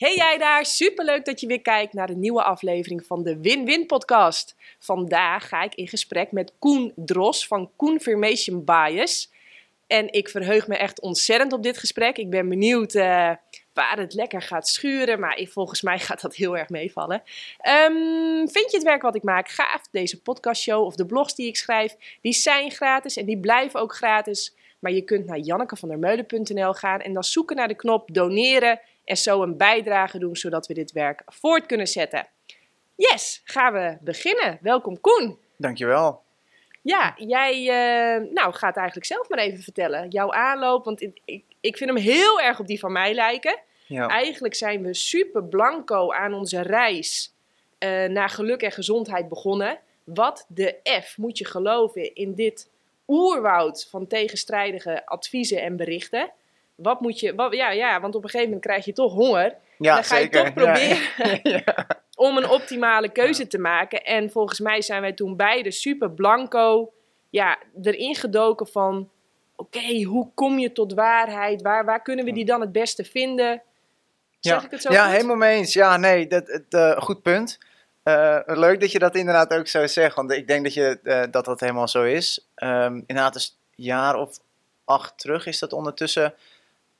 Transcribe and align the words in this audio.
Hey 0.00 0.16
jij 0.16 0.38
daar, 0.38 0.66
superleuk 0.66 1.24
dat 1.24 1.40
je 1.40 1.46
weer 1.46 1.62
kijkt 1.62 1.92
naar 1.92 2.10
een 2.10 2.20
nieuwe 2.20 2.42
aflevering 2.42 3.06
van 3.06 3.22
de 3.22 3.40
Win-Win 3.40 3.86
podcast. 3.86 4.56
Vandaag 4.78 5.48
ga 5.48 5.62
ik 5.62 5.74
in 5.74 5.88
gesprek 5.88 6.32
met 6.32 6.52
Koen 6.58 6.92
Dros 6.96 7.46
van 7.46 7.70
Confirmation 7.76 8.64
Bias. 8.64 9.32
En 9.86 10.12
ik 10.12 10.28
verheug 10.28 10.68
me 10.68 10.76
echt 10.76 11.00
ontzettend 11.00 11.52
op 11.52 11.62
dit 11.62 11.78
gesprek. 11.78 12.16
Ik 12.16 12.30
ben 12.30 12.48
benieuwd 12.48 12.94
uh, 12.94 13.02
waar 13.72 13.98
het 13.98 14.14
lekker 14.14 14.42
gaat 14.42 14.68
schuren, 14.68 15.20
maar 15.20 15.46
volgens 15.50 15.82
mij 15.82 15.98
gaat 15.98 16.20
dat 16.20 16.34
heel 16.34 16.56
erg 16.56 16.68
meevallen. 16.68 17.22
Um, 17.86 18.48
vind 18.48 18.70
je 18.70 18.76
het 18.76 18.82
werk 18.82 19.02
wat 19.02 19.16
ik 19.16 19.22
maak 19.22 19.48
gaaf? 19.48 19.82
Deze 19.90 20.22
podcastshow 20.22 20.84
of 20.84 20.94
de 20.94 21.06
blogs 21.06 21.34
die 21.34 21.46
ik 21.46 21.56
schrijf, 21.56 21.96
die 22.20 22.32
zijn 22.32 22.70
gratis 22.70 23.16
en 23.16 23.26
die 23.26 23.40
blijven 23.40 23.80
ook 23.80 23.94
gratis. 23.94 24.54
Maar 24.78 24.92
je 24.92 25.02
kunt 25.02 25.26
naar 25.26 25.38
jannekevandermeulen.nl 25.38 26.72
gaan 26.72 27.00
en 27.00 27.12
dan 27.12 27.24
zoeken 27.24 27.56
naar 27.56 27.68
de 27.68 27.74
knop 27.74 28.14
doneren 28.14 28.80
en 29.04 29.16
zo 29.16 29.42
een 29.42 29.56
bijdrage 29.56 30.18
doen 30.18 30.36
zodat 30.36 30.66
we 30.66 30.74
dit 30.74 30.92
werk 30.92 31.22
voort 31.26 31.66
kunnen 31.66 31.86
zetten. 31.86 32.26
Yes, 32.96 33.40
gaan 33.44 33.72
we 33.72 33.96
beginnen. 34.00 34.58
Welkom 34.60 35.00
Koen. 35.00 35.38
Dankjewel. 35.56 36.22
Ja, 36.82 37.14
jij 37.16 37.60
uh, 37.60 38.32
nou, 38.32 38.52
gaat 38.52 38.76
eigenlijk 38.76 39.06
zelf 39.06 39.28
maar 39.28 39.38
even 39.38 39.62
vertellen. 39.62 40.08
Jouw 40.08 40.32
aanloop, 40.32 40.84
want 40.84 41.02
ik, 41.02 41.44
ik 41.60 41.76
vind 41.76 41.90
hem 41.90 41.98
heel 41.98 42.40
erg 42.40 42.60
op 42.60 42.66
die 42.66 42.78
van 42.78 42.92
mij 42.92 43.14
lijken. 43.14 43.58
Ja. 43.86 44.08
Eigenlijk 44.08 44.54
zijn 44.54 44.82
we 44.82 44.94
super 44.94 45.44
blanco 45.44 46.12
aan 46.12 46.34
onze 46.34 46.60
reis 46.60 47.34
uh, 47.78 48.04
naar 48.04 48.28
geluk 48.28 48.62
en 48.62 48.72
gezondheid 48.72 49.28
begonnen. 49.28 49.78
Wat 50.04 50.46
de 50.48 50.76
F 51.02 51.16
moet 51.16 51.38
je 51.38 51.46
geloven 51.46 52.14
in 52.14 52.34
dit 52.34 52.68
oerwoud 53.06 53.86
van 53.90 54.06
tegenstrijdige 54.06 55.06
adviezen 55.06 55.62
en 55.62 55.76
berichten 55.76 56.30
wat 56.82 57.00
moet 57.00 57.20
je, 57.20 57.34
wat, 57.34 57.54
ja, 57.54 57.70
ja, 57.70 58.00
want 58.00 58.14
op 58.14 58.22
een 58.22 58.28
gegeven 58.28 58.52
moment 58.52 58.66
krijg 58.66 58.84
je 58.84 58.92
toch 58.92 59.12
honger. 59.12 59.56
Ja, 59.78 59.94
dan 59.94 60.04
ga 60.04 60.16
je 60.16 60.28
toch 60.28 60.52
proberen 60.52 61.40
ja. 61.64 61.86
om 62.14 62.36
een 62.36 62.48
optimale 62.48 63.08
keuze 63.08 63.46
te 63.46 63.58
maken. 63.58 64.04
En 64.04 64.30
volgens 64.30 64.60
mij 64.60 64.82
zijn 64.82 65.00
wij 65.00 65.12
toen 65.12 65.36
beide 65.36 65.70
super 65.70 66.10
blanco 66.10 66.92
ja, 67.30 67.58
erin 67.82 68.14
gedoken 68.14 68.66
van... 68.66 69.10
Oké, 69.56 70.02
hoe 70.02 70.30
kom 70.34 70.58
je 70.58 70.72
tot 70.72 70.94
waarheid? 70.94 71.62
Waar, 71.62 71.84
waar 71.84 72.02
kunnen 72.02 72.24
we 72.24 72.32
die 72.32 72.44
dan 72.44 72.60
het 72.60 72.72
beste 72.72 73.04
vinden? 73.04 73.62
Zeg 74.40 74.58
ja. 74.58 74.64
ik 74.64 74.70
het 74.70 74.82
zo 74.82 74.92
Ja, 74.92 75.08
helemaal 75.08 75.36
mee 75.36 75.56
eens. 75.56 75.72
Ja, 75.72 75.96
nee, 75.96 76.26
dat, 76.26 76.46
het, 76.46 76.64
uh, 76.70 76.96
goed 76.96 77.22
punt. 77.22 77.58
Uh, 78.04 78.38
leuk 78.44 78.80
dat 78.80 78.92
je 78.92 78.98
dat 78.98 79.14
inderdaad 79.14 79.52
ook 79.52 79.66
zo 79.66 79.86
zegt, 79.86 80.16
want 80.16 80.30
ik 80.32 80.46
denk 80.46 80.62
dat 80.62 80.74
je, 80.74 80.98
uh, 81.02 81.22
dat, 81.30 81.44
dat 81.44 81.60
helemaal 81.60 81.88
zo 81.88 82.04
is. 82.04 82.48
Um, 82.56 83.04
inderdaad, 83.06 83.34
een 83.34 83.42
jaar 83.74 84.16
of 84.16 84.38
acht 84.84 85.18
terug 85.18 85.46
is 85.46 85.58
dat 85.58 85.72
ondertussen 85.72 86.34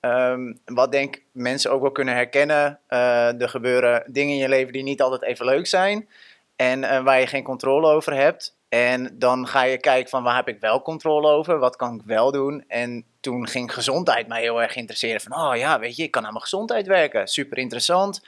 Um, 0.01 0.61
wat 0.65 0.93
denk 0.93 1.23
mensen 1.33 1.71
ook 1.71 1.81
wel 1.81 1.91
kunnen 1.91 2.15
herkennen. 2.15 2.79
Uh, 2.89 3.41
er 3.41 3.49
gebeuren 3.49 4.03
dingen 4.07 4.35
in 4.35 4.41
je 4.41 4.49
leven 4.49 4.73
die 4.73 4.83
niet 4.83 5.03
altijd 5.03 5.23
even 5.23 5.47
leuk 5.47 5.67
zijn. 5.67 6.09
En 6.57 6.83
uh, 6.83 7.03
waar 7.03 7.21
je 7.21 7.27
geen 7.27 7.43
controle 7.43 7.87
over 7.87 8.15
hebt. 8.15 8.59
En 8.69 9.19
dan 9.19 9.47
ga 9.47 9.63
je 9.63 9.79
kijken 9.79 10.11
van 10.11 10.23
waar 10.23 10.37
heb 10.37 10.49
ik 10.49 10.61
wel 10.61 10.83
controle 10.83 11.29
over? 11.29 11.59
Wat 11.59 11.77
kan 11.77 11.95
ik 11.95 12.03
wel 12.05 12.33
doen? 12.33 12.65
En 12.69 13.05
toen 13.21 13.49
ging 13.49 13.75
gezondheid 13.75 14.29
mij 14.29 14.41
heel 14.41 14.63
erg 14.63 14.77
interesseren. 14.77 15.21
Van 15.21 15.35
oh 15.35 15.57
ja, 15.57 15.79
weet 15.79 15.97
je, 15.97 16.03
ik 16.03 16.11
kan 16.11 16.25
aan 16.25 16.33
mijn 16.33 16.43
gezondheid 16.43 16.87
werken. 16.87 17.27
Super 17.29 17.59
interessant. 17.59 18.27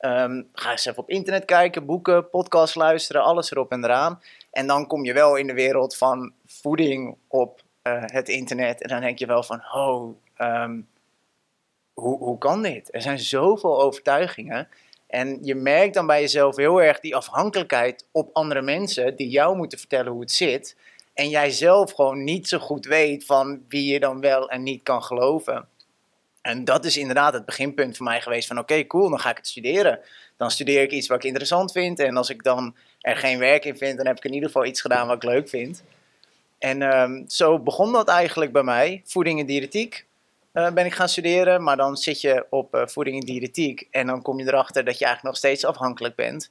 Um, 0.00 0.48
ga 0.52 0.70
eens 0.70 0.86
even 0.86 1.02
op 1.02 1.10
internet 1.10 1.44
kijken, 1.44 1.86
boeken, 1.86 2.30
podcasts 2.30 2.74
luisteren, 2.74 3.22
alles 3.22 3.50
erop 3.50 3.72
en 3.72 3.84
eraan. 3.84 4.20
En 4.50 4.66
dan 4.66 4.86
kom 4.86 5.04
je 5.04 5.12
wel 5.12 5.36
in 5.36 5.46
de 5.46 5.54
wereld 5.54 5.96
van 5.96 6.32
voeding 6.46 7.16
op 7.28 7.62
uh, 7.82 8.02
het 8.06 8.28
internet. 8.28 8.82
En 8.82 8.88
dan 8.88 9.00
denk 9.00 9.18
je 9.18 9.26
wel 9.26 9.42
van, 9.42 9.62
oh, 9.72 10.16
um, 10.38 10.88
hoe, 11.94 12.18
hoe 12.18 12.38
kan 12.38 12.62
dit? 12.62 12.94
Er 12.94 13.02
zijn 13.02 13.18
zoveel 13.18 13.82
overtuigingen. 13.82 14.68
En 15.06 15.38
je 15.42 15.54
merkt 15.54 15.94
dan 15.94 16.06
bij 16.06 16.20
jezelf 16.20 16.56
heel 16.56 16.82
erg 16.82 17.00
die 17.00 17.16
afhankelijkheid 17.16 18.04
op 18.12 18.30
andere 18.32 18.62
mensen 18.62 19.16
die 19.16 19.28
jou 19.28 19.56
moeten 19.56 19.78
vertellen 19.78 20.12
hoe 20.12 20.20
het 20.20 20.32
zit. 20.32 20.76
En 21.14 21.28
jij 21.28 21.50
zelf 21.50 21.92
gewoon 21.92 22.24
niet 22.24 22.48
zo 22.48 22.58
goed 22.58 22.86
weet 22.86 23.24
van 23.24 23.64
wie 23.68 23.92
je 23.92 24.00
dan 24.00 24.20
wel 24.20 24.50
en 24.50 24.62
niet 24.62 24.82
kan 24.82 25.02
geloven. 25.02 25.68
En 26.42 26.64
dat 26.64 26.84
is 26.84 26.96
inderdaad 26.96 27.32
het 27.32 27.44
beginpunt 27.44 27.96
voor 27.96 28.06
mij 28.06 28.20
geweest 28.20 28.48
van 28.48 28.58
oké, 28.58 28.86
cool, 28.86 29.08
dan 29.08 29.20
ga 29.20 29.30
ik 29.30 29.36
het 29.36 29.48
studeren. 29.48 30.00
Dan 30.36 30.50
studeer 30.50 30.82
ik 30.82 30.90
iets 30.90 31.08
wat 31.08 31.16
ik 31.16 31.24
interessant 31.24 31.72
vind. 31.72 31.98
En 31.98 32.16
als 32.16 32.30
ik 32.30 32.42
dan 32.42 32.74
er 33.00 33.16
geen 33.16 33.38
werk 33.38 33.64
in 33.64 33.76
vind, 33.76 33.96
dan 33.96 34.06
heb 34.06 34.16
ik 34.16 34.24
in 34.24 34.32
ieder 34.32 34.48
geval 34.48 34.64
iets 34.64 34.80
gedaan 34.80 35.06
wat 35.06 35.16
ik 35.16 35.30
leuk 35.30 35.48
vind. 35.48 35.82
En 36.58 36.82
um, 36.82 37.24
zo 37.28 37.58
begon 37.58 37.92
dat 37.92 38.08
eigenlijk 38.08 38.52
bij 38.52 38.62
mij, 38.62 39.02
voeding 39.04 39.40
en 39.40 39.46
diëtetiek. 39.46 40.06
Uh, 40.52 40.70
ben 40.70 40.84
ik 40.84 40.94
gaan 40.94 41.08
studeren, 41.08 41.62
maar 41.62 41.76
dan 41.76 41.96
zit 41.96 42.20
je 42.20 42.46
op 42.50 42.74
uh, 42.74 42.86
voeding 42.86 43.20
en 43.20 43.26
diëtetiek 43.26 43.88
en 43.90 44.06
dan 44.06 44.22
kom 44.22 44.38
je 44.38 44.46
erachter 44.46 44.84
dat 44.84 44.98
je 44.98 45.04
eigenlijk 45.04 45.34
nog 45.34 45.36
steeds 45.36 45.64
afhankelijk 45.64 46.14
bent. 46.14 46.50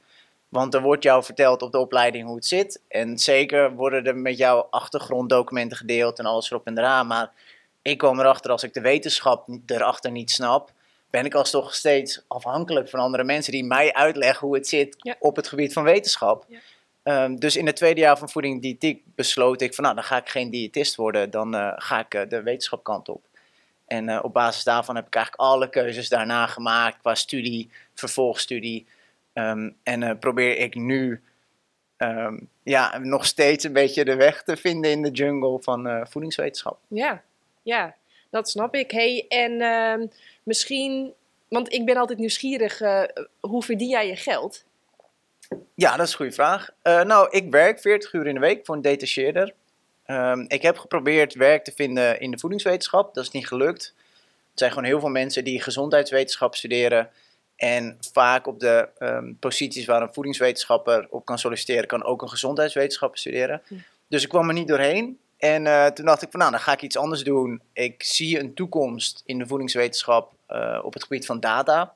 Want 0.49 0.73
er 0.73 0.81
wordt 0.81 1.03
jou 1.03 1.23
verteld 1.23 1.61
op 1.61 1.71
de 1.71 1.77
opleiding 1.77 2.25
hoe 2.25 2.35
het 2.35 2.45
zit. 2.45 2.81
En 2.87 3.17
zeker 3.17 3.75
worden 3.75 4.05
er 4.05 4.17
met 4.17 4.37
jou 4.37 4.65
achtergronddocumenten 4.69 5.77
gedeeld 5.77 6.19
en 6.19 6.25
alles 6.25 6.51
erop 6.51 6.65
en 6.65 6.77
eraan. 6.77 7.07
Maar 7.07 7.31
ik 7.81 7.97
kwam 7.97 8.19
erachter 8.19 8.51
als 8.51 8.63
ik 8.63 8.73
de 8.73 8.81
wetenschap 8.81 9.47
erachter 9.65 10.11
niet 10.11 10.31
snap, 10.31 10.71
ben 11.09 11.25
ik 11.25 11.33
als 11.33 11.49
toch 11.49 11.73
steeds 11.73 12.23
afhankelijk 12.27 12.89
van 12.89 12.99
andere 12.99 13.23
mensen 13.23 13.51
die 13.51 13.63
mij 13.63 13.93
uitleggen 13.93 14.47
hoe 14.47 14.55
het 14.55 14.67
zit 14.67 15.15
op 15.19 15.35
het 15.35 15.47
gebied 15.47 15.73
van 15.73 15.83
wetenschap. 15.83 16.45
Ja. 16.47 16.59
Um, 17.23 17.39
dus 17.39 17.55
in 17.55 17.65
het 17.65 17.75
tweede 17.75 17.99
jaar 17.99 18.17
van 18.17 18.29
voeding 18.29 18.55
en 18.55 18.61
diëtiek 18.61 19.03
besloot 19.15 19.61
ik 19.61 19.73
van 19.73 19.83
nou, 19.83 19.95
dan 19.95 20.03
ga 20.03 20.17
ik 20.17 20.29
geen 20.29 20.49
diëtist 20.49 20.95
worden, 20.95 21.29
dan 21.29 21.55
uh, 21.55 21.71
ga 21.75 22.07
ik 22.09 22.29
de 22.29 22.41
wetenschapkant 22.41 23.09
op. 23.09 23.28
En 23.89 24.09
uh, 24.09 24.19
op 24.21 24.33
basis 24.33 24.63
daarvan 24.63 24.95
heb 24.95 25.07
ik 25.07 25.15
eigenlijk 25.15 25.43
alle 25.49 25.69
keuzes 25.69 26.09
daarna 26.09 26.47
gemaakt 26.47 26.97
qua 26.99 27.15
studie, 27.15 27.69
vervolgstudie. 27.93 28.87
Um, 29.33 29.75
en 29.83 30.01
uh, 30.01 30.11
probeer 30.19 30.57
ik 30.57 30.75
nu 30.75 31.21
um, 31.97 32.49
ja, 32.63 32.97
nog 32.97 33.25
steeds 33.25 33.63
een 33.63 33.73
beetje 33.73 34.05
de 34.05 34.15
weg 34.15 34.43
te 34.43 34.57
vinden 34.57 34.91
in 34.91 35.01
de 35.01 35.11
jungle 35.11 35.61
van 35.61 35.87
uh, 35.87 36.05
voedingswetenschap. 36.05 36.79
Ja, 36.87 37.23
ja, 37.61 37.95
dat 38.29 38.49
snap 38.49 38.75
ik. 38.75 38.91
Hey, 38.91 39.25
en 39.27 39.61
ehm, 39.61 40.07
misschien, 40.43 41.13
want 41.47 41.73
ik 41.73 41.85
ben 41.85 41.97
altijd 41.97 42.19
nieuwsgierig, 42.19 42.79
hoe 43.39 43.63
verdien 43.63 43.89
jij 43.89 44.07
je 44.07 44.15
geld? 44.15 44.65
Ja, 45.75 45.95
dat 45.95 46.05
is 46.05 46.11
een 46.11 46.17
goede 46.17 46.31
vraag. 46.31 46.69
nou, 46.83 47.29
ik 47.29 47.51
werk 47.51 47.79
40 47.79 48.13
uur 48.13 48.27
in 48.27 48.33
de 48.33 48.39
week 48.39 48.65
voor 48.65 48.75
een 48.75 48.81
detacheerder. 48.81 49.53
Um, 50.11 50.45
ik 50.47 50.61
heb 50.61 50.77
geprobeerd 50.77 51.33
werk 51.33 51.63
te 51.63 51.71
vinden 51.75 52.19
in 52.19 52.31
de 52.31 52.39
voedingswetenschap. 52.39 53.13
Dat 53.13 53.23
is 53.23 53.31
niet 53.31 53.47
gelukt. 53.47 53.93
Er 53.95 54.65
zijn 54.65 54.71
gewoon 54.71 54.85
heel 54.85 54.99
veel 54.99 55.09
mensen 55.09 55.43
die 55.43 55.61
gezondheidswetenschap 55.61 56.55
studeren. 56.55 57.09
En 57.55 57.97
vaak 58.11 58.47
op 58.47 58.59
de 58.59 58.89
um, 58.99 59.37
posities 59.39 59.85
waar 59.85 60.01
een 60.01 60.13
voedingswetenschapper 60.13 61.07
op 61.09 61.25
kan 61.25 61.39
solliciteren, 61.39 61.87
kan 61.87 62.03
ook 62.03 62.21
een 62.21 62.29
gezondheidswetenschapper 62.29 63.19
studeren. 63.19 63.61
Hm. 63.67 63.75
Dus 64.07 64.23
ik 64.23 64.29
kwam 64.29 64.47
er 64.47 64.53
niet 64.53 64.67
doorheen. 64.67 65.19
En 65.37 65.65
uh, 65.65 65.85
toen 65.85 66.05
dacht 66.05 66.21
ik 66.21 66.31
van 66.31 66.39
nou, 66.39 66.51
dan 66.51 66.59
ga 66.59 66.71
ik 66.71 66.81
iets 66.81 66.97
anders 66.97 67.23
doen. 67.23 67.61
Ik 67.73 68.03
zie 68.03 68.39
een 68.39 68.53
toekomst 68.53 69.21
in 69.25 69.37
de 69.37 69.47
voedingswetenschap 69.47 70.33
uh, 70.49 70.79
op 70.83 70.93
het 70.93 71.03
gebied 71.03 71.25
van 71.25 71.39
data. 71.39 71.93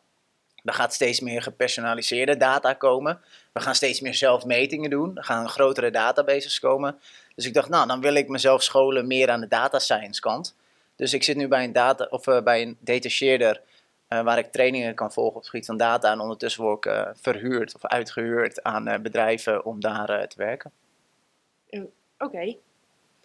Er 0.64 0.74
gaat 0.74 0.94
steeds 0.94 1.20
meer 1.20 1.42
gepersonaliseerde 1.42 2.38
data 2.38 2.74
komen. 2.74 3.20
We 3.52 3.60
gaan 3.60 3.76
steeds 3.76 4.02
meer 4.02 4.14
zelfmetingen 4.14 4.90
doen. 4.90 5.18
Er 5.18 5.24
gaan 5.24 5.50
grotere 5.50 5.92
databases 5.92 6.60
komen. 6.60 7.00
Dus 7.36 7.46
ik 7.46 7.54
dacht, 7.54 7.70
nou, 7.70 7.88
dan 7.88 8.02
wil 8.02 8.14
ik 8.14 8.28
mezelf 8.28 8.64
scholen 8.64 9.08
meer 9.08 9.30
aan 9.30 9.40
de 9.40 9.48
data 9.48 9.80
science 9.80 10.22
kant. 10.22 10.56
Dus 10.96 11.14
ik 11.14 11.24
zit 11.24 11.36
nu 11.36 11.48
bij 11.48 11.64
een, 11.64 11.74
data, 11.74 12.08
of, 12.10 12.28
uh, 12.28 12.42
bij 12.42 12.62
een 12.62 12.78
detacheerder 12.80 13.62
uh, 14.10 14.22
waar 14.22 14.38
ik 14.38 14.52
trainingen 14.52 14.96
kan 14.96 15.14
volgen 15.14 15.36
op 15.36 15.42
het 15.42 15.50
gebied 15.50 15.66
van 15.66 15.78
data. 15.78 16.12
En 16.12 16.20
ondertussen 16.20 16.64
word 16.64 16.86
ik 16.86 16.92
uh, 16.92 17.08
verhuurd 17.14 17.76
of 17.76 17.86
uitgehuurd 17.86 18.64
aan 18.64 19.02
bedrijven 19.02 19.66
om 19.66 19.80
daar 19.80 20.28
te 20.28 20.38
werken. 20.38 20.72
Oké. 21.70 21.88
Okay. 22.18 22.58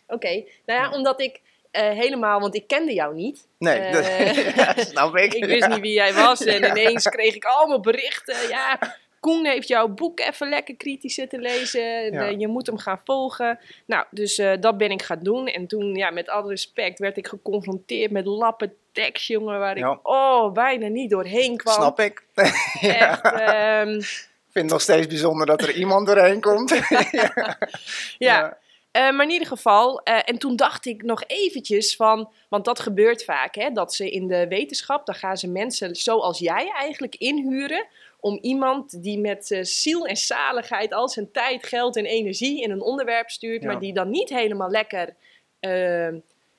Oké. 0.06 0.44
Nou 0.66 0.80
ja, 0.80 0.90
omdat 0.90 1.20
ik 1.20 1.40
helemaal, 1.70 2.40
want 2.40 2.54
ik 2.54 2.66
kende 2.66 2.94
jou 2.94 3.14
niet. 3.14 3.46
Nee, 3.58 3.92
dat 3.92 4.06
ja, 4.54 4.74
snap 4.76 5.16
ik. 5.16 5.34
ik 5.42 5.44
wist 5.44 5.68
niet 5.68 5.80
wie 5.80 5.92
jij 5.92 6.14
was 6.14 6.44
en 6.54 6.64
ineens 6.64 7.08
kreeg 7.08 7.34
ik 7.34 7.44
allemaal 7.44 7.80
berichten. 7.80 8.48
Ja, 8.48 8.96
Koen 9.20 9.46
heeft 9.46 9.68
jouw 9.68 9.88
boek 9.88 10.20
even 10.20 10.48
lekker 10.48 10.76
kritisch 10.76 11.14
te 11.14 11.38
lezen. 11.38 12.12
Ja. 12.12 12.24
je 12.24 12.48
moet 12.48 12.66
hem 12.66 12.78
gaan 12.78 13.00
volgen. 13.04 13.58
Nou, 13.86 14.04
dus 14.10 14.38
uh, 14.38 14.52
dat 14.60 14.76
ben 14.76 14.90
ik 14.90 15.02
gaan 15.02 15.22
doen. 15.22 15.46
En 15.46 15.66
toen, 15.66 15.94
ja, 15.94 16.10
met 16.10 16.28
alle 16.28 16.48
respect, 16.48 16.98
werd 16.98 17.16
ik 17.16 17.26
geconfronteerd 17.26 18.10
met 18.10 18.26
lappen 18.26 18.74
tekst, 18.92 19.26
jongen, 19.26 19.58
waar 19.58 19.76
ik 19.76 19.98
oh, 20.02 20.52
bijna 20.52 20.88
niet 20.88 21.10
doorheen 21.10 21.56
kwam. 21.56 21.74
Snap 21.74 22.00
ik. 22.00 22.24
Echt, 22.80 23.24
um... 23.24 23.96
Ik 24.48 24.54
vind 24.54 24.64
het 24.64 24.72
nog 24.72 24.80
steeds 24.80 25.06
bijzonder 25.06 25.46
dat 25.46 25.62
er 25.62 25.74
iemand 25.74 26.06
doorheen 26.06 26.40
komt. 26.40 26.70
ja. 27.10 27.58
ja. 28.18 28.58
Uh, 28.92 29.10
maar 29.10 29.24
in 29.24 29.32
ieder 29.32 29.48
geval, 29.48 30.00
uh, 30.04 30.18
en 30.24 30.38
toen 30.38 30.56
dacht 30.56 30.86
ik 30.86 31.02
nog 31.02 31.24
eventjes 31.26 31.96
van, 31.96 32.30
want 32.48 32.64
dat 32.64 32.80
gebeurt 32.80 33.24
vaak, 33.24 33.54
hè, 33.54 33.70
dat 33.70 33.94
ze 33.94 34.10
in 34.10 34.26
de 34.26 34.48
wetenschap, 34.48 35.06
dan 35.06 35.14
gaan 35.14 35.36
ze 35.36 35.48
mensen 35.48 35.96
zoals 35.96 36.38
jij 36.38 36.70
eigenlijk 36.74 37.14
inhuren 37.14 37.86
om 38.20 38.38
iemand 38.40 39.02
die 39.02 39.18
met 39.18 39.50
uh, 39.50 39.62
ziel 39.62 40.06
en 40.06 40.16
zaligheid 40.16 40.92
al 40.92 41.08
zijn 41.08 41.32
tijd, 41.32 41.66
geld 41.66 41.96
en 41.96 42.04
energie 42.04 42.62
in 42.62 42.70
een 42.70 42.82
onderwerp 42.82 43.30
stuurt, 43.30 43.62
maar 43.62 43.80
die 43.80 43.92
dan 43.92 44.10
niet 44.10 44.28
helemaal 44.28 44.70
lekker 44.70 45.16
uh, 45.60 46.08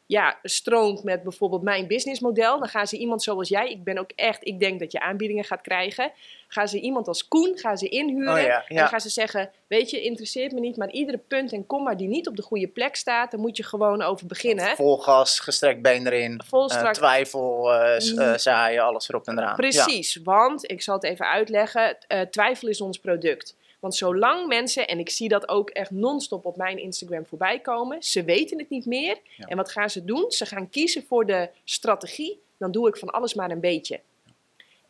ja, 0.10 0.40
stroomt 0.44 1.04
met 1.04 1.24
bijvoorbeeld 1.24 1.62
mijn 1.62 1.88
businessmodel. 1.88 2.60
Dan 2.60 2.68
gaan 2.68 2.88
ze 2.88 2.98
iemand 2.98 3.24
zoals 3.24 3.50
jij, 3.50 3.70
ik 3.70 3.84
ben 3.84 3.98
ook 3.98 4.12
echt, 4.16 4.46
ik 4.48 4.60
denk 4.60 4.80
dat 4.80 4.92
je 4.92 5.00
aanbiedingen 5.00 5.44
gaat 5.44 5.62
krijgen. 5.62 6.12
Gaan 6.48 6.68
ze 6.68 6.80
iemand 6.80 7.08
als 7.08 7.28
Koen, 7.28 7.58
gaan 7.58 7.78
ze 7.78 7.90
inhuren. 7.90 8.46
Oh 8.46 8.62
en 8.68 8.88
gaan 8.88 9.00
ze 9.00 9.10
zeggen, 9.10 9.52
weet 9.68 9.90
je, 9.90 10.02
interesseert 10.02 10.52
me 10.52 10.60
niet, 10.60 10.78
maar 10.78 10.92
iedere 10.92 11.18
punt 11.18 11.54
en 11.54 11.66
komma 11.66 11.96
die 11.96 12.08
niet 12.08 12.28
op 12.28 12.36
de 12.36 12.42
goede 12.42 12.68
plek 12.68 12.96
staat, 12.96 13.32
daar 13.32 13.40
moet 13.40 13.58
je 13.58 13.64
gewoon 13.64 14.02
over 14.02 14.26
beginnen. 14.26 14.76
Vol 14.76 14.98
gas, 14.98 15.40
gestrekt 15.40 15.82
been 15.82 16.08
erin, 16.08 16.42
Vol 16.46 16.72
uh, 16.72 16.90
twijfel, 16.90 17.74
uh, 17.74 18.34
zaaien, 18.36 18.84
alles 18.84 19.10
erop 19.10 19.28
en 19.28 19.38
eraan. 19.38 19.56
Precies, 19.56 20.20
want, 20.24 20.72
ik 20.72 20.82
zal 20.82 20.96
het 20.96 21.04
even 21.04 21.26
uitleggen, 21.26 21.98
twijfel 22.30 22.68
is 22.68 22.82
ons 22.82 23.00
product. 23.00 23.56
Want 23.80 23.96
zolang 23.96 24.48
mensen, 24.48 24.88
en 24.88 25.00
ik 25.00 25.10
zie 25.10 25.30
dat 25.30 25.50
ook 25.50 25.70
echt 25.70 25.92
non-stop 25.92 26.46
op 26.46 26.58
mijn 26.58 26.78
Instagram 26.78 27.26
voorbij 27.26 27.60
komen, 27.60 28.04
ze 28.04 28.24
weten 28.24 28.58
het 28.58 28.70
niet 28.70 28.86
meer. 28.86 29.18
En 29.38 29.58
wat 29.58 29.72
gaan 29.72 29.90
ze 29.90 30.06
doen? 30.06 30.32
Ze 30.32 30.46
gaan 30.46 30.70
kiezen 30.70 31.04
voor 31.04 31.26
de 31.26 31.50
strategie. 31.64 32.40
Dan 32.58 32.72
doe 32.72 32.88
ik 32.88 32.98
van 32.98 33.10
alles 33.10 33.34
maar 33.34 33.52
een 33.52 33.60
beetje. 33.60 34.00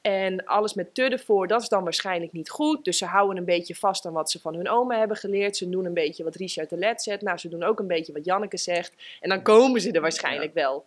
En 0.01 0.45
alles 0.45 0.73
met 0.73 0.93
te 0.93 1.03
ervoor, 1.03 1.47
dat 1.47 1.61
is 1.61 1.69
dan 1.69 1.83
waarschijnlijk 1.83 2.31
niet 2.31 2.49
goed. 2.49 2.85
Dus 2.85 2.97
ze 2.97 3.05
houden 3.05 3.37
een 3.37 3.45
beetje 3.45 3.75
vast 3.75 4.05
aan 4.05 4.13
wat 4.13 4.31
ze 4.31 4.39
van 4.39 4.55
hun 4.55 4.69
oma 4.69 4.97
hebben 4.97 5.17
geleerd. 5.17 5.57
Ze 5.57 5.69
doen 5.69 5.85
een 5.85 5.93
beetje 5.93 6.23
wat 6.23 6.35
Richard 6.35 6.69
de 6.69 6.77
Let 6.77 7.01
zet. 7.01 7.21
Nou, 7.21 7.37
ze 7.37 7.49
doen 7.49 7.63
ook 7.63 7.79
een 7.79 7.87
beetje 7.87 8.13
wat 8.13 8.25
Janneke 8.25 8.57
zegt. 8.57 8.93
En 9.19 9.29
dan 9.29 9.41
komen 9.41 9.81
ze 9.81 9.91
er 9.91 10.01
waarschijnlijk 10.01 10.53
wel. 10.53 10.85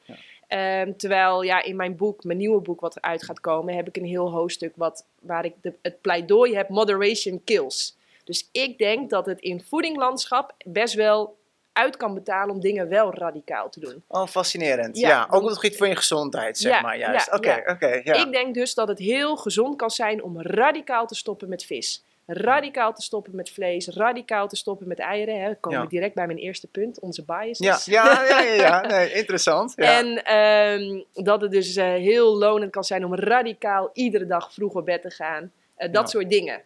Ehm, 0.52 0.92
terwijl 0.96 1.42
ja, 1.42 1.62
in 1.62 1.76
mijn 1.76 1.96
boek, 1.96 2.24
mijn 2.24 2.38
nieuwe 2.38 2.60
boek 2.60 2.80
wat 2.80 2.96
eruit 2.96 3.22
gaat 3.22 3.40
komen, 3.40 3.74
heb 3.74 3.88
ik 3.88 3.96
een 3.96 4.04
heel 4.04 4.30
hoofdstuk 4.30 4.72
wat, 4.76 5.04
waar 5.20 5.44
ik 5.44 5.54
de, 5.60 5.72
het 5.82 6.00
pleidooi 6.00 6.54
heb, 6.54 6.68
moderation 6.68 7.40
kills. 7.44 7.96
Dus 8.24 8.48
ik 8.52 8.78
denk 8.78 9.10
dat 9.10 9.26
het 9.26 9.40
in 9.40 9.62
voedinglandschap 9.68 10.54
best 10.64 10.94
wel 10.94 11.36
uit 11.72 11.96
kan 11.96 12.14
betalen 12.14 12.54
om 12.54 12.60
dingen 12.60 12.88
wel 12.88 13.14
radicaal 13.14 13.70
te 13.70 13.80
doen. 13.80 14.02
Oh, 14.06 14.26
fascinerend. 14.26 14.98
Ja, 14.98 15.26
ook 15.30 15.42
op 15.42 15.48
het 15.48 15.58
gebied 15.58 15.76
van 15.76 15.88
je 15.88 15.96
gezondheid, 15.96 16.58
zeg 16.58 16.82
maar. 16.82 16.98
Juist. 16.98 17.32
Oké, 17.32 17.62
oké. 17.66 18.00
ja. 18.04 18.14
Ik 18.14 18.32
denk 18.32 18.54
dus 18.54 18.74
dat 18.74 18.88
het 18.88 18.98
heel 18.98 19.36
gezond 19.36 19.76
kan 19.76 19.90
zijn 19.90 20.22
om 20.22 20.42
radicaal 20.42 21.06
te 21.06 21.14
stoppen 21.14 21.48
met 21.48 21.64
vis 21.64 22.04
radicaal 22.26 22.94
te 22.94 23.02
stoppen 23.02 23.34
met 23.34 23.50
vlees, 23.50 23.88
radicaal 23.88 24.48
te 24.48 24.56
stoppen 24.56 24.88
met 24.88 24.98
eieren. 24.98 25.40
Hè. 25.40 25.46
Dan 25.46 25.60
kom 25.60 25.82
ik 25.82 25.90
direct 25.90 26.14
bij 26.14 26.26
mijn 26.26 26.38
eerste 26.38 26.66
punt, 26.66 27.00
onze 27.00 27.24
biases. 27.24 27.84
Ja, 27.84 28.04
ja, 28.04 28.24
ja, 28.24 28.40
ja, 28.40 28.52
ja. 28.52 28.80
Nee, 28.80 29.12
interessant. 29.20 29.72
Ja. 29.76 29.98
En 29.98 30.24
ehm, 30.24 31.24
dat 31.24 31.40
het 31.40 31.50
dus 31.50 31.76
uh, 31.76 31.84
heel 31.84 32.36
lonend 32.36 32.70
kan 32.70 32.84
zijn 32.84 33.04
om 33.04 33.14
radicaal 33.14 33.90
iedere 33.92 34.26
dag 34.26 34.52
vroeg 34.52 34.74
op 34.74 34.84
bed 34.84 35.02
te 35.02 35.10
gaan. 35.10 35.52
Uh, 35.78 35.92
dat 35.92 36.10
soort 36.10 36.30
dingen. 36.30 36.62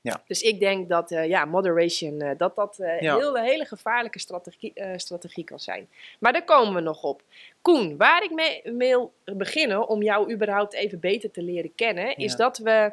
Ja. 0.00 0.22
Dus 0.26 0.42
ik 0.42 0.60
denk 0.60 0.88
dat 0.88 1.10
uh, 1.10 1.26
ja, 1.28 1.44
moderation, 1.44 2.34
dat 2.36 2.56
dat 2.56 2.78
een 2.78 2.98
heel, 2.98 3.36
hele 3.36 3.64
gevaarlijke 3.64 4.18
strategie, 4.18 4.72
strategie 4.96 5.44
kan 5.44 5.60
zijn. 5.60 5.88
Maar 6.18 6.32
daar 6.32 6.44
komen 6.44 6.74
we 6.74 6.80
nog 6.80 7.02
op. 7.02 7.22
Koen, 7.60 7.96
waar 7.96 8.22
ik 8.22 8.30
mee 8.30 8.60
wil 8.64 9.12
beginnen 9.24 9.88
om 9.88 10.02
jou 10.02 10.32
überhaupt 10.32 10.74
even 10.74 11.00
beter 11.00 11.30
te 11.30 11.42
leren 11.42 11.74
kennen, 11.74 12.16
is 12.16 12.36
dat 12.36 12.58
we 12.58 12.92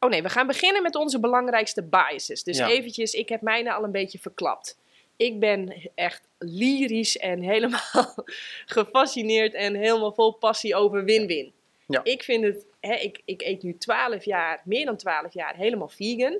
Oh 0.00 0.10
nee, 0.10 0.22
we 0.22 0.28
gaan 0.28 0.46
beginnen 0.46 0.82
met 0.82 0.94
onze 0.94 1.20
belangrijkste 1.20 1.82
biases. 1.82 2.42
Dus 2.42 2.58
eventjes, 2.58 3.12
ik 3.12 3.28
heb 3.28 3.40
mijne 3.40 3.72
al 3.72 3.84
een 3.84 3.92
beetje 3.92 4.18
verklapt. 4.18 4.78
Ik 5.16 5.40
ben 5.40 5.90
echt 5.94 6.28
lyrisch 6.38 7.16
en 7.16 7.40
helemaal 7.40 8.14
gefascineerd 8.76 9.54
en 9.54 9.74
helemaal 9.74 10.12
vol 10.12 10.32
passie 10.32 10.74
over 10.74 11.04
win-win. 11.04 11.52
Ja. 11.86 12.00
Ik 12.04 12.22
vind 12.22 12.44
het, 12.44 12.66
hè, 12.80 12.94
ik, 12.94 13.20
ik 13.24 13.42
eet 13.42 13.62
nu 13.62 13.78
12 13.78 14.24
jaar, 14.24 14.62
meer 14.64 14.84
dan 14.84 14.96
12 14.96 15.34
jaar, 15.34 15.56
helemaal 15.56 15.88
vegan. 15.88 16.38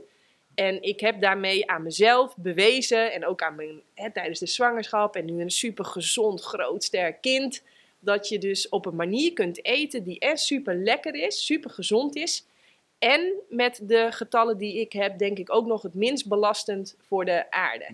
En 0.55 0.83
ik 0.83 1.01
heb 1.01 1.21
daarmee 1.21 1.71
aan 1.71 1.83
mezelf 1.83 2.37
bewezen 2.37 3.13
en 3.13 3.27
ook 3.27 3.43
aan 3.43 3.55
mijn, 3.55 3.81
hè, 3.95 4.13
tijdens 4.13 4.39
de 4.39 4.47
zwangerschap 4.47 5.17
en 5.17 5.25
nu 5.25 5.41
een 5.41 5.51
super 5.51 5.85
gezond, 5.85 6.41
groot, 6.41 6.85
sterk 6.85 7.21
kind. 7.21 7.63
Dat 7.99 8.29
je 8.29 8.39
dus 8.39 8.69
op 8.69 8.87
een 8.87 8.97
manier 8.97 9.33
kunt 9.33 9.65
eten 9.65 10.03
die 10.03 10.19
echt 10.19 10.41
super 10.41 10.75
lekker 10.75 11.15
is, 11.15 11.45
super 11.45 11.71
gezond 11.71 12.17
is. 12.17 12.47
En 12.99 13.33
met 13.49 13.81
de 13.83 14.07
getallen 14.11 14.59
die 14.59 14.81
ik 14.81 14.93
heb, 14.93 15.19
denk 15.19 15.39
ik 15.39 15.55
ook 15.55 15.67
nog 15.67 15.83
het 15.83 15.95
minst 15.95 16.29
belastend 16.29 16.97
voor 17.01 17.25
de 17.25 17.51
aarde. 17.51 17.87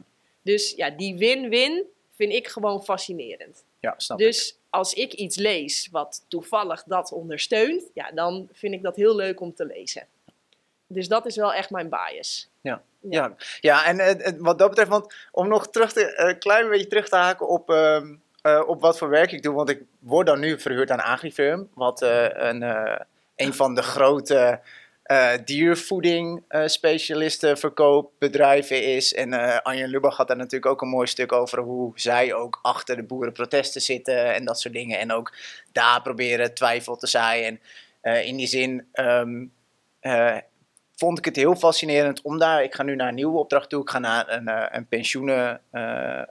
Dus 0.43 0.75
ja, 0.77 0.91
die 0.91 1.17
win-win 1.17 1.85
vind 2.17 2.33
ik 2.33 2.49
gewoon 2.49 2.85
fascinerend. 2.85 3.65
Ja, 3.81 3.95
snap 3.97 4.19
dus 4.19 4.59
als 4.71 4.95
ik 4.95 5.12
iets 5.12 5.37
lees 5.37 5.89
wat 5.91 6.25
toevallig 6.29 6.83
dat 6.87 7.12
ondersteunt, 7.12 7.91
ja, 7.95 8.11
dan 8.11 8.49
vind 8.53 8.75
ik 8.75 8.83
dat 8.83 8.97
heel 8.97 9.17
leuk 9.17 9.41
om 9.41 9.55
te 9.55 9.67
lezen. 9.67 10.06
Dus 10.87 11.09
dat 11.09 11.27
is 11.27 11.37
wel 11.37 11.53
echt 11.53 11.71
mijn 11.71 11.89
bias. 11.89 12.49
Ja, 12.61 12.83
ja. 13.00 13.35
ja. 13.61 13.85
en 13.85 13.99
uh, 13.99 14.41
wat 14.41 14.59
dat 14.59 14.69
betreft, 14.69 14.91
want 14.91 15.15
om 15.31 15.49
nog 15.49 15.71
terug 15.71 15.93
te, 15.93 16.19
een 16.19 16.35
uh, 16.35 16.39
klein 16.39 16.69
beetje 16.69 16.87
terug 16.87 17.09
te 17.09 17.17
haken 17.17 17.49
op, 17.49 17.71
uh, 17.71 18.03
op 18.67 18.81
wat 18.81 18.99
voor 18.99 19.09
werk 19.09 19.33
ik 19.33 19.43
doe. 19.43 19.55
Want 19.55 19.69
ik 19.69 19.83
word 19.99 20.27
dan 20.27 20.41
nu 20.41 20.61
verhuurd 20.61 20.91
aan 20.91 21.03
Agrifirm, 21.03 21.69
wat 21.75 22.03
een, 22.03 22.62
een 23.37 23.55
van 23.55 23.75
de 23.75 23.83
grote 23.83 24.61
uh, 25.11 25.33
diervoeding 25.45 26.45
uh, 26.49 26.67
specialisten, 26.67 27.59
verkoopbedrijven 27.59 28.83
is. 28.83 29.15
En 29.15 29.33
uh, 29.33 29.56
Arjen 29.59 29.89
Lubach 29.89 30.17
had 30.17 30.29
daar 30.29 30.37
natuurlijk 30.37 30.73
ook 30.73 30.83
een 30.83 30.89
mooi 30.89 31.06
stuk 31.06 31.33
over 31.33 31.59
hoe 31.59 31.93
zij 31.95 32.35
ook 32.35 32.59
achter 32.62 32.97
de 32.97 33.03
boerenprotesten 33.03 33.81
zitten 33.81 34.35
en 34.35 34.45
dat 34.45 34.61
soort 34.61 34.75
dingen. 34.75 34.99
En 34.99 35.12
ook 35.12 35.35
daar 35.73 36.03
proberen 36.03 36.55
twijfel 36.55 36.97
te 36.97 37.06
zaaien. 37.06 37.61
En 38.01 38.25
in 38.25 38.37
die 38.37 38.47
zin 38.47 38.87
um, 38.93 39.53
vond 40.97 41.19
ik 41.19 41.25
het 41.25 41.37
heel 41.37 41.57
fascinerend 41.57 42.23
om 42.23 42.39
daar. 42.39 42.62
Ik 42.62 42.75
ga 42.75 42.83
nu 42.83 42.97
naar 42.97 43.09
een 43.09 43.15
nieuwe 43.15 43.39
opdracht 43.39 43.71
toe. 43.71 43.83
Ik 43.83 43.91
ga 43.91 43.99
naar 43.99 44.33
een, 44.33 44.77
een, 44.77 44.87
pensioenen, 44.87 45.61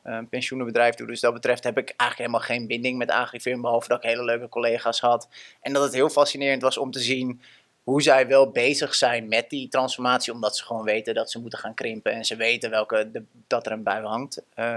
een 0.03 0.29
pensioenenbedrijf 0.29 0.95
toe. 0.95 1.07
Dus 1.07 1.19
dat 1.19 1.33
betreft 1.33 1.63
heb 1.63 1.77
ik 1.77 1.93
eigenlijk 1.97 2.17
helemaal 2.17 2.57
geen 2.57 2.67
binding 2.67 2.97
met 2.97 3.09
Agrifirm. 3.09 3.61
Behalve 3.61 3.87
dat 3.87 4.03
ik 4.03 4.09
hele 4.09 4.23
leuke 4.23 4.49
collega's 4.49 4.99
had. 4.99 5.27
En 5.61 5.73
dat 5.73 5.83
het 5.83 5.93
heel 5.93 6.09
fascinerend 6.09 6.61
was 6.61 6.77
om 6.77 6.91
te 6.91 6.99
zien 6.99 7.41
hoe 7.83 8.01
zij 8.01 8.27
wel 8.27 8.51
bezig 8.51 8.95
zijn 8.95 9.27
met 9.27 9.49
die 9.49 9.67
transformatie, 9.67 10.33
omdat 10.33 10.57
ze 10.57 10.63
gewoon 10.63 10.83
weten 10.83 11.13
dat 11.13 11.31
ze 11.31 11.39
moeten 11.39 11.59
gaan 11.59 11.73
krimpen 11.73 12.11
en 12.11 12.25
ze 12.25 12.35
weten 12.35 12.69
welke 12.69 13.11
dat 13.47 13.65
er 13.65 13.71
een 13.71 13.83
bui 13.83 14.05
hangt. 14.05 14.41
Uh, 14.55 14.75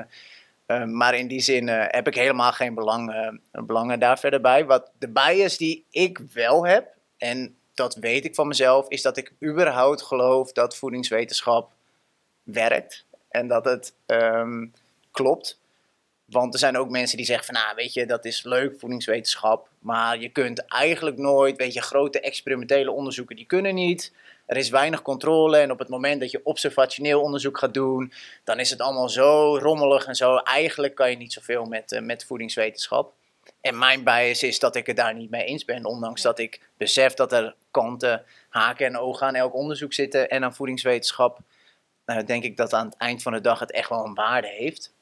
uh, 0.66 0.84
maar 0.84 1.14
in 1.14 1.28
die 1.28 1.40
zin 1.40 1.68
uh, 1.68 1.84
heb 1.86 2.06
ik 2.06 2.14
helemaal 2.14 2.52
geen 2.52 2.74
belang, 2.74 3.38
belangen 3.50 3.98
daar 3.98 4.18
verder 4.18 4.40
bij. 4.40 4.64
Wat 4.64 4.90
de 4.98 5.08
bias 5.08 5.56
die 5.56 5.84
ik 5.90 6.18
wel 6.32 6.66
heb, 6.66 6.94
en 7.18 7.56
dat 7.74 7.94
weet 7.94 8.24
ik 8.24 8.34
van 8.34 8.48
mezelf, 8.48 8.88
is 8.88 9.02
dat 9.02 9.16
ik 9.16 9.32
überhaupt 9.44 10.02
geloof 10.02 10.52
dat 10.52 10.76
voedingswetenschap 10.76 11.72
werkt 12.42 13.04
en 13.28 13.48
dat 13.48 13.64
het 13.64 13.94
um, 14.06 14.72
klopt. 15.10 15.58
Want 16.26 16.52
er 16.52 16.58
zijn 16.58 16.76
ook 16.76 16.90
mensen 16.90 17.17
die 17.17 17.26
zeggen 17.26 17.44
van, 17.44 17.55
nou 17.55 17.75
weet 17.75 17.93
je, 17.93 18.06
dat 18.06 18.25
is 18.25 18.43
leuk, 18.43 18.78
voedingswetenschap. 18.78 19.69
Maar 19.78 20.20
je 20.20 20.28
kunt 20.28 20.67
eigenlijk 20.67 21.17
nooit, 21.17 21.56
weet 21.56 21.73
je, 21.73 21.81
grote 21.81 22.20
experimentele 22.20 22.90
onderzoeken, 22.90 23.37
die 23.37 23.46
kunnen 23.46 23.75
niet. 23.75 24.12
Er 24.46 24.56
is 24.56 24.69
weinig 24.69 25.02
controle 25.02 25.56
en 25.56 25.71
op 25.71 25.78
het 25.78 25.88
moment 25.88 26.21
dat 26.21 26.30
je 26.30 26.40
observationeel 26.45 27.21
onderzoek 27.21 27.59
gaat 27.59 27.75
doen, 27.75 28.12
dan 28.45 28.59
is 28.59 28.71
het 28.71 28.80
allemaal 28.80 29.09
zo 29.09 29.59
rommelig 29.59 30.06
en 30.06 30.14
zo. 30.14 30.37
Eigenlijk 30.37 30.95
kan 30.95 31.11
je 31.11 31.16
niet 31.16 31.33
zoveel 31.33 31.64
met, 31.64 31.92
uh, 31.92 32.00
met 32.00 32.25
voedingswetenschap. 32.25 33.12
En 33.61 33.78
mijn 33.78 34.04
bias 34.04 34.42
is 34.42 34.59
dat 34.59 34.76
ik 34.76 34.87
het 34.87 34.97
daar 34.97 35.14
niet 35.14 35.30
mee 35.30 35.45
eens 35.45 35.64
ben, 35.64 35.85
ondanks 35.85 36.23
dat 36.23 36.38
ik 36.38 36.61
besef 36.76 37.14
dat 37.14 37.33
er 37.33 37.54
kanten, 37.71 38.25
haken 38.49 38.87
en 38.87 38.99
ogen 38.99 39.26
aan 39.26 39.35
elk 39.35 39.54
onderzoek 39.54 39.92
zitten 39.92 40.28
en 40.28 40.45
aan 40.45 40.54
voedingswetenschap. 40.54 41.38
Uh, 42.06 42.18
denk 42.26 42.45
ik 42.45 42.56
dat 42.56 42.73
aan 42.73 42.87
het 42.87 42.97
eind 42.97 43.23
van 43.23 43.33
de 43.33 43.40
dag 43.40 43.59
het 43.59 43.73
echt 43.73 43.88
wel 43.88 44.04
een 44.04 44.14
waarde 44.14 44.49
heeft. 44.49 44.95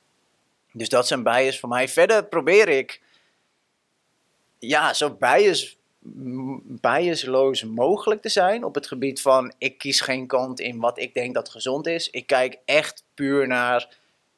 Dus 0.77 0.89
dat 0.89 1.05
is 1.05 1.11
een 1.11 1.23
bias 1.23 1.59
voor 1.59 1.69
mij. 1.69 1.89
Verder 1.89 2.25
probeer 2.25 2.69
ik 2.69 3.01
ja, 4.59 4.93
zo 4.93 5.11
bias, 5.11 5.77
biasloos 6.81 7.65
mogelijk 7.65 8.23
te 8.23 8.29
zijn 8.29 8.65
op 8.65 8.75
het 8.75 8.87
gebied 8.87 9.21
van 9.21 9.53
ik 9.59 9.79
kies 9.79 10.01
geen 10.01 10.27
kant 10.27 10.61
in 10.61 10.81
wat 10.81 10.99
ik 10.99 11.15
denk 11.15 11.35
dat 11.35 11.49
gezond 11.49 11.87
is. 11.87 12.11
Ik 12.11 12.27
kijk 12.27 12.59
echt 12.65 13.05
puur 13.15 13.47
naar 13.47 13.89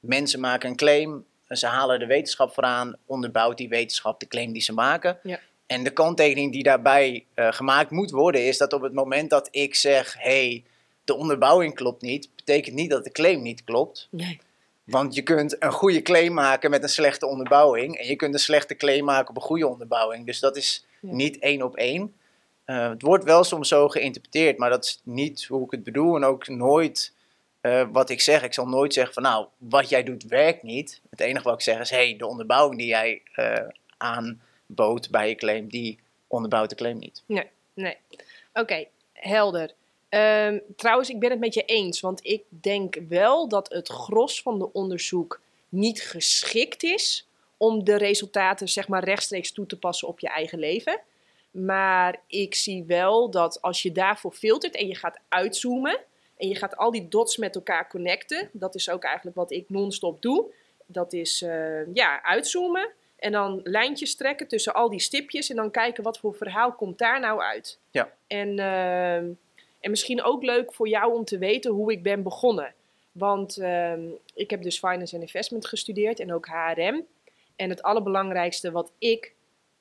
mensen 0.01 0.41
maken 0.41 0.71
een 0.71 0.77
claim, 0.77 1.25
ze 1.49 1.67
halen 1.67 1.99
de 1.99 2.07
wetenschap 2.07 2.53
vooraan, 2.53 2.97
onderbouwt 3.07 3.57
die 3.57 3.69
wetenschap 3.69 4.21
de 4.21 4.29
claim 4.29 4.53
die 4.53 4.63
ze 4.63 4.73
maken. 4.73 5.19
Ja. 5.23 5.41
En 5.67 5.85
de 5.85 5.91
kanttekening 5.91 6.53
die 6.53 6.63
daarbij 6.63 7.25
uh, 7.35 7.53
gemaakt 7.53 7.91
moet 7.91 8.11
worden 8.11 8.47
is 8.47 8.59
dat 8.59 8.73
op 8.73 8.83
het 8.83 8.93
moment 8.93 9.31
dat 9.31 9.49
ik 9.51 9.75
zeg, 9.75 10.15
hey, 10.19 10.65
de 11.05 11.15
onderbouwing 11.15 11.75
klopt 11.75 12.03
niet, 12.03 12.29
betekent 12.37 12.75
niet 12.75 12.91
dat 12.91 13.05
de 13.05 13.13
claim 13.13 13.43
niet 13.43 13.65
klopt. 13.65 14.09
Nee. 14.11 14.41
Want 14.87 15.15
je 15.15 15.23
kunt 15.23 15.63
een 15.63 15.73
goede 15.73 16.03
claim 16.03 16.33
maken 16.33 16.71
met 16.71 16.83
een 16.83 16.89
slechte 16.89 17.27
onderbouwing. 17.27 17.99
En 17.99 18.07
je 18.07 18.17
kunt 18.17 18.35
een 18.35 18.41
slechte 18.41 18.77
claim 18.77 19.05
maken 19.05 19.29
op 19.29 19.37
een 19.37 19.43
goede 19.43 19.69
onderbouwing. 19.69 20.27
Dus 20.27 20.41
dat 20.41 20.57
is 20.57 20.85
niet 21.01 21.39
één 21.39 21.63
op 21.63 21.77
één. 21.77 22.15
Uh, 22.67 22.89
het 22.89 23.03
wordt 23.03 23.25
wel 23.25 23.45
soms 23.45 23.69
zo 23.69 23.89
geïnterpreteerd, 23.89 24.59
maar 24.59 24.71
dat 24.71 24.85
is 24.85 25.01
niet 25.05 25.45
hoe 25.45 25.65
ik 25.65 25.71
het 25.71 25.85
bedoel. 25.85 26.17
En 26.17 26.25
ook 26.25 26.49
nooit 26.49 27.13
uh, 27.63 27.89
wat 27.93 28.11
ik 28.11 28.21
zeg. 28.21 28.43
Ik 28.43 28.55
zal 28.55 28.69
nooit 28.69 28.93
zeggen 28.93 29.15
van 29.15 29.23
nou, 29.23 29.47
wat 29.59 29.89
jij 29.89 30.03
doet 30.03 30.25
werkt 30.25 30.63
niet. 30.63 31.01
Het 31.11 31.21
enige 31.21 31.45
wat 31.45 31.55
ik 31.55 31.61
zeg 31.61 31.81
is, 31.81 31.91
hey, 31.91 32.17
de 32.19 32.27
onderbouwing 32.27 32.79
die 32.79 32.89
jij 32.89 33.23
uh, 33.37 33.57
aanbood 33.97 35.11
bij 35.11 35.29
je 35.29 35.35
claim, 35.35 35.69
die 35.69 35.99
onderbouwt 36.27 36.71
de 36.71 36.77
claim 36.77 36.99
niet. 36.99 37.23
Nee, 37.27 37.47
nee. 37.75 37.97
Oké, 38.53 38.85
helder. 39.13 39.75
Um, 40.17 40.63
trouwens, 40.77 41.11
ik 41.11 41.19
ben 41.19 41.31
het 41.31 41.39
met 41.41 41.55
je 41.55 41.63
eens, 41.63 42.01
want 42.01 42.27
ik 42.27 42.43
denk 42.49 42.99
wel 43.09 43.49
dat 43.49 43.69
het 43.69 43.89
gros 43.89 44.43
van 44.43 44.59
de 44.59 44.73
onderzoek 44.73 45.41
niet 45.69 46.03
geschikt 46.03 46.83
is 46.83 47.29
om 47.57 47.85
de 47.85 47.97
resultaten 47.97 48.69
zeg 48.69 48.89
maar 48.89 49.05
rechtstreeks 49.05 49.53
toe 49.53 49.67
te 49.67 49.79
passen 49.79 50.09
op 50.09 50.21
je 50.21 50.29
eigen 50.29 50.59
leven. 50.59 51.01
Maar 51.51 52.21
ik 52.27 52.55
zie 52.55 52.85
wel 52.85 53.31
dat 53.31 53.63
als 53.63 53.83
je 53.83 53.93
daarvoor 53.93 54.33
filtert 54.33 54.77
en 54.77 54.87
je 54.87 54.95
gaat 54.95 55.19
uitzoomen 55.29 55.99
en 56.37 56.49
je 56.49 56.55
gaat 56.55 56.77
al 56.77 56.91
die 56.91 57.09
dots 57.09 57.37
met 57.37 57.55
elkaar 57.55 57.89
connecten, 57.89 58.51
dat 58.53 58.75
is 58.75 58.91
ook 58.91 59.05
eigenlijk 59.05 59.37
wat 59.37 59.51
ik 59.53 59.71
non-stop 59.71 60.23
doe. 60.23 60.53
Dat 60.87 61.13
is 61.13 61.43
uh, 61.43 61.95
ja, 61.95 62.23
uitzoomen 62.23 62.93
en 63.17 63.33
dan 63.33 63.61
lijntjes 63.63 64.17
trekken 64.17 64.49
tussen 64.49 64.75
al 64.75 64.91
die 64.91 65.01
stipjes 65.01 65.51
en 65.51 65.57
dan 65.57 65.71
kijken 65.71 66.03
wat 66.03 66.19
voor 66.19 66.35
verhaal 66.35 66.73
komt 66.73 66.99
daar 66.99 67.21
nou 67.21 67.41
uit. 67.41 67.79
Ja. 67.91 68.13
En, 68.27 68.59
uh, 68.59 69.37
en 69.87 69.93
misschien 69.93 70.23
ook 70.23 70.43
leuk 70.43 70.73
voor 70.73 70.89
jou 70.89 71.15
om 71.15 71.25
te 71.25 71.39
weten 71.39 71.73
hoe 71.73 71.93
ik 71.93 72.03
ben 72.03 72.23
begonnen. 72.23 72.75
Want 73.13 73.59
uh, 73.59 73.93
ik 74.35 74.51
heb 74.51 74.63
dus 74.63 74.79
Finance 74.79 75.15
and 75.15 75.23
Investment 75.23 75.67
gestudeerd 75.67 76.21
en 76.21 76.33
ook 76.33 76.47
HRM. 76.47 77.05
En 77.57 77.71
het 77.71 77.83
allerbelangrijkste 77.83 78.71
wat 78.71 78.93
ik 78.99 79.35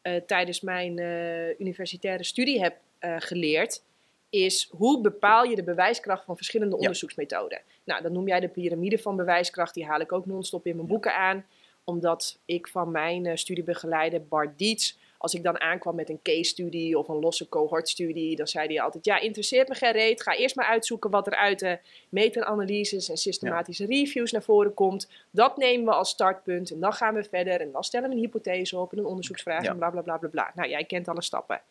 uh, 0.04 0.16
tijdens 0.16 0.62
mijn 0.62 0.98
uh, 0.98 1.60
universitaire 1.60 2.24
studie 2.24 2.62
heb 2.62 2.78
uh, 3.00 3.16
geleerd, 3.20 3.84
is 4.30 4.70
hoe 4.72 5.02
bepaal 5.02 5.44
je 5.44 5.56
de 5.56 5.64
bewijskracht 5.64 6.26
van 6.26 6.36
verschillende 6.36 6.76
onderzoeksmethoden. 6.76 7.62
Nou, 7.84 8.02
dan 8.02 8.12
noem 8.12 8.28
jij 8.28 8.40
de 8.40 8.48
piramide 8.48 8.98
van 8.98 9.16
bewijskracht, 9.16 9.74
die 9.74 9.86
haal 9.86 10.00
ik 10.00 10.12
ook 10.12 10.26
non-stop 10.26 10.66
in 10.66 10.76
mijn 10.76 10.88
boeken 10.88 11.16
aan 11.16 11.46
omdat 11.84 12.40
ik 12.46 12.68
van 12.68 12.92
mijn 12.92 13.38
studiebegeleider 13.38 14.28
Bart 14.28 14.58
Dietz, 14.58 14.96
als 15.18 15.34
ik 15.34 15.44
dan 15.44 15.60
aankwam 15.60 15.96
met 15.96 16.10
een 16.10 16.20
case 16.24 16.44
study 16.44 16.94
of 16.94 17.08
een 17.08 17.20
losse 17.20 17.50
cohort 17.50 17.90
studie, 17.90 18.36
dan 18.36 18.48
zei 18.48 18.68
hij 18.68 18.82
altijd: 18.82 19.06
Ja, 19.06 19.20
interesseert 19.20 19.68
me 19.68 19.76
geen 19.76 19.92
reet. 19.92 20.22
Ga 20.22 20.36
eerst 20.36 20.56
maar 20.56 20.66
uitzoeken 20.66 21.10
wat 21.10 21.28
er 21.28 21.36
uit 21.36 21.60
de 21.60 21.80
meta-analyses 22.10 23.10
en 23.10 23.18
systematische 23.18 23.86
reviews 23.86 24.32
naar 24.32 24.44
voren 24.44 24.74
komt. 24.74 25.10
Dat 25.32 25.58
nemen 25.58 25.86
we 25.86 25.92
als 25.92 26.10
startpunt 26.10 26.72
en 26.72 26.80
dan 26.80 26.94
gaan 26.94 27.14
we 27.14 27.24
verder 27.24 27.62
en 27.62 27.72
dan 27.72 27.84
stellen 27.84 28.10
we 28.10 28.16
een 28.16 28.22
hypothese 28.22 28.78
op 28.78 28.92
en 28.92 28.98
een 28.98 29.06
onderzoeksvraag 29.06 29.64
ja. 29.64 29.70
en 29.70 29.78
bla 29.78 29.90
bla 29.90 30.02
bla 30.02 30.18
bla 30.18 30.30
bla. 30.30 30.52
Nou, 30.56 30.70
jij 30.70 30.84
kent 30.84 31.08
alle 31.08 31.22
stappen. 31.22 31.62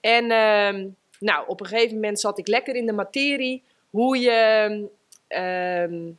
En 0.00 0.24
uh, 0.24 0.90
nou, 1.18 1.44
op 1.46 1.60
een 1.60 1.66
gegeven 1.66 1.94
moment 1.94 2.20
zat 2.20 2.38
ik 2.38 2.48
lekker 2.48 2.74
in 2.74 2.86
de 2.86 2.92
materie 2.92 3.62
hoe 3.90 4.18
je. 4.18 4.88
Uh, 5.28 6.12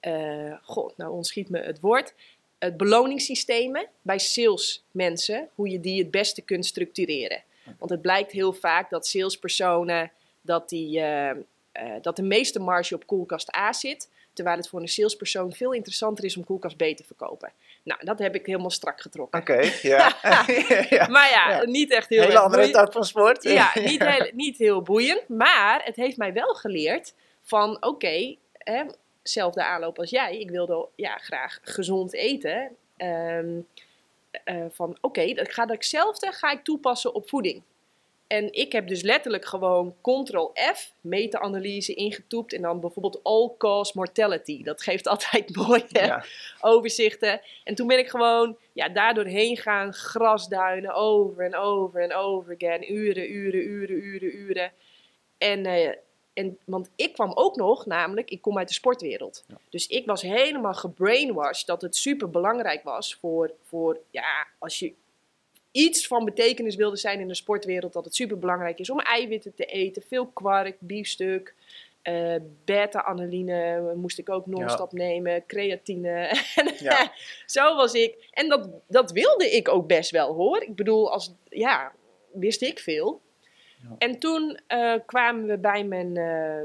uh, 0.00 0.56
god, 0.62 0.96
nou 0.96 1.12
ontschiet 1.12 1.50
me 1.50 1.58
het 1.58 1.80
woord, 1.80 2.14
het 2.60 2.76
beloningssystemen 2.76 3.86
bij 4.02 4.18
salesmensen, 4.18 5.48
hoe 5.54 5.68
je 5.68 5.80
die 5.80 6.02
het 6.02 6.10
beste 6.10 6.42
kunt 6.42 6.66
structureren. 6.66 7.42
Want 7.78 7.90
het 7.90 8.02
blijkt 8.02 8.32
heel 8.32 8.52
vaak 8.52 8.90
dat 8.90 9.06
salespersonen, 9.06 10.10
dat, 10.40 10.68
die, 10.68 10.98
uh, 10.98 11.30
uh, 11.30 11.34
dat 12.02 12.16
de 12.16 12.22
meeste 12.22 12.58
marge 12.58 12.94
op 12.94 13.06
koelkast 13.06 13.56
A 13.56 13.72
zit, 13.72 14.08
terwijl 14.32 14.56
het 14.56 14.68
voor 14.68 14.80
een 14.80 14.88
salespersoon 14.88 15.52
veel 15.52 15.72
interessanter 15.72 16.24
is 16.24 16.36
om 16.36 16.44
koelkast 16.44 16.76
B 16.76 16.82
te 16.82 17.04
verkopen. 17.06 17.52
Nou, 17.82 18.04
dat 18.04 18.18
heb 18.18 18.34
ik 18.34 18.46
helemaal 18.46 18.70
strak 18.70 19.00
getrokken. 19.00 19.40
Oké, 19.40 19.52
okay, 19.52 19.78
ja. 19.82 20.16
ja. 20.96 21.08
Maar 21.08 21.30
ja, 21.30 21.50
ja, 21.50 21.64
niet 21.64 21.92
echt 21.92 22.08
heel 22.08 22.22
Hele 22.22 22.38
andere 22.38 22.70
tak 22.70 22.92
van 22.92 23.04
sport. 23.04 23.42
Ja, 23.42 23.72
niet, 23.84 24.04
heel, 24.04 24.30
niet 24.34 24.58
heel 24.58 24.82
boeiend. 24.82 25.28
Maar 25.28 25.80
het 25.84 25.96
heeft 25.96 26.16
mij 26.16 26.32
wel 26.32 26.54
geleerd 26.54 27.14
van, 27.42 27.76
oké, 27.76 27.86
okay, 27.86 28.38
zelfde 29.22 29.64
aanloop 29.64 29.98
als 29.98 30.10
jij. 30.10 30.38
Ik 30.38 30.50
wilde 30.50 30.88
ja, 30.94 31.16
graag 31.16 31.58
gezond 31.62 32.14
eten. 32.14 32.76
Um, 32.96 33.66
uh, 34.44 34.64
van 34.70 34.90
oké, 34.90 34.98
okay, 35.00 35.34
dat 35.34 35.52
ga 35.52 35.66
hetzelfde 35.66 36.32
ga 36.32 36.50
ik 36.50 36.64
toepassen 36.64 37.14
op 37.14 37.28
voeding. 37.28 37.62
En 38.26 38.52
ik 38.52 38.72
heb 38.72 38.88
dus 38.88 39.02
letterlijk 39.02 39.44
gewoon 39.44 39.94
Ctrl-F, 40.02 40.92
meta-analyse 41.00 41.94
ingetoept 41.94 42.52
en 42.52 42.62
dan 42.62 42.80
bijvoorbeeld 42.80 43.20
all-cause 43.22 43.92
mortality. 43.94 44.62
Dat 44.62 44.82
geeft 44.82 45.08
altijd 45.12 45.56
mooie 45.56 45.84
ja. 45.88 46.24
overzichten. 46.60 47.40
En 47.64 47.74
toen 47.74 47.86
ben 47.86 47.98
ik 47.98 48.08
gewoon 48.08 48.56
ja, 48.72 48.88
daardoor 48.88 49.24
heen 49.24 49.56
gaan 49.56 49.94
grasduinen, 49.94 50.94
over 50.94 51.44
en 51.44 51.56
over 51.56 52.02
en 52.02 52.14
over 52.14 52.54
again. 52.54 52.92
Uren, 52.92 53.32
uren, 53.32 53.62
uren, 53.62 53.96
uren, 53.96 54.36
uren. 54.36 54.72
En 55.38 55.66
uh, 55.66 55.90
en, 56.40 56.58
want 56.64 56.90
ik 56.96 57.12
kwam 57.12 57.32
ook 57.34 57.56
nog, 57.56 57.86
namelijk, 57.86 58.30
ik 58.30 58.40
kom 58.40 58.58
uit 58.58 58.68
de 58.68 58.74
sportwereld. 58.74 59.44
Dus 59.68 59.86
ik 59.86 60.06
was 60.06 60.22
helemaal 60.22 60.74
gebrainwashed 60.74 61.66
dat 61.66 61.82
het 61.82 61.96
super 61.96 62.30
belangrijk 62.30 62.82
was 62.82 63.14
voor, 63.14 63.52
voor, 63.62 63.98
ja, 64.10 64.46
als 64.58 64.78
je 64.78 64.92
iets 65.70 66.06
van 66.06 66.24
betekenis 66.24 66.74
wilde 66.74 66.96
zijn 66.96 67.20
in 67.20 67.28
de 67.28 67.34
sportwereld, 67.34 67.92
dat 67.92 68.04
het 68.04 68.14
super 68.14 68.38
belangrijk 68.38 68.78
is 68.78 68.90
om 68.90 69.00
eiwitten 69.00 69.54
te 69.54 69.64
eten. 69.64 70.02
Veel 70.08 70.26
kwark, 70.26 70.76
biefstuk, 70.78 71.54
uh, 72.02 72.34
beta-analine 72.64 73.92
moest 73.94 74.18
ik 74.18 74.30
ook 74.30 74.46
non-stop 74.46 74.92
nemen, 74.92 75.46
creatine. 75.46 76.36
ja. 76.78 77.12
zo 77.46 77.76
was 77.76 77.92
ik. 77.92 78.28
En 78.30 78.48
dat, 78.48 78.68
dat 78.86 79.12
wilde 79.12 79.50
ik 79.50 79.68
ook 79.68 79.86
best 79.86 80.10
wel 80.10 80.34
hoor. 80.34 80.62
Ik 80.62 80.74
bedoel, 80.74 81.12
als, 81.12 81.32
ja, 81.48 81.92
wist 82.32 82.62
ik 82.62 82.78
veel. 82.78 83.20
En 83.98 84.18
toen 84.18 84.60
uh, 84.68 84.94
kwamen 85.06 85.46
we 85.46 85.58
bij 85.58 85.84
mijn 85.84 86.16
uh, 86.16 86.62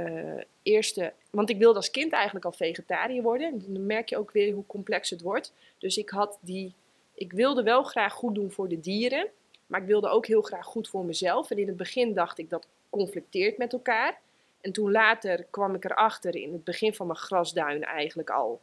uh, 0.00 0.40
eerste. 0.62 1.12
Want 1.30 1.50
ik 1.50 1.58
wilde 1.58 1.76
als 1.76 1.90
kind 1.90 2.12
eigenlijk 2.12 2.44
al 2.44 2.52
vegetariër 2.52 3.22
worden. 3.22 3.46
En 3.46 3.64
dan 3.66 3.86
merk 3.86 4.08
je 4.08 4.16
ook 4.16 4.30
weer 4.30 4.54
hoe 4.54 4.66
complex 4.66 5.10
het 5.10 5.20
wordt. 5.20 5.52
Dus 5.78 5.96
ik 5.96 6.10
had 6.10 6.38
die. 6.40 6.74
Ik 7.14 7.32
wilde 7.32 7.62
wel 7.62 7.82
graag 7.82 8.12
goed 8.12 8.34
doen 8.34 8.50
voor 8.50 8.68
de 8.68 8.80
dieren. 8.80 9.28
Maar 9.66 9.80
ik 9.80 9.86
wilde 9.86 10.08
ook 10.08 10.26
heel 10.26 10.42
graag 10.42 10.66
goed 10.66 10.88
voor 10.88 11.04
mezelf. 11.04 11.50
En 11.50 11.58
in 11.58 11.66
het 11.66 11.76
begin 11.76 12.14
dacht 12.14 12.38
ik 12.38 12.50
dat 12.50 12.66
conflicteert 12.90 13.58
met 13.58 13.72
elkaar. 13.72 14.20
En 14.60 14.72
toen 14.72 14.90
later 14.90 15.46
kwam 15.50 15.74
ik 15.74 15.84
erachter, 15.84 16.36
in 16.36 16.52
het 16.52 16.64
begin 16.64 16.94
van 16.94 17.06
mijn 17.06 17.18
grasduin 17.18 17.84
eigenlijk 17.84 18.30
al, 18.30 18.60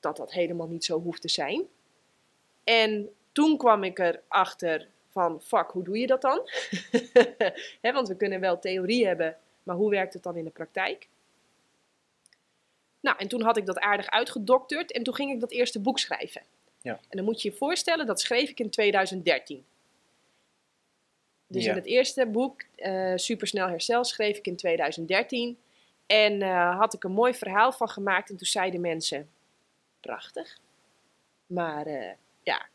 dat 0.00 0.16
dat 0.16 0.32
helemaal 0.32 0.68
niet 0.68 0.84
zo 0.84 1.00
hoeft 1.00 1.20
te 1.20 1.28
zijn. 1.28 1.64
En 2.64 3.10
toen 3.32 3.56
kwam 3.56 3.84
ik 3.84 3.98
erachter 3.98 4.88
van 5.14 5.42
fuck, 5.42 5.70
hoe 5.70 5.84
doe 5.84 5.98
je 5.98 6.06
dat 6.06 6.22
dan? 6.22 6.50
want 7.94 8.08
we 8.08 8.16
kunnen 8.16 8.40
wel 8.40 8.58
theorie 8.58 9.06
hebben, 9.06 9.36
maar 9.62 9.76
hoe 9.76 9.90
werkt 9.90 10.14
het 10.14 10.22
dan 10.22 10.36
in 10.36 10.44
de 10.44 10.50
praktijk? 10.50 11.08
Nou, 13.00 13.16
en 13.18 13.28
toen 13.28 13.42
had 13.42 13.56
ik 13.56 13.66
dat 13.66 13.78
aardig 13.78 14.10
uitgedokterd 14.10 14.92
en 14.92 15.02
toen 15.02 15.14
ging 15.14 15.32
ik 15.32 15.40
dat 15.40 15.50
eerste 15.50 15.80
boek 15.80 15.98
schrijven. 15.98 16.42
Ja. 16.82 16.92
En 16.92 17.16
dan 17.16 17.24
moet 17.24 17.42
je 17.42 17.50
je 17.50 17.56
voorstellen, 17.56 18.06
dat 18.06 18.20
schreef 18.20 18.50
ik 18.50 18.60
in 18.60 18.70
2013. 18.70 19.64
Dus 21.46 21.66
in 21.66 21.74
het 21.74 21.86
eerste 21.86 22.26
boek, 22.26 22.62
uh, 22.76 23.12
Supersnel 23.16 23.68
Herstel, 23.68 24.04
schreef 24.04 24.38
ik 24.38 24.46
in 24.46 24.56
2013. 24.56 25.58
En 26.06 26.40
uh, 26.40 26.78
had 26.78 26.94
ik 26.94 27.04
een 27.04 27.12
mooi 27.12 27.34
verhaal 27.34 27.72
van 27.72 27.88
gemaakt 27.88 28.30
en 28.30 28.36
toen 28.36 28.46
zeiden 28.46 28.80
mensen, 28.80 29.30
prachtig. 30.00 30.58
Maar 31.46 31.86
uh, 31.86 32.10
ja, 32.42 32.66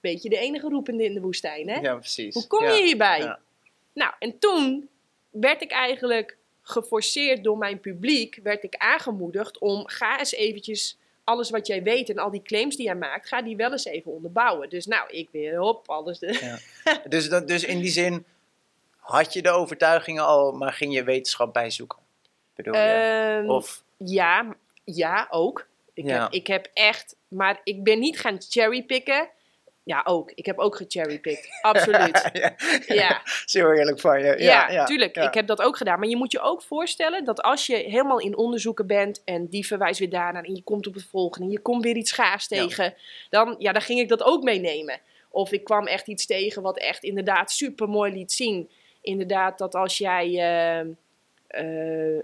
beetje 0.00 0.28
de 0.28 0.38
enige 0.38 0.68
roepende 0.68 1.04
in 1.04 1.14
de 1.14 1.20
woestijn, 1.20 1.68
hè? 1.68 1.80
Ja, 1.80 1.94
precies. 1.94 2.34
Hoe 2.34 2.46
kom 2.46 2.64
je 2.64 2.82
hierbij? 2.82 3.18
Ja. 3.18 3.38
Nou, 3.92 4.12
en 4.18 4.38
toen 4.38 4.88
werd 5.30 5.62
ik 5.62 5.70
eigenlijk 5.70 6.36
geforceerd 6.62 7.44
door 7.44 7.58
mijn 7.58 7.80
publiek, 7.80 8.40
werd 8.42 8.62
ik 8.62 8.74
aangemoedigd 8.76 9.58
om 9.58 9.88
ga 9.88 10.18
eens 10.18 10.32
eventjes 10.32 10.98
alles 11.24 11.50
wat 11.50 11.66
jij 11.66 11.82
weet 11.82 12.10
en 12.10 12.18
al 12.18 12.30
die 12.30 12.42
claims 12.42 12.76
die 12.76 12.84
jij 12.84 12.94
maakt, 12.94 13.28
ga 13.28 13.42
die 13.42 13.56
wel 13.56 13.72
eens 13.72 13.84
even 13.84 14.12
onderbouwen. 14.12 14.68
Dus 14.68 14.86
nou, 14.86 15.10
ik 15.10 15.28
weer 15.32 15.60
op 15.60 15.88
alles. 15.88 16.18
De... 16.18 16.38
Ja. 16.84 17.02
dus, 17.08 17.28
dat, 17.28 17.48
dus 17.48 17.64
in 17.64 17.78
die 17.80 17.90
zin 17.90 18.24
had 18.96 19.32
je 19.32 19.42
de 19.42 19.50
overtuigingen 19.50 20.24
al, 20.24 20.52
maar 20.52 20.72
ging 20.72 20.94
je 20.94 21.04
wetenschap 21.04 21.52
bijzoeken? 21.52 21.98
Bedoel 22.54 22.74
je? 22.74 23.40
Um, 23.42 23.50
of? 23.50 23.82
Ja, 23.96 24.56
ja, 24.84 25.26
ook. 25.30 25.66
Ik, 25.94 26.04
ja. 26.04 26.22
Heb, 26.22 26.32
ik 26.32 26.46
heb 26.46 26.70
echt, 26.74 27.16
maar 27.28 27.60
ik 27.64 27.82
ben 27.82 27.98
niet 27.98 28.20
gaan 28.20 28.36
cherrypicken. 28.48 29.28
Ja, 29.82 30.02
ook. 30.04 30.32
Ik 30.34 30.46
heb 30.46 30.58
ook 30.58 30.76
gecherrypicked. 30.76 31.48
Absoluut. 31.60 32.30
ja. 32.32 32.54
ja. 32.86 33.20
Zo 33.44 33.70
eerlijk 33.70 34.00
van 34.00 34.18
je. 34.20 34.24
Ja, 34.24 34.34
ja, 34.36 34.70
ja 34.70 34.84
tuurlijk. 34.84 35.16
Ik 35.16 35.34
heb 35.34 35.46
dat 35.46 35.62
ook 35.62 35.76
gedaan. 35.76 35.98
Maar 35.98 36.08
je 36.08 36.16
moet 36.16 36.32
je 36.32 36.40
ook 36.40 36.62
voorstellen 36.62 37.24
dat 37.24 37.42
als 37.42 37.66
je 37.66 37.76
helemaal 37.76 38.20
in 38.20 38.36
onderzoeken 38.36 38.86
bent 38.86 39.22
en 39.24 39.46
die 39.46 39.66
verwijst 39.66 39.98
weer 39.98 40.10
daarna 40.10 40.42
en 40.42 40.54
je 40.54 40.62
komt 40.62 40.86
op 40.86 40.94
het 40.94 41.04
volgende 41.04 41.46
en 41.46 41.52
je 41.52 41.60
komt 41.60 41.84
weer 41.84 41.96
iets 41.96 42.12
gaas 42.12 42.46
tegen, 42.46 42.94
dan, 43.30 43.54
ja, 43.58 43.72
dan 43.72 43.82
ging 43.82 44.00
ik 44.00 44.08
dat 44.08 44.22
ook 44.22 44.42
meenemen. 44.42 45.00
Of 45.30 45.52
ik 45.52 45.64
kwam 45.64 45.86
echt 45.86 46.06
iets 46.06 46.26
tegen 46.26 46.62
wat 46.62 46.78
echt 46.78 47.02
inderdaad 47.02 47.50
super 47.50 47.88
mooi 47.88 48.12
liet 48.12 48.32
zien. 48.32 48.70
Inderdaad, 49.00 49.58
dat 49.58 49.74
als 49.74 49.98
jij. 49.98 50.28
Uh, 50.28 50.90
uh, 51.50 52.22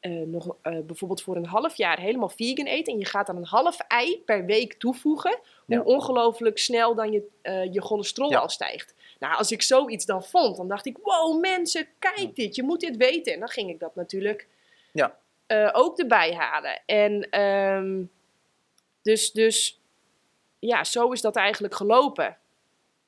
uh, 0.00 0.26
nog 0.26 0.46
uh, 0.46 0.78
bijvoorbeeld 0.80 1.22
voor 1.22 1.36
een 1.36 1.46
half 1.46 1.76
jaar 1.76 2.00
helemaal 2.00 2.28
vegan 2.28 2.66
eten 2.66 2.92
en 2.92 2.98
je 2.98 3.04
gaat 3.04 3.26
dan 3.26 3.36
een 3.36 3.44
half 3.44 3.78
ei 3.78 4.22
per 4.24 4.44
week 4.44 4.72
toevoegen, 4.72 5.38
hoe 5.66 5.84
ongelooflijk 5.84 6.58
snel 6.58 6.94
dan 6.94 7.12
je, 7.12 7.26
uh, 7.42 7.72
je 7.72 7.82
cholesterol 7.82 8.30
ja. 8.30 8.38
al 8.38 8.48
stijgt. 8.48 8.94
Nou, 9.18 9.36
als 9.36 9.52
ik 9.52 9.62
zoiets 9.62 10.04
dan 10.04 10.24
vond, 10.24 10.56
dan 10.56 10.68
dacht 10.68 10.86
ik, 10.86 10.98
wow 11.02 11.40
mensen, 11.40 11.88
kijk 11.98 12.34
dit, 12.34 12.54
je 12.56 12.62
moet 12.62 12.80
dit 12.80 12.96
weten. 12.96 13.32
En 13.32 13.38
dan 13.38 13.48
ging 13.48 13.70
ik 13.70 13.78
dat 13.78 13.94
natuurlijk 13.94 14.48
ja. 14.92 15.16
ook 15.72 15.98
erbij 15.98 16.34
halen. 16.34 16.82
En 16.86 17.40
um, 17.40 18.10
dus, 19.02 19.32
dus 19.32 19.80
ja, 20.58 20.84
zo 20.84 21.10
is 21.12 21.20
dat 21.20 21.36
eigenlijk 21.36 21.74
gelopen. 21.74 22.36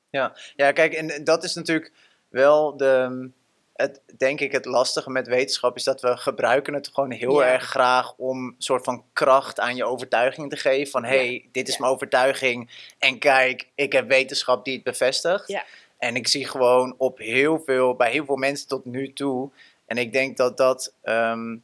Ja, 0.09 0.35
ja 0.55 0.71
kijk, 0.71 0.93
en 0.93 1.23
dat 1.23 1.43
is 1.43 1.53
natuurlijk 1.53 1.91
wel 2.29 2.77
de 2.77 3.29
het, 3.73 4.01
denk 4.17 4.39
ik 4.39 4.51
het 4.51 4.65
lastige 4.65 5.09
met 5.09 5.27
wetenschap 5.27 5.75
is 5.75 5.83
dat 5.83 6.01
we 6.01 6.17
gebruiken 6.17 6.73
het 6.73 6.89
gewoon 6.93 7.11
heel 7.11 7.43
erg 7.43 7.63
graag 7.63 8.13
om 8.17 8.45
een 8.45 8.55
soort 8.57 8.83
van 8.83 9.03
kracht 9.13 9.59
aan 9.59 9.75
je 9.75 9.85
overtuiging 9.85 10.49
te 10.49 10.57
geven. 10.57 10.91
Van 10.91 11.03
hé, 11.03 11.27
hey, 11.27 11.49
dit 11.51 11.67
is 11.67 11.77
mijn 11.77 11.91
overtuiging 11.91 12.69
en 12.99 13.19
kijk, 13.19 13.67
ik 13.75 13.91
heb 13.91 14.07
wetenschap 14.07 14.65
die 14.65 14.73
het 14.73 14.83
bevestigt. 14.83 15.47
Ja. 15.47 15.63
En 15.97 16.15
ik 16.15 16.27
zie 16.27 16.47
gewoon 16.47 16.95
op 16.97 17.17
heel 17.17 17.61
veel, 17.65 17.95
bij 17.95 18.11
heel 18.11 18.25
veel 18.25 18.35
mensen 18.35 18.67
tot 18.67 18.85
nu 18.85 19.13
toe. 19.13 19.49
En 19.85 19.97
ik 19.97 20.13
denk 20.13 20.37
dat 20.37 20.57
dat 20.57 20.93
ehm, 21.01 21.55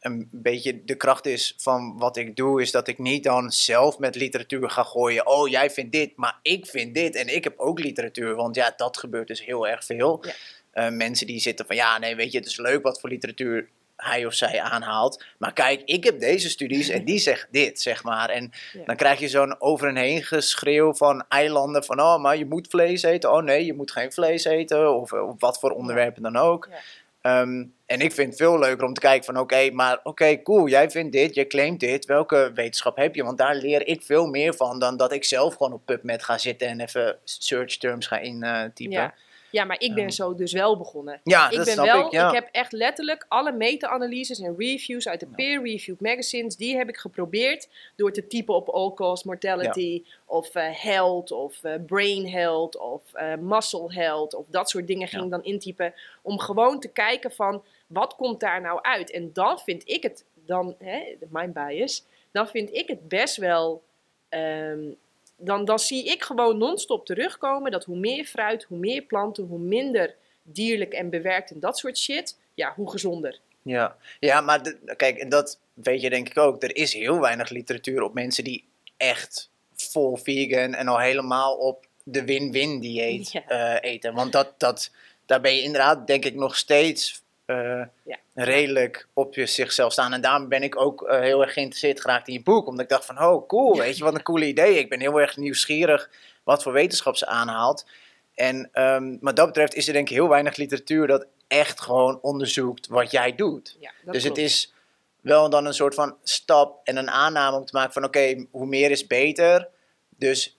een 0.00 0.28
beetje 0.32 0.84
de 0.84 0.94
kracht 0.94 1.26
is 1.26 1.54
van 1.56 1.98
wat 1.98 2.16
ik 2.16 2.36
doe, 2.36 2.62
is 2.62 2.70
dat 2.70 2.88
ik 2.88 2.98
niet 2.98 3.24
dan 3.24 3.50
zelf 3.50 3.98
met 3.98 4.14
literatuur 4.14 4.70
ga 4.70 4.82
gooien. 4.82 5.26
Oh, 5.26 5.48
jij 5.48 5.70
vindt 5.70 5.92
dit, 5.92 6.16
maar 6.16 6.38
ik 6.42 6.66
vind 6.66 6.94
dit 6.94 7.14
en 7.14 7.34
ik 7.34 7.44
heb 7.44 7.58
ook 7.58 7.78
literatuur. 7.78 8.34
Want 8.34 8.54
ja, 8.54 8.74
dat 8.76 8.96
gebeurt 8.96 9.28
dus 9.28 9.44
heel 9.44 9.68
erg 9.68 9.84
veel. 9.84 10.18
Ja. 10.22 10.32
Eh, 10.76 10.88
mensen 10.88 11.26
die 11.26 11.40
zitten 11.40 11.66
van 11.66 11.76
ja, 11.76 11.98
nee, 11.98 12.16
weet 12.16 12.32
je, 12.32 12.38
het 12.38 12.46
is 12.46 12.56
leuk 12.56 12.82
wat 12.82 13.00
voor 13.00 13.08
literatuur 13.08 13.68
hij 13.96 14.26
of 14.26 14.34
zij 14.34 14.60
aanhaalt. 14.60 15.24
Maar 15.38 15.52
kijk, 15.52 15.82
ik 15.84 16.04
heb 16.04 16.20
deze 16.20 16.48
studies 16.48 16.88
en 16.88 17.04
die 17.04 17.18
zegt 17.18 17.48
dit, 17.50 17.80
zeg 17.80 18.02
maar. 18.02 18.28
En 18.28 18.50
dan 18.86 18.96
krijg 18.96 19.18
je 19.18 19.28
zo'n 19.28 19.60
over 19.60 19.88
en 19.88 19.96
heen 19.96 20.22
geschreeuw 20.22 20.94
van 20.94 21.24
eilanden 21.28 21.84
van... 21.84 22.00
oh, 22.00 22.22
maar 22.22 22.36
je 22.36 22.46
moet 22.46 22.68
vlees 22.68 23.02
eten. 23.02 23.32
Oh 23.32 23.42
nee, 23.42 23.64
je 23.64 23.72
moet 23.72 23.90
geen 23.90 24.12
vlees 24.12 24.44
eten. 24.44 24.94
Of, 24.94 25.12
of 25.12 25.34
wat 25.38 25.58
voor 25.58 25.70
onderwerpen 25.70 26.22
dan 26.22 26.36
ook. 26.36 26.68
Ja. 26.70 26.76
Ehm, 27.20 27.64
en 27.86 28.00
ik 28.00 28.12
vind 28.12 28.28
het 28.28 28.36
veel 28.36 28.58
leuker 28.58 28.86
om 28.86 28.94
te 28.94 29.00
kijken 29.00 29.24
van 29.24 29.38
oké, 29.38 29.70
maar 29.70 30.00
oké, 30.02 30.42
cool, 30.42 30.68
jij 30.68 30.90
vindt 30.90 31.12
dit, 31.12 31.34
je 31.34 31.46
claimt 31.46 31.80
dit, 31.80 32.04
welke 32.04 32.50
wetenschap 32.54 32.96
heb 32.96 33.14
je? 33.14 33.24
Want 33.24 33.38
daar 33.38 33.54
leer 33.54 33.86
ik 33.86 34.02
veel 34.02 34.26
meer 34.26 34.54
van 34.54 34.78
dan 34.78 34.96
dat 34.96 35.12
ik 35.12 35.24
zelf 35.24 35.54
gewoon 35.54 35.72
op 35.72 35.86
PubMed 35.86 36.24
ga 36.24 36.38
zitten 36.38 36.68
en 36.68 36.80
even 36.80 37.18
search 37.24 37.76
terms 37.76 38.06
ga 38.06 38.18
intypen. 38.18 38.92
Uh, 38.92 39.08
ja. 39.56 39.64
Maar 39.64 39.80
ik 39.80 39.94
ben 39.94 40.12
zo 40.12 40.34
dus 40.34 40.52
wel 40.52 40.76
begonnen. 40.76 41.20
Ja, 41.24 41.50
ik 41.50 41.56
dat 41.56 41.64
ben 41.64 41.74
snap 41.74 41.86
wel, 41.86 42.06
ik, 42.06 42.12
ja. 42.12 42.28
ik 42.28 42.34
heb 42.34 42.48
echt 42.52 42.72
letterlijk 42.72 43.24
alle 43.28 43.52
meta-analyses 43.52 44.40
en 44.40 44.54
reviews 44.58 45.08
uit 45.08 45.20
de 45.20 45.26
peer-reviewed 45.26 46.00
magazines, 46.00 46.56
die 46.56 46.76
heb 46.76 46.88
ik 46.88 46.96
geprobeerd 46.96 47.68
door 47.96 48.12
te 48.12 48.26
typen 48.26 48.54
op 48.54 48.68
all-cause 48.68 49.22
mortality 49.26 50.04
of 50.24 50.54
uh, 50.54 50.62
health 50.70 51.30
of 51.30 51.64
uh, 51.64 51.72
brain 51.86 52.28
health 52.28 52.78
of 52.78 53.02
uh, 53.14 53.34
muscle 53.40 53.92
health 53.92 54.34
of 54.34 54.44
dat 54.48 54.70
soort 54.70 54.86
dingen 54.86 55.08
ging 55.08 55.24
ik 55.24 55.30
dan 55.30 55.44
intypen 55.44 55.94
om 56.22 56.38
gewoon 56.38 56.80
te 56.80 56.88
kijken 56.88 57.32
van 57.32 57.62
wat 57.86 58.14
komt 58.14 58.40
daar 58.40 58.60
nou 58.60 58.82
uit. 58.82 59.10
En 59.10 59.32
dan 59.32 59.58
vind 59.58 59.88
ik 59.88 60.02
het, 60.02 60.24
dan, 60.34 60.74
hè, 60.78 61.16
mijn 61.28 61.52
bias, 61.52 62.04
dan 62.30 62.48
vind 62.48 62.74
ik 62.74 62.88
het 62.88 63.08
best 63.08 63.36
wel 63.36 63.82
um, 64.30 64.96
dan, 65.36 65.64
dan 65.64 65.78
zie 65.78 66.04
ik 66.04 66.22
gewoon 66.22 66.58
non-stop 66.58 67.06
terugkomen 67.06 67.70
dat 67.70 67.84
hoe 67.84 67.98
meer 67.98 68.24
fruit, 68.24 68.62
hoe 68.64 68.78
meer 68.78 69.02
planten, 69.02 69.44
hoe 69.44 69.58
minder 69.58 70.14
dierlijk 70.42 70.92
en 70.92 71.10
bewerkt 71.10 71.50
en 71.50 71.60
dat 71.60 71.78
soort 71.78 71.98
shit, 71.98 72.38
ja, 72.54 72.72
hoe 72.76 72.90
gezonder. 72.90 73.40
Ja, 73.62 73.96
ja 74.20 74.40
maar 74.40 74.74
kijk, 74.96 75.18
en 75.18 75.28
dat 75.28 75.58
weet 75.72 76.00
je 76.00 76.10
denk 76.10 76.28
ik 76.28 76.38
ook. 76.38 76.62
Er 76.62 76.76
is 76.76 76.92
heel 76.92 77.20
weinig 77.20 77.48
literatuur 77.48 78.02
op 78.02 78.14
mensen 78.14 78.44
die 78.44 78.64
echt 78.96 79.50
vol 79.74 80.16
vegan 80.16 80.74
en 80.74 80.88
al 80.88 80.98
helemaal 80.98 81.56
op 81.56 81.86
de 82.02 82.24
win-win 82.24 82.80
dieet 82.80 83.42
eh, 83.46 83.76
eten. 83.80 84.14
Want 84.14 84.32
dat, 84.32 84.54
dat, 84.58 84.90
daar 85.26 85.40
ben 85.40 85.54
je 85.54 85.62
inderdaad, 85.62 86.06
denk 86.06 86.24
ik, 86.24 86.34
nog 86.34 86.56
steeds 86.56 87.22
uh, 87.46 87.82
ja. 88.02 88.16
redelijk 88.34 89.08
op 89.12 89.34
je 89.34 89.46
zichzelf 89.46 89.92
staan. 89.92 90.12
En 90.12 90.20
daarom 90.20 90.48
ben 90.48 90.62
ik 90.62 90.80
ook 90.80 91.02
uh, 91.02 91.20
heel 91.20 91.42
erg 91.42 91.52
geïnteresseerd 91.52 92.00
geraakt 92.00 92.28
in 92.28 92.34
je 92.34 92.42
boek. 92.42 92.66
Omdat 92.66 92.82
ik 92.82 92.88
dacht 92.88 93.04
van, 93.04 93.22
oh 93.22 93.48
cool, 93.48 93.76
weet 93.76 93.96
je, 93.96 94.04
wat 94.04 94.14
een 94.14 94.22
cool 94.22 94.40
idee. 94.40 94.78
Ik 94.78 94.88
ben 94.88 95.00
heel 95.00 95.20
erg 95.20 95.36
nieuwsgierig 95.36 96.10
wat 96.44 96.62
voor 96.62 96.72
wetenschap 96.72 97.16
ze 97.16 97.26
aanhaalt. 97.26 97.86
En 98.34 98.70
um, 98.72 99.18
wat 99.20 99.36
dat 99.36 99.46
betreft 99.46 99.74
is 99.74 99.86
er 99.86 99.92
denk 99.92 100.08
ik 100.08 100.14
heel 100.14 100.28
weinig 100.28 100.56
literatuur 100.56 101.06
dat 101.06 101.26
echt 101.48 101.80
gewoon 101.80 102.18
onderzoekt 102.22 102.86
wat 102.86 103.10
jij 103.10 103.34
doet. 103.34 103.76
Ja, 103.80 103.90
dus 104.10 104.24
het 104.24 104.38
is 104.38 104.72
wel 105.20 105.50
dan 105.50 105.66
een 105.66 105.74
soort 105.74 105.94
van 105.94 106.16
stap 106.22 106.80
en 106.84 106.96
een 106.96 107.10
aanname 107.10 107.56
om 107.56 107.64
te 107.64 107.76
maken 107.76 107.92
van 107.92 108.04
oké, 108.04 108.46
hoe 108.50 108.66
meer 108.66 108.90
is 108.90 109.06
beter. 109.06 109.68
Dus 110.16 110.58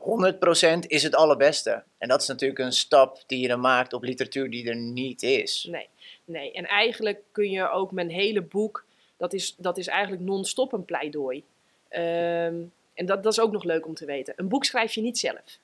100% 0.00 0.86
is 0.86 1.02
het 1.02 1.14
allerbeste. 1.14 1.82
En 1.98 2.08
dat 2.08 2.22
is 2.22 2.28
natuurlijk 2.28 2.60
een 2.60 2.72
stap 2.72 3.22
die 3.26 3.40
je 3.40 3.48
dan 3.48 3.60
maakt 3.60 3.92
op 3.92 4.02
literatuur 4.02 4.50
die 4.50 4.68
er 4.68 4.76
niet 4.76 5.22
is. 5.22 5.66
Nee, 5.70 5.88
nee. 6.24 6.52
En 6.52 6.66
eigenlijk 6.66 7.22
kun 7.32 7.50
je 7.50 7.70
ook 7.70 7.92
een 7.92 8.10
hele 8.10 8.42
boek, 8.42 8.84
dat 9.16 9.32
is, 9.32 9.54
dat 9.56 9.78
is 9.78 9.86
eigenlijk 9.86 10.22
non-stop 10.22 10.72
een 10.72 10.84
pleidooi. 10.84 11.44
Ehm, 11.88 12.54
en 12.94 13.06
dat, 13.06 13.22
dat 13.22 13.32
is 13.32 13.40
ook 13.40 13.52
nog 13.52 13.64
leuk 13.64 13.86
om 13.86 13.94
te 13.94 14.04
weten. 14.04 14.34
Een 14.36 14.48
boek 14.48 14.64
schrijf 14.64 14.92
je 14.92 15.00
niet 15.00 15.18
zelf. 15.18 15.58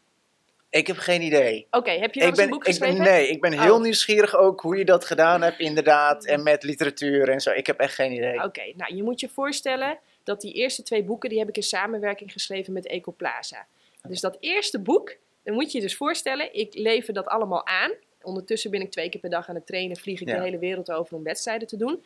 Ik 0.71 0.87
heb 0.87 0.97
geen 0.97 1.23
idee. 1.23 1.67
Oké, 1.71 1.91
heb 1.91 2.15
je 2.15 2.21
wel 2.21 2.39
een 2.39 2.51
boek 2.51 2.65
geschreven? 2.65 2.97
Ik 2.97 3.03
ben, 3.03 3.13
nee, 3.13 3.29
ik 3.29 3.41
ben 3.41 3.61
heel 3.61 3.75
oh. 3.75 3.83
nieuwsgierig 3.83 4.37
ook 4.37 4.61
hoe 4.61 4.77
je 4.77 4.85
dat 4.85 5.05
gedaan 5.05 5.43
hebt, 5.43 5.59
inderdaad. 5.59 6.25
En 6.25 6.43
met 6.43 6.63
literatuur 6.63 7.29
en 7.29 7.41
zo. 7.41 7.51
Ik 7.51 7.67
heb 7.67 7.79
echt 7.79 7.95
geen 7.95 8.13
idee. 8.13 8.43
Oké, 8.43 8.73
nou 8.77 8.97
je 8.97 9.03
moet 9.03 9.21
je 9.21 9.29
voorstellen 9.29 9.99
dat 10.23 10.41
die 10.41 10.53
eerste 10.53 10.83
twee 10.83 11.03
boeken, 11.03 11.29
die 11.29 11.39
heb 11.39 11.49
ik 11.49 11.57
in 11.57 11.63
samenwerking 11.63 12.33
geschreven 12.33 12.73
met 12.73 12.87
Ecoplaza. 12.87 13.67
Dus 14.09 14.21
dat 14.21 14.37
eerste 14.41 14.79
boek, 14.79 15.17
dan 15.43 15.55
moet 15.55 15.73
je 15.73 15.79
je 15.79 15.85
dus 15.85 15.97
voorstellen, 15.97 16.55
ik 16.55 16.75
lever 16.75 17.15
dat 17.15 17.27
allemaal 17.27 17.67
aan. 17.67 17.93
Ondertussen 18.23 18.71
ben 18.71 18.81
ik 18.81 18.91
twee 18.91 19.09
keer 19.09 19.21
per 19.21 19.31
dag 19.31 19.49
aan 19.49 19.55
het 19.55 19.67
trainen, 19.67 19.97
vlieg 19.97 20.21
ik 20.21 20.27
de 20.27 20.41
hele 20.41 20.59
wereld 20.59 20.91
over 20.91 21.17
om 21.17 21.23
wedstrijden 21.23 21.69
te 21.69 21.77
doen. 21.77 22.05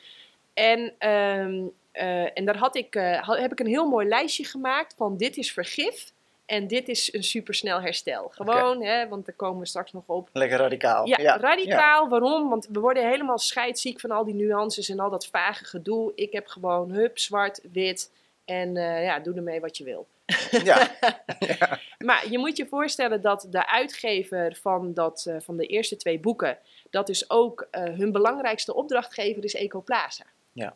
En, 0.54 0.94
ehm, 0.98 1.66
eh, 1.92 2.38
en 2.38 2.44
daar 2.44 2.56
had 2.56 2.76
ik, 2.76 2.96
uh, 2.96 3.28
heb 3.28 3.52
ik 3.52 3.60
een 3.60 3.66
heel 3.66 3.88
mooi 3.88 4.08
lijstje 4.08 4.44
gemaakt 4.44 4.94
van 4.96 5.16
dit 5.16 5.36
is 5.36 5.52
vergif 5.52 6.12
en 6.46 6.66
dit 6.66 6.88
is 6.88 7.12
een 7.12 7.22
supersnel 7.22 7.80
herstel. 7.80 8.28
Gewoon, 8.28 8.82
hè, 8.82 9.08
want 9.08 9.26
daar 9.26 9.34
komen 9.34 9.60
we 9.60 9.66
straks 9.66 9.92
nog 9.92 10.02
op. 10.06 10.28
Lekker 10.32 10.58
radicaal. 10.58 11.06
Ja, 11.06 11.36
radicaal. 11.36 12.08
Waarom? 12.08 12.48
Want 12.48 12.68
we 12.72 12.80
worden 12.80 13.08
helemaal 13.08 13.38
scheidsziek 13.38 14.00
van 14.00 14.10
al 14.10 14.24
die 14.24 14.34
nuances 14.34 14.88
en 14.88 15.00
al 15.00 15.10
dat 15.10 15.26
vage 15.26 15.64
gedoe. 15.64 16.12
Ik 16.14 16.32
heb 16.32 16.46
gewoon 16.46 16.90
hup, 16.90 17.18
zwart, 17.18 17.60
wit 17.72 18.12
en 18.44 18.76
uh, 18.76 19.04
ja, 19.04 19.18
doe 19.18 19.34
ermee 19.34 19.60
wat 19.60 19.76
je 19.76 19.84
wil. 19.84 20.06
Ja. 20.62 20.90
ja. 21.38 21.78
Maar 21.98 22.30
je 22.30 22.38
moet 22.38 22.56
je 22.56 22.66
voorstellen 22.66 23.20
dat 23.20 23.46
de 23.50 23.66
uitgever 23.66 24.58
van, 24.60 24.94
dat, 24.94 25.24
uh, 25.28 25.36
van 25.40 25.56
de 25.56 25.66
eerste 25.66 25.96
twee 25.96 26.20
boeken, 26.20 26.58
dat 26.90 27.08
is 27.08 27.30
ook 27.30 27.68
uh, 27.72 27.82
hun 27.82 28.12
belangrijkste 28.12 28.74
opdrachtgever 28.74 29.44
is 29.44 29.54
Ecoplaza. 29.54 30.24
Ja, 30.52 30.74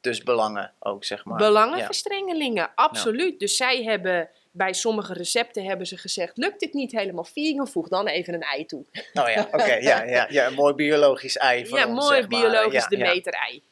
dus 0.00 0.22
belangen 0.22 0.72
ook, 0.78 1.04
zeg 1.04 1.24
maar. 1.24 1.38
Belangenverstrengelingen, 1.38 2.70
absoluut. 2.74 3.38
Dus 3.40 3.56
zij 3.56 3.82
hebben 3.82 4.30
bij 4.50 4.72
sommige 4.72 5.12
recepten 5.12 5.64
hebben 5.64 5.86
ze 5.86 5.96
gezegd: 5.96 6.36
lukt 6.36 6.60
dit 6.60 6.72
niet 6.72 6.92
helemaal 6.92 7.24
vegan, 7.24 7.68
voeg 7.68 7.88
dan 7.88 8.06
even 8.06 8.34
een 8.34 8.42
ei 8.42 8.66
toe. 8.66 8.84
Oh 9.14 9.28
ja, 9.28 9.48
oké, 9.52 9.74
ja, 9.74 10.02
ja, 10.02 10.26
ja, 10.28 10.46
een 10.46 10.54
mooi 10.54 10.74
biologisch 10.74 11.36
ei. 11.36 11.66
Van 11.66 11.78
ja, 11.78 11.86
mooi 11.86 12.26
biologisch 12.26 12.86
de 12.86 12.96
meter 12.96 13.32
ei. 13.32 13.62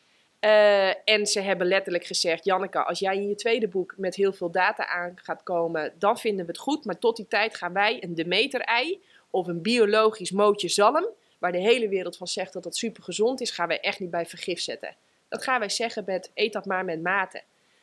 Uh, 0.44 1.08
en 1.08 1.26
ze 1.26 1.40
hebben 1.40 1.66
letterlijk 1.66 2.04
gezegd: 2.04 2.44
Janneke, 2.44 2.84
als 2.84 2.98
jij 2.98 3.16
in 3.16 3.28
je 3.28 3.34
tweede 3.34 3.68
boek 3.68 3.94
met 3.96 4.14
heel 4.14 4.32
veel 4.32 4.50
data 4.50 4.86
aan 4.86 5.12
gaat 5.22 5.42
komen, 5.42 5.92
dan 5.98 6.18
vinden 6.18 6.46
we 6.46 6.50
het 6.50 6.60
goed. 6.60 6.84
Maar 6.84 6.98
tot 6.98 7.16
die 7.16 7.28
tijd 7.28 7.56
gaan 7.56 7.72
wij 7.72 8.02
een 8.02 8.14
Demeter-ei 8.14 9.02
of 9.30 9.46
een 9.46 9.62
biologisch 9.62 10.30
mootje 10.30 10.68
zalm, 10.68 11.06
waar 11.38 11.52
de 11.52 11.58
hele 11.58 11.88
wereld 11.88 12.16
van 12.16 12.26
zegt 12.26 12.52
dat 12.52 12.62
dat 12.62 12.76
super 12.76 13.02
gezond 13.02 13.40
is, 13.40 13.50
gaan 13.50 13.68
wij 13.68 13.80
echt 13.80 14.00
niet 14.00 14.10
bij 14.10 14.26
vergif 14.26 14.60
zetten. 14.60 14.96
Dat 15.28 15.42
gaan 15.42 15.58
wij 15.58 15.68
zeggen 15.68 16.02
met 16.06 16.30
eet 16.34 16.52
dat 16.52 16.66
maar 16.66 16.84
met 16.84 17.02
mate. 17.02 17.42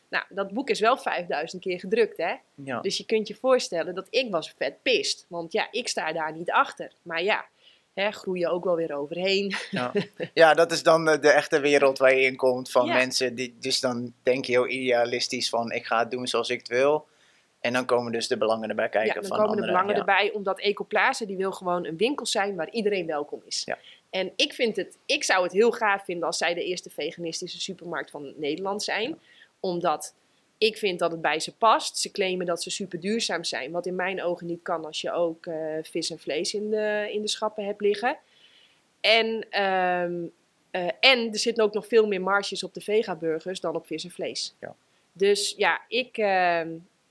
Nou, 0.09 0.25
dat 0.29 0.51
boek 0.51 0.69
is 0.69 0.79
wel 0.79 0.97
5000 0.97 1.61
keer 1.61 1.79
gedrukt, 1.79 2.17
hè? 2.17 2.33
Ja. 2.53 2.81
Dus 2.81 2.97
je 2.97 3.05
kunt 3.05 3.27
je 3.27 3.35
voorstellen 3.35 3.95
dat 3.95 4.07
ik 4.09 4.31
was 4.31 4.53
vet 4.57 4.81
pist. 4.81 5.25
Want 5.29 5.51
ja, 5.51 5.67
ik 5.71 5.87
sta 5.87 6.13
daar 6.13 6.33
niet 6.33 6.51
achter. 6.51 6.91
Maar 7.01 7.23
ja, 7.23 7.45
hè, 7.93 8.11
groeien 8.11 8.49
ook 8.49 8.63
wel 8.63 8.75
weer 8.75 8.95
overheen. 8.95 9.55
Ja. 9.71 9.91
ja, 10.33 10.53
dat 10.53 10.71
is 10.71 10.83
dan 10.83 11.05
de, 11.05 11.29
echte 11.29 11.59
wereld 11.59 11.97
waar 11.97 12.15
je 12.15 12.25
in 12.25 12.35
komt 12.35 12.71
van 12.71 12.87
mensen. 12.87 13.35
Die, 13.35 13.55
dus 13.59 13.79
dan 13.79 14.13
denk 14.23 14.45
je 14.45 14.51
heel 14.51 14.67
idealistisch 14.67 15.49
van 15.49 15.71
ik 15.71 15.85
ga 15.85 15.99
het 15.99 16.11
doen 16.11 16.27
zoals 16.27 16.49
ik 16.49 16.59
het 16.59 16.67
wil. 16.67 17.07
En 17.59 17.73
dan 17.73 17.85
komen 17.85 18.11
dus 18.11 18.27
de 18.27 18.37
belangen 18.37 18.69
erbij 18.69 18.89
kijken. 18.89 19.13
Ja, 19.13 19.27
dan 19.27 19.37
van 19.37 19.45
komen 19.45 19.57
de 19.57 19.65
belangen 19.65 19.95
erbij, 19.95 20.31
omdat 20.31 20.59
Ecoplaza 20.59 21.25
die 21.25 21.37
wil 21.37 21.51
gewoon 21.51 21.85
een 21.85 21.97
winkel 21.97 22.25
zijn 22.25 22.55
waar 22.55 22.69
iedereen 22.69 23.05
welkom 23.05 23.41
is. 23.45 23.61
Ja. 23.65 23.77
En 24.09 24.31
ik, 24.35 24.53
vind 24.53 24.75
het, 24.75 24.97
ik 25.05 25.23
zou 25.23 25.43
het 25.43 25.51
heel 25.51 25.71
gaaf 25.71 26.03
vinden 26.03 26.27
als 26.27 26.37
zij 26.37 26.53
de 26.53 26.63
eerste 26.63 26.89
veganistische 26.89 27.61
supermarkt 27.61 28.11
van 28.11 28.33
Nederland 28.37 28.83
zijn. 28.83 29.19
Omdat 29.59 30.15
ik 30.61 30.77
vind 30.77 30.99
dat 30.99 31.11
het 31.11 31.21
bij 31.21 31.39
ze 31.39 31.55
past. 31.55 31.97
Ze 31.97 32.11
claimen 32.11 32.45
dat 32.45 32.63
ze 32.63 32.69
super 32.69 32.99
duurzaam 32.99 33.43
zijn. 33.43 33.71
Wat 33.71 33.85
in 33.85 33.95
mijn 33.95 34.23
ogen 34.23 34.47
niet 34.47 34.61
kan 34.61 34.85
als 34.85 35.01
je 35.01 35.11
ook 35.11 35.45
uh, 35.45 35.77
vis 35.81 36.09
en 36.09 36.19
vlees 36.19 36.53
in 36.53 36.69
de, 36.69 37.09
in 37.11 37.21
de 37.21 37.27
schappen 37.27 37.65
hebt 37.65 37.81
liggen. 37.81 38.17
En, 38.99 39.27
um, 39.61 40.31
uh, 40.71 40.89
en 40.99 41.31
er 41.31 41.39
zitten 41.39 41.63
ook 41.63 41.73
nog 41.73 41.87
veel 41.87 42.07
meer 42.07 42.21
marges 42.21 42.63
op 42.63 42.73
de 42.73 42.81
vegaburgers 42.81 43.59
dan 43.59 43.75
op 43.75 43.85
vis 43.85 44.03
en 44.03 44.11
vlees. 44.11 44.55
Ja. 44.59 44.75
Dus 45.11 45.53
ja, 45.57 45.81
ik. 45.87 46.17
Uh, 46.17 46.61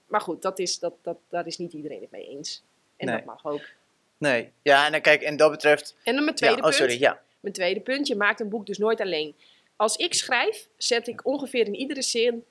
maar 0.07 0.21
goed, 0.21 0.43
dat 0.43 0.59
is, 0.59 0.79
dat, 0.79 0.95
dat, 1.03 1.17
daar 1.29 1.47
is 1.47 1.59
niet 1.59 1.73
iedereen 1.73 2.01
het 2.01 2.11
mee 2.11 2.29
eens. 2.29 2.63
En 2.97 3.07
nee. 3.07 3.17
dat 3.17 3.25
mag 3.25 3.45
ook. 3.45 3.63
Nee, 4.19 4.51
ja, 4.63 4.87
en 4.87 4.93
dan 4.93 5.01
kijk, 5.01 5.23
en 5.23 5.37
dat 5.37 5.51
betreft. 5.51 5.97
En 6.05 6.15
dan 6.15 6.25
mijn 6.25 6.37
tweede 6.37 6.57
ja, 6.57 6.67
oh, 6.67 6.73
sorry, 6.73 6.89
punt. 6.89 7.01
Ja. 7.01 7.23
Mijn 7.41 7.55
tweede 7.55 7.81
punt, 7.81 8.07
je 8.07 8.17
maakt 8.17 8.41
een 8.41 8.49
boek 8.49 8.67
dus 8.67 8.79
nooit 8.79 9.01
alleen. 9.01 9.35
Als 9.77 9.97
ik 9.97 10.15
schrijf, 10.15 10.69
zet 10.77 11.09
ik 11.09 11.27
ongeveer 11.27 11.67
in 11.67 11.75
iedere 11.75 12.03
zin 12.03 12.45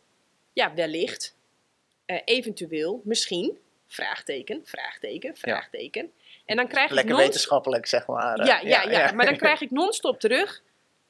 ja, 0.59 0.73
wellicht, 0.73 1.35
uh, 2.05 2.17
eventueel, 2.25 3.01
misschien, 3.03 3.57
vraagteken, 3.87 4.61
vraagteken, 4.63 5.37
vraagteken. 5.37 6.11
En 6.45 6.55
dan 6.55 6.67
krijg 6.67 6.91
Lekker 6.91 7.19
ik 7.19 7.21
wetenschappelijk, 7.21 7.85
zeg 7.85 8.07
maar. 8.07 8.45
Ja, 8.45 8.59
ja, 8.59 8.83
ja, 8.89 9.11
maar 9.11 9.25
dan 9.25 9.37
krijg 9.37 9.61
ik 9.61 9.71
non-stop 9.71 10.19
terug. 10.19 10.61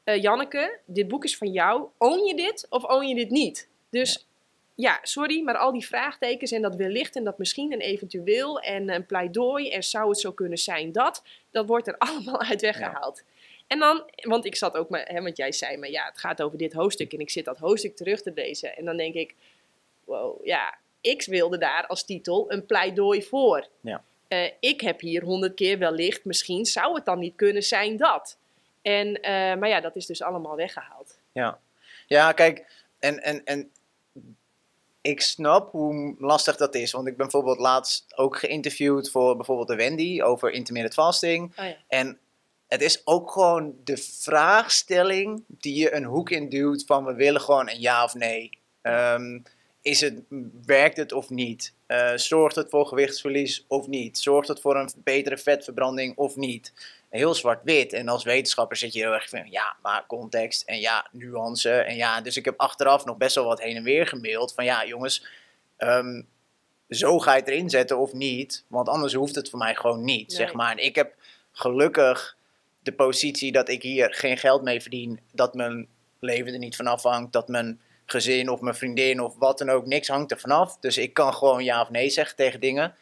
Uh, 0.05 0.21
Janneke, 0.21 0.79
dit 0.85 1.07
boek 1.07 1.23
is 1.23 1.37
van 1.37 1.51
jou. 1.51 1.87
Own 1.97 2.25
je 2.25 2.35
dit 2.35 2.65
of 2.69 2.83
own 2.83 3.05
je 3.05 3.15
dit 3.15 3.29
niet? 3.29 3.67
Dus 3.89 4.27
ja, 4.75 4.99
sorry, 5.01 5.43
maar 5.43 5.57
al 5.57 5.71
die 5.71 5.85
vraagtekens 5.85 6.51
en 6.51 6.61
dat 6.61 6.75
wellicht 6.75 7.15
en 7.15 7.23
dat 7.23 7.37
misschien 7.37 7.71
en 7.71 7.79
eventueel 7.79 8.59
en 8.59 8.89
een 8.89 9.05
pleidooi 9.05 9.69
en 9.69 9.83
zou 9.83 10.09
het 10.09 10.19
zo 10.19 10.31
kunnen 10.31 10.57
zijn 10.57 10.91
dat, 10.91 11.23
dat 11.51 11.67
wordt 11.67 11.87
er 11.87 11.97
allemaal 12.07 12.41
uit 12.41 12.61
weggehaald. 12.61 13.23
En 13.69 13.79
dan, 13.79 14.03
want 14.15 14.45
ik 14.45 14.55
zat 14.55 14.77
ook, 14.77 14.89
maar, 14.89 15.05
hè, 15.05 15.21
want 15.21 15.37
jij 15.37 15.51
zei 15.51 15.77
maar 15.77 15.89
ja, 15.89 16.05
het 16.05 16.17
gaat 16.17 16.41
over 16.41 16.57
dit 16.57 16.73
hoofdstuk 16.73 17.13
en 17.13 17.19
ik 17.19 17.29
zit 17.29 17.45
dat 17.45 17.57
hoofdstuk 17.57 17.95
terug 17.95 18.21
te 18.21 18.31
lezen 18.35 18.77
en 18.77 18.85
dan 18.85 18.97
denk 18.97 19.13
ik, 19.13 19.35
wow, 20.03 20.45
ja, 20.45 20.77
ik 21.01 21.25
wilde 21.25 21.57
daar 21.57 21.87
als 21.87 22.05
titel 22.05 22.51
een 22.51 22.65
pleidooi 22.65 23.23
voor. 23.23 23.67
Ja. 23.81 24.03
Uh, 24.29 24.51
ik 24.59 24.81
heb 24.81 24.99
hier 24.99 25.23
honderd 25.23 25.53
keer 25.53 25.77
wellicht, 25.77 26.25
misschien 26.25 26.65
zou 26.65 26.95
het 26.95 27.05
dan 27.05 27.19
niet 27.19 27.35
kunnen 27.35 27.63
zijn 27.63 27.97
dat. 27.97 28.37
En, 28.81 29.07
uh, 29.07 29.21
maar 29.55 29.67
ja, 29.67 29.81
dat 29.81 29.95
is 29.95 30.05
dus 30.05 30.21
allemaal 30.21 30.55
weggehaald. 30.55 31.19
Ja, 31.31 31.59
ja 32.07 32.31
kijk, 32.31 32.65
en, 32.99 33.23
en, 33.23 33.45
en 33.45 33.71
ik 35.01 35.21
snap 35.21 35.71
hoe 35.71 36.15
lastig 36.19 36.57
dat 36.57 36.75
is. 36.75 36.91
Want 36.91 37.07
ik 37.07 37.17
ben 37.17 37.27
bijvoorbeeld 37.27 37.59
laatst 37.59 38.17
ook 38.17 38.37
geïnterviewd 38.37 39.11
voor 39.11 39.35
bijvoorbeeld 39.35 39.67
de 39.67 39.75
Wendy 39.75 40.21
over 40.21 40.51
intermittent 40.51 40.93
fasting. 40.93 41.53
Oh 41.57 41.65
ja. 41.65 41.75
En 41.87 42.19
het 42.69 42.81
is 42.81 43.01
ook 43.03 43.31
gewoon 43.31 43.75
de 43.83 43.97
vraagstelling 43.97 45.43
die 45.47 45.75
je 45.75 45.93
een 45.93 46.03
hoek 46.03 46.29
in 46.29 46.49
duwt 46.49 46.83
van 46.85 47.05
we 47.05 47.13
willen 47.13 47.41
gewoon 47.41 47.69
een 47.69 47.79
ja 47.79 48.03
of 48.03 48.13
nee. 48.13 48.49
Um, 48.81 49.43
is 49.81 50.01
het, 50.01 50.21
werkt 50.65 50.97
het 50.97 51.11
of 51.11 51.29
niet? 51.29 51.73
Uh, 51.87 52.11
zorgt 52.15 52.55
het 52.55 52.69
voor 52.69 52.85
gewichtsverlies 52.85 53.65
of 53.67 53.87
niet? 53.87 54.19
Zorgt 54.19 54.47
het 54.47 54.61
voor 54.61 54.75
een 54.75 54.91
betere 55.03 55.37
vetverbranding 55.37 56.17
of 56.17 56.35
niet? 56.35 56.73
Heel 57.09 57.33
zwart-wit. 57.33 57.93
En 57.93 58.07
als 58.07 58.23
wetenschapper 58.23 58.77
zit 58.77 58.93
je 58.93 58.99
heel 58.99 59.13
erg 59.13 59.29
van 59.29 59.49
ja, 59.49 59.75
maar 59.81 60.05
context 60.07 60.61
en 60.61 60.79
ja, 60.79 61.07
nuance. 61.11 61.71
En 61.71 61.95
ja, 61.95 62.21
dus 62.21 62.37
ik 62.37 62.45
heb 62.45 62.59
achteraf 62.59 63.05
nog 63.05 63.17
best 63.17 63.35
wel 63.35 63.45
wat 63.45 63.61
heen 63.61 63.75
en 63.75 63.83
weer 63.83 64.07
gemaild 64.07 64.53
van 64.53 64.65
ja, 64.65 64.85
jongens, 64.85 65.25
um, 65.77 66.27
zo 66.89 67.19
ga 67.19 67.33
je 67.33 67.39
het 67.39 67.49
erin 67.49 67.69
zetten 67.69 67.97
of 67.97 68.13
niet? 68.13 68.63
Want 68.67 68.89
anders 68.89 69.13
hoeft 69.13 69.35
het 69.35 69.49
voor 69.49 69.59
mij 69.59 69.75
gewoon 69.75 70.03
niet, 70.03 70.33
zeg 70.33 70.53
maar. 70.53 70.71
En 70.71 70.83
ik 70.83 70.95
heb 70.95 71.15
gelukkig 71.51 72.37
de 72.81 72.91
positie 72.91 73.51
dat 73.51 73.69
ik 73.69 73.81
hier 73.81 74.13
geen 74.13 74.37
geld 74.37 74.63
mee 74.63 74.81
verdien, 74.81 75.19
dat 75.31 75.53
mijn 75.53 75.87
leven 76.19 76.53
er 76.53 76.59
niet 76.59 76.75
van 76.75 76.87
afhangt, 76.87 77.33
dat 77.33 77.47
mijn 77.47 77.81
gezin 78.05 78.49
of 78.49 78.61
mijn 78.61 78.75
vriendin 78.75 79.21
of 79.21 79.35
wat 79.37 79.57
dan 79.57 79.69
ook, 79.69 79.85
niks 79.85 80.07
hangt 80.07 80.31
er 80.31 80.39
vanaf. 80.39 80.77
Dus 80.77 80.97
ik 80.97 81.13
kan 81.13 81.33
gewoon 81.33 81.63
ja 81.63 81.81
of 81.81 81.89
nee 81.89 82.09
zeggen 82.09 82.35
tegen 82.35 82.59
dingen. 82.59 82.95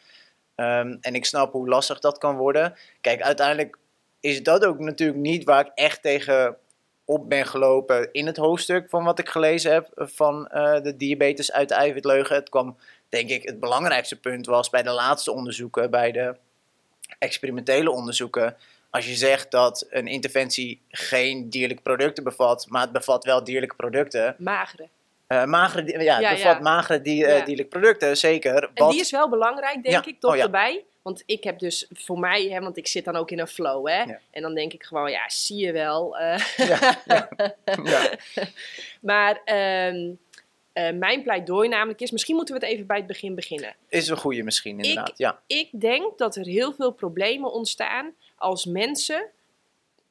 Ehm, 0.54 0.96
en 1.00 1.14
ik 1.14 1.24
snap 1.24 1.52
hoe 1.52 1.68
lastig 1.68 1.98
dat 1.98 2.18
kan 2.18 2.36
worden. 2.36 2.74
Kijk, 3.00 3.22
uiteindelijk 3.22 3.78
is 4.20 4.42
dat 4.42 4.64
ook 4.64 4.78
natuurlijk 4.78 5.18
niet 5.18 5.44
waar 5.44 5.66
ik 5.66 5.72
echt 5.74 6.02
tegen 6.02 6.56
op 7.04 7.28
ben 7.28 7.46
gelopen 7.46 8.12
in 8.12 8.26
het 8.26 8.36
hoofdstuk 8.36 8.88
van 8.88 9.04
wat 9.04 9.18
ik 9.18 9.28
gelezen 9.28 9.72
heb 9.72 9.90
van 9.94 10.50
uh, 10.54 10.80
de 10.80 10.96
diabetes 10.96 11.52
uit 11.52 11.68
de 11.68 11.74
eiwitleugen. 11.74 12.36
Het 12.36 12.48
kwam, 12.48 12.76
denk 13.08 13.30
ik, 13.30 13.42
het 13.42 13.60
belangrijkste 13.60 14.20
punt 14.20 14.46
was 14.46 14.70
bij 14.70 14.82
de 14.82 14.90
laatste 14.90 15.32
onderzoeken, 15.32 15.90
bij 15.90 16.12
de 16.12 16.36
experimentele 17.18 17.90
onderzoeken. 17.90 18.56
Als 18.90 19.06
je 19.06 19.14
zegt 19.14 19.50
dat 19.50 19.86
een 19.90 20.06
interventie 20.06 20.82
geen 20.88 21.50
dierlijke 21.50 21.82
producten 21.82 22.24
bevat, 22.24 22.66
maar 22.68 22.82
het 22.82 22.92
bevat 22.92 23.24
wel 23.24 23.44
dierlijke 23.44 23.76
producten. 23.76 24.34
Magere. 24.38 24.88
Uh, 25.28 25.44
magere, 25.44 26.02
ja, 26.02 26.20
het 26.20 26.36
bevat 26.36 26.60
magere 26.60 27.00
die, 27.00 27.24
uh, 27.24 27.44
dierlijke 27.44 27.78
producten, 27.78 28.16
zeker. 28.16 28.70
En 28.74 28.88
die 28.88 29.00
is 29.00 29.10
wel 29.10 29.28
belangrijk, 29.28 29.82
denk 29.82 30.06
ik, 30.06 30.20
toch 30.20 30.34
oh, 30.34 30.40
erbij. 30.40 30.84
Want 31.02 31.22
ik 31.26 31.44
heb 31.44 31.58
dus 31.58 31.86
voor 31.92 32.18
mij, 32.18 32.48
hè, 32.48 32.60
want 32.60 32.76
ik 32.76 32.86
zit 32.86 33.04
dan 33.04 33.16
ook 33.16 33.30
in 33.30 33.38
een 33.38 33.46
flow, 33.46 33.88
hè. 33.88 34.04
En 34.30 34.42
dan 34.42 34.54
denk 34.54 34.72
ik 34.72 34.82
gewoon, 34.82 35.10
ja, 35.10 35.28
zie 35.28 35.56
je 35.56 35.72
wel. 35.72 36.20
Uh, 36.20 36.38
ja, 37.84 38.10
maar 39.00 39.40
uh, 39.44 40.12
mijn 40.98 41.22
pleidooi 41.22 41.68
namelijk 41.68 42.00
is, 42.00 42.10
misschien 42.10 42.36
moeten 42.36 42.54
we 42.54 42.60
het 42.60 42.70
even 42.70 42.86
bij 42.86 42.96
het 42.96 43.06
begin 43.06 43.34
beginnen. 43.34 43.74
Is 43.88 44.08
een 44.08 44.16
goede 44.16 44.42
misschien, 44.42 44.80
inderdaad, 44.80 45.08
ik, 45.08 45.16
ja. 45.16 45.40
Ik 45.46 45.68
denk 45.80 46.18
dat 46.18 46.36
er 46.36 46.46
heel 46.46 46.72
veel 46.72 46.90
problemen 46.90 47.52
ontstaan 47.52 48.14
als 48.38 48.64
mensen 48.64 49.30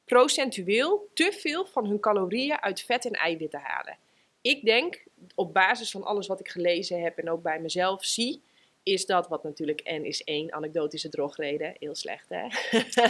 procentueel 0.04 1.08
te 1.14 1.32
veel 1.32 1.66
van 1.66 1.86
hun 1.86 2.00
calorieën 2.00 2.60
uit 2.60 2.82
vet 2.82 3.04
en 3.04 3.12
eiwitten 3.12 3.60
halen 3.60 3.98
ik 4.48 4.64
denk, 4.64 5.02
op 5.34 5.52
basis 5.52 5.90
van 5.90 6.04
alles 6.04 6.26
wat 6.26 6.40
ik 6.40 6.48
gelezen 6.48 7.02
heb 7.02 7.18
en 7.18 7.30
ook 7.30 7.42
bij 7.42 7.60
mezelf 7.60 8.04
zie, 8.04 8.42
is 8.82 9.06
dat 9.06 9.28
wat 9.28 9.42
natuurlijk 9.42 9.82
N 9.84 10.04
is 10.04 10.24
één 10.24 10.52
anekdotische 10.52 11.08
drogreden. 11.08 11.74
Heel 11.78 11.94
slecht, 11.94 12.28
hè? 12.28 12.46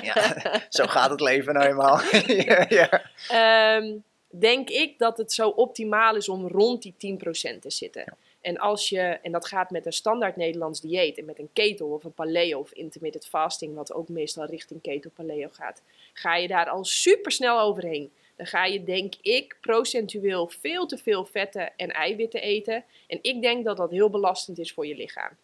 ja, 0.01 0.37
zo 0.69 0.87
gaat 0.87 1.11
het 1.11 1.21
leven 1.21 1.55
nou 1.55 1.67
eenmaal. 1.67 2.01
ja. 2.81 3.11
Ehm, 3.29 3.97
denk 4.29 4.69
ik 4.69 4.99
dat 4.99 5.19
het 5.19 5.33
zo 5.33 5.49
optimaal 5.49 6.17
is 6.17 6.29
om 6.29 6.47
rond 6.47 6.83
die 6.83 7.19
10% 7.55 7.59
te 7.61 7.71
zitten. 7.71 8.17
En 8.40 8.59
als 8.59 8.88
je, 8.88 9.01
en 9.01 9.33
dat 9.33 9.46
gaat 9.46 9.70
met 9.70 9.87
een 9.87 9.92
standaard 9.92 10.37
Nederlands 10.37 10.81
dieet 10.81 11.18
en 11.18 11.24
met 11.24 11.38
een 11.38 11.51
keto 11.53 11.94
of 11.94 12.05
een 12.05 12.12
paleo 12.12 12.59
of 12.59 12.72
intermittent 12.72 13.27
fasting, 13.27 13.74
wat 13.74 13.92
ook 13.92 14.09
meestal 14.09 14.44
richting 14.44 14.81
keto 14.81 15.11
paleo 15.14 15.48
gaat, 15.53 15.83
ga 16.12 16.37
je 16.37 16.48
daar 16.48 16.68
al 16.68 16.85
super 16.85 17.33
snel 17.33 17.61
overheen 17.61 18.12
dan 18.38 18.46
ga 18.46 18.64
je, 18.64 18.85
denk 18.85 19.14
ik, 19.20 19.57
procentueel 19.61 20.48
veel 20.48 20.87
te 20.87 20.98
veel 20.98 21.24
vetten 21.24 21.77
en 21.77 21.90
eiwitten 21.90 22.42
eten. 22.42 22.85
En 23.07 23.18
ik 23.22 23.42
denk 23.42 23.64
dat 23.64 23.77
dat 23.77 23.90
heel 23.90 24.11
belastend 24.11 24.59
is 24.59 24.72
voor 24.72 24.87
je 24.87 24.96
lichaam. 24.96 25.37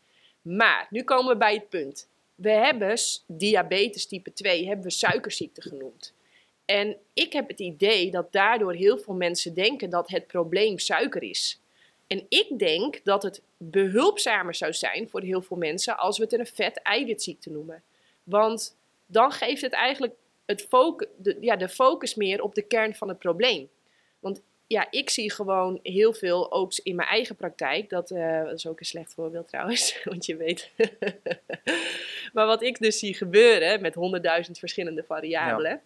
Maar 0.43 0.87
nu 0.91 1.03
komen 1.03 1.33
we 1.33 1.39
bij 1.39 1.55
het 1.55 1.69
punt. 1.69 2.09
We 2.35 2.51
hebben 2.51 2.97
diabetes 3.27 4.07
type 4.07 4.33
2, 4.33 4.67
hebben 4.67 4.85
we 4.85 4.91
suikerziekte 4.91 5.63
genoemd. 5.63 6.15
En 6.65 6.97
ik 7.15 7.33
heb 7.33 7.49
het 7.49 7.61
idee 7.61 8.11
dat 8.11 8.33
daardoor 8.33 8.73
heel 8.73 8.99
veel 8.99 9.15
mensen 9.15 9.55
denken 9.55 9.91
dat 9.91 10.09
het 10.09 10.27
probleem 10.27 10.79
suiker 10.79 11.23
is. 11.23 11.61
En 12.07 12.27
ik 12.29 12.59
denk 12.59 13.05
dat 13.05 13.23
het 13.23 13.43
behulpzamer 13.57 14.55
zou 14.55 14.73
zijn 14.73 15.09
voor 15.09 15.23
heel 15.23 15.43
veel 15.43 15.57
mensen 15.57 15.99
als 15.99 16.19
we 16.19 16.25
het 16.25 16.33
een 16.33 16.47
vet-eiwitziekte 16.47 17.51
noemen. 17.51 17.83
Want 18.23 18.77
dan 19.07 19.33
geeft 19.33 19.63
het 19.63 19.73
eigenlijk 19.73 20.15
het 20.45 20.63
focus, 20.63 21.09
de, 21.17 21.37
ja, 21.41 21.57
de 21.57 21.69
focus 21.69 22.15
meer 22.15 22.43
op 22.43 22.55
de 22.55 22.63
kern 22.63 22.95
van 22.95 23.09
het 23.09 23.19
probleem. 23.19 23.69
Want 24.21 24.43
ja, 24.67 24.87
ik 24.91 25.11
zie 25.11 25.33
gewoon 25.33 25.79
heel 25.83 26.13
veel, 26.13 26.53
ook 26.53 26.73
in 26.83 26.97
mijn 26.97 27.09
eigen 27.09 27.37
praktijk, 27.37 27.91
dat, 27.91 28.11
uh, 28.11 28.45
dat 28.45 28.55
is 28.55 28.67
ook 28.67 28.81
een 28.81 28.87
slecht 28.87 29.15
voorbeeld 29.15 29.49
trouwens, 29.49 29.99
want 30.05 30.27
je 30.27 30.37
weet. 30.37 30.71
maar 32.33 32.47
wat 32.47 32.63
ik 32.63 32.79
dus 32.79 32.99
zie 32.99 33.15
gebeuren 33.15 33.81
met 33.81 33.95
honderdduizend 33.95 34.59
verschillende 34.59 35.05
variabelen. 35.05 35.83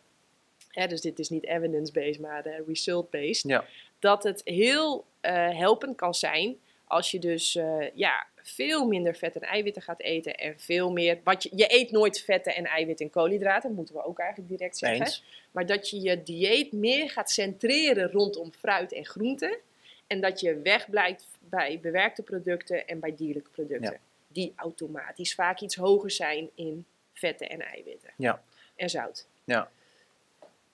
Dus 0.70 1.00
dit 1.00 1.18
is 1.18 1.28
niet 1.28 1.46
evidence-based, 1.46 2.20
maar 2.20 2.46
uh, 2.46 2.54
result-based, 2.66 3.50
ja. 3.50 3.64
dat 3.98 4.22
het 4.22 4.40
heel 4.44 5.06
uh, 5.22 5.58
helpend 5.58 5.96
kan 5.96 6.14
zijn 6.14 6.56
als 6.84 7.10
je 7.10 7.18
dus 7.18 7.52
ja, 7.94 8.26
veel 8.42 8.86
minder 8.86 9.14
vet 9.14 9.36
en 9.36 9.42
eiwitten 9.42 9.82
gaat 9.82 10.00
eten 10.00 10.34
en 10.34 10.54
veel 10.58 10.92
meer. 10.92 11.20
Wat 11.24 11.42
je, 11.42 11.50
je 11.54 11.74
eet 11.74 11.90
nooit 11.90 12.20
vetten 12.20 12.54
en 12.54 12.64
eiwitten 12.64 13.06
en 13.06 13.12
koolhydraten, 13.12 13.74
moeten 13.74 13.94
we 13.94 14.04
ook 14.04 14.18
eigenlijk 14.18 14.50
direct 14.50 14.78
zeggen. 14.78 15.22
Maar 15.50 15.66
dat 15.66 15.90
je 15.90 16.00
je 16.00 16.22
dieet 16.22 16.72
meer 16.72 17.10
gaat 17.10 17.30
centreren 17.30 18.10
rondom 18.10 18.52
fruit 18.52 18.92
en 18.92 19.06
groenten. 19.06 19.58
En 20.06 20.20
dat 20.20 20.40
je 20.40 20.60
wegblijft 20.60 21.26
bij 21.38 21.78
bewerkte 21.82 22.22
producten 22.22 22.86
en 22.86 23.00
bij 23.00 23.14
dierlijke 23.16 23.50
producten. 23.50 24.00
Die 24.28 24.52
automatisch 24.56 25.34
vaak 25.34 25.60
iets 25.60 25.76
hoger 25.76 26.10
zijn 26.10 26.50
in 26.54 26.86
vetten 27.12 27.48
en 27.48 27.60
eiwitten. 27.60 28.10
Ja. 28.16 28.42
En 28.76 28.90
zout. 28.90 29.26
Ja. 29.44 29.70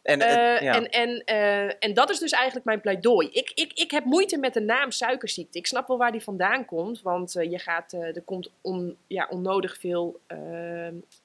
En, 0.05 0.21
en, 0.21 0.63
uh, 0.63 0.75
en, 0.75 0.91
en, 0.91 1.23
uh, 1.27 1.75
en, 1.79 1.95
dat 1.95 2.11
is 2.11 2.19
dus 2.19 2.33
eigenlijk 2.33 2.67
mijn 2.67 2.81
pleidooi. 2.81 3.29
Ik, 3.33 3.51
ik, 3.55 3.73
ik 3.73 3.91
heb 3.91 4.05
moeite 4.05 4.39
met 4.39 4.55
de 4.55 4.61
naam 4.61 4.91
suikerziekte. 4.91 5.59
Ik 5.59 5.67
snap 5.67 5.89
wel 5.89 5.99
waar 5.99 6.13
die 6.13 6.23
vandaan 6.23 6.65
komt, 6.65 7.03
want 7.03 7.37
uh, 7.37 7.51
je 7.51 7.59
gaat, 7.59 7.93
er 7.93 8.23
komt 8.25 8.51
on, 8.61 8.97
ja, 9.07 9.27
onnodig 9.31 9.79
veel 9.79 10.21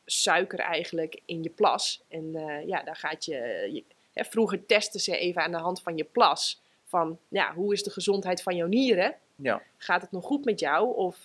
suiker 0.06 0.60
eigenlijk 0.60 1.22
in 1.26 1.44
je 1.44 1.50
plas. 1.50 2.04
En 2.08 2.32
ja, 2.66 2.84
daar 2.84 2.96
gaat 2.96 3.26
je, 3.26 3.70
je 3.74 3.84
hè, 4.14 4.24
vroeger 4.24 4.66
testen 4.66 5.00
ze 5.00 5.18
even 5.18 5.42
aan 5.42 5.52
de 5.52 5.58
hand 5.58 5.82
van 5.82 5.98
je 5.98 6.04
plas 6.04 6.62
van 6.86 7.20
ja, 7.28 7.54
hoe 7.54 7.74
is 7.74 7.84
de 7.84 7.92
gezondheid 7.92 8.44
van 8.44 8.56
jouw 8.56 8.68
nieren? 8.68 9.16
Ja. 9.36 9.62
Gaat 9.78 10.02
het 10.02 10.12
nog 10.12 10.26
goed 10.26 10.46
met 10.46 10.60
jou? 10.60 10.96
Of 10.96 11.18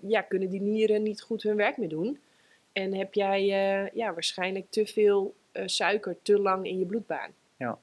ja, 0.00 0.20
kunnen 0.28 0.48
die 0.48 0.60
nieren 0.60 1.02
niet 1.02 1.22
goed 1.22 1.42
hun 1.42 1.56
werk 1.56 1.76
meer 1.76 1.88
doen? 1.88 2.20
En 2.72 2.94
heb 2.94 3.14
jij 3.14 3.44
ja, 3.94 4.12
waarschijnlijk 4.12 4.66
te 4.70 4.86
veel 4.86 5.34
suiker 5.66 6.16
te 6.22 6.38
lang 6.38 6.66
in 6.66 6.78
je 6.78 6.86
bloedbaan. 6.86 7.30
Ja. 7.56 7.78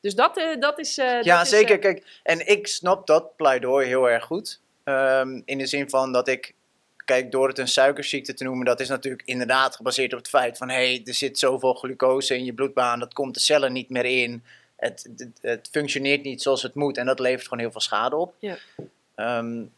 Dus 0.00 0.14
dat, 0.14 0.38
uh, 0.38 0.60
dat 0.60 0.78
is. 0.78 0.98
Uh, 0.98 1.22
ja, 1.22 1.38
dat 1.38 1.48
zeker. 1.48 1.78
Kijk, 1.78 2.20
en 2.22 2.48
ik 2.48 2.66
snap 2.66 3.06
dat 3.06 3.36
pleidooi 3.36 3.86
heel 3.86 4.10
erg 4.10 4.24
goed. 4.24 4.60
Um, 4.84 5.42
in 5.44 5.58
de 5.58 5.66
zin 5.66 5.90
van 5.90 6.12
dat 6.12 6.28
ik. 6.28 6.54
Kijk, 7.04 7.32
door 7.32 7.48
het 7.48 7.58
een 7.58 7.68
suikerziekte 7.68 8.34
te 8.34 8.44
noemen, 8.44 8.64
dat 8.64 8.80
is 8.80 8.88
natuurlijk 8.88 9.22
inderdaad 9.24 9.76
gebaseerd 9.76 10.12
op 10.12 10.18
het 10.18 10.28
feit 10.28 10.58
van 10.58 10.68
hé, 10.68 10.74
hey, 10.74 11.02
er 11.04 11.14
zit 11.14 11.38
zoveel 11.38 11.74
glucose 11.74 12.36
in 12.36 12.44
je 12.44 12.52
bloedbaan, 12.52 12.98
dat 12.98 13.12
komt 13.12 13.34
de 13.34 13.40
cellen 13.40 13.72
niet 13.72 13.88
meer 13.88 14.04
in. 14.04 14.44
Het, 14.76 15.08
het, 15.16 15.38
het, 15.40 15.68
functioneert 15.70 16.22
niet 16.22 16.42
zoals 16.42 16.62
het 16.62 16.74
moet 16.74 16.96
en 16.96 17.06
dat 17.06 17.18
levert 17.18 17.42
gewoon 17.42 17.58
heel 17.58 17.70
veel 17.70 17.80
schade 17.80 18.16
op. 18.16 18.34
Ja. 18.38 18.56
Um, 19.38 19.72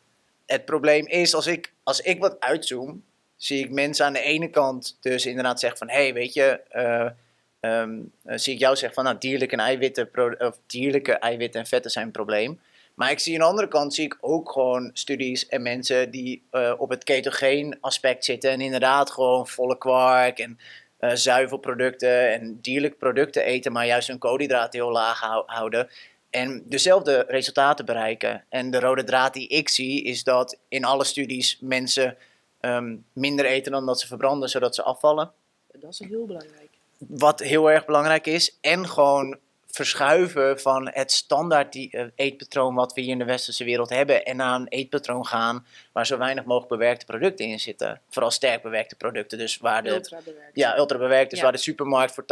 het 0.46 0.64
probleem 0.64 1.06
is, 1.06 1.34
als 1.34 1.46
ik, 1.46 1.72
als 1.82 2.00
ik 2.00 2.20
wat 2.20 2.40
uitzoom, 2.40 3.02
zie 3.36 3.64
ik 3.64 3.70
mensen 3.70 4.06
aan 4.06 4.12
de 4.12 4.20
ene 4.20 4.50
kant 4.50 4.98
dus 5.00 5.26
inderdaad 5.26 5.60
zeggen 5.60 5.78
van... 5.78 5.88
hé, 5.88 6.02
hey, 6.02 6.14
weet 6.14 6.34
je, 6.34 6.60
uh, 6.72 7.80
um, 7.80 8.12
zie 8.24 8.54
ik 8.54 8.58
jou 8.58 8.76
zeggen 8.76 8.94
van... 8.94 9.04
nou, 9.04 9.16
dierlijke, 9.18 9.56
eiwitten, 9.56 10.08
of 10.38 10.58
dierlijke 10.66 11.12
eiwitten 11.12 11.60
en 11.60 11.66
vetten 11.66 11.90
zijn 11.90 12.06
een 12.06 12.12
probleem. 12.12 12.60
Maar 12.94 13.10
ik 13.10 13.18
zie 13.18 13.34
aan 13.34 13.40
de 13.40 13.46
andere 13.46 13.68
kant 13.68 13.94
zie 13.94 14.04
ik 14.04 14.18
ook 14.20 14.52
gewoon 14.52 14.90
studies 14.92 15.48
en 15.48 15.62
mensen 15.62 16.10
die 16.10 16.42
uh, 16.52 16.74
op 16.78 16.90
het 16.90 17.04
ketogeen 17.04 17.78
aspect 17.80 18.24
zitten... 18.24 18.50
en 18.50 18.60
inderdaad 18.60 19.10
gewoon 19.10 19.46
volle 19.46 19.78
kwark 19.78 20.38
en 20.38 20.58
uh, 21.00 21.10
zuivelproducten 21.14 22.32
en 22.32 22.58
dierlijke 22.60 22.96
producten 22.96 23.44
eten... 23.44 23.72
maar 23.72 23.86
juist 23.86 24.08
hun 24.08 24.18
koolhydraten 24.18 24.80
heel 24.80 24.92
laag 24.92 25.20
houden 25.46 25.88
en 26.34 26.62
dezelfde 26.66 27.24
resultaten 27.28 27.84
bereiken. 27.84 28.44
En 28.48 28.70
de 28.70 28.80
rode 28.80 29.04
draad 29.04 29.32
die 29.32 29.48
ik 29.48 29.68
zie 29.68 30.02
is 30.02 30.24
dat 30.24 30.58
in 30.68 30.84
alle 30.84 31.04
studies 31.04 31.58
mensen 31.60 32.16
Ehm, 32.64 32.96
minder 33.12 33.44
eten 33.44 33.72
dan 33.72 33.86
dat 33.86 34.00
ze 34.00 34.06
verbranden, 34.06 34.48
zodat 34.48 34.74
ze 34.74 34.82
afvallen. 34.82 35.32
Dat 35.72 35.92
is 35.92 35.98
heel 35.98 36.26
belangrijk. 36.26 36.70
Wat 36.98 37.40
heel 37.40 37.70
erg 37.70 37.84
belangrijk 37.84 38.26
is. 38.26 38.58
En 38.60 38.88
gewoon 38.88 39.38
verschuiven 39.66 40.60
van 40.60 40.90
het 40.92 41.12
standaard 41.12 41.72
die, 41.72 41.88
uh, 41.92 42.04
eetpatroon 42.14 42.74
wat 42.74 42.92
we 42.92 43.00
hier 43.00 43.10
in 43.10 43.18
de 43.18 43.24
westerse 43.24 43.64
wereld 43.64 43.88
hebben. 43.88 44.24
En 44.24 44.36
naar 44.36 44.60
een 44.60 44.68
eetpatroon 44.68 45.26
gaan 45.26 45.66
waar 45.92 46.06
zo 46.06 46.18
weinig 46.18 46.44
mogelijk 46.44 46.72
bewerkte 46.72 47.04
producten 47.04 47.46
in 47.46 47.60
zitten. 47.60 48.00
Vooral 48.08 48.30
sterk 48.30 48.62
bewerkte 48.62 48.96
producten. 48.96 49.38
Dus 49.38 49.58
waar 49.58 49.82
de, 49.82 49.90
ultra 49.90 50.20
bewerkt. 50.24 50.50
Ja, 50.56 50.76
ultra 50.78 50.98
bewerkt. 50.98 51.30
Dus 51.30 51.40
waar 51.40 51.52
de 51.52 51.58
supermarkt 51.58 52.14
voor 52.14 52.24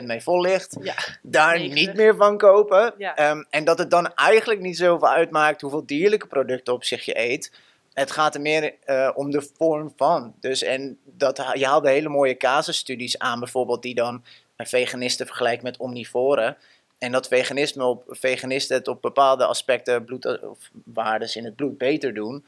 80% 0.00 0.04
mee 0.04 0.22
vol 0.22 0.40
ligt. 0.40 0.76
Ja. 0.80 0.94
Daar 1.22 1.60
niet 1.60 1.94
meer 1.94 2.16
van 2.16 2.38
kopen. 2.38 2.94
Ja. 2.98 3.30
Um, 3.30 3.46
en 3.50 3.64
dat 3.64 3.78
het 3.78 3.90
dan 3.90 4.14
eigenlijk 4.14 4.60
niet 4.60 4.76
zoveel 4.76 5.08
uitmaakt 5.08 5.60
hoeveel 5.60 5.86
dierlijke 5.86 6.26
producten 6.26 6.74
op 6.74 6.84
zich 6.84 7.04
je 7.04 7.18
eet 7.18 7.50
het 7.98 8.10
gaat 8.10 8.34
er 8.34 8.40
meer 8.40 8.74
uh, 8.86 9.10
om 9.14 9.30
de 9.30 9.48
vorm 9.56 9.92
van. 9.96 10.34
Dus 10.40 10.62
en 10.62 10.98
dat, 11.04 11.50
je 11.54 11.66
haalde 11.66 11.90
hele 11.90 12.08
mooie 12.08 12.36
casusstudies 12.36 13.18
aan, 13.18 13.38
bijvoorbeeld, 13.38 13.82
die 13.82 13.94
dan 13.94 14.24
veganisten 14.56 15.26
vergelijken 15.26 15.64
met 15.64 15.76
omnivoren. 15.76 16.56
En 16.98 17.12
dat 17.12 17.28
veganisme 17.28 17.84
op, 17.84 18.04
veganisten 18.08 18.76
het 18.76 18.88
op 18.88 19.02
bepaalde 19.02 19.44
aspecten 19.44 19.94
in 21.36 21.44
het 21.44 21.56
bloed 21.56 21.78
beter 21.78 22.14
doen. 22.14 22.44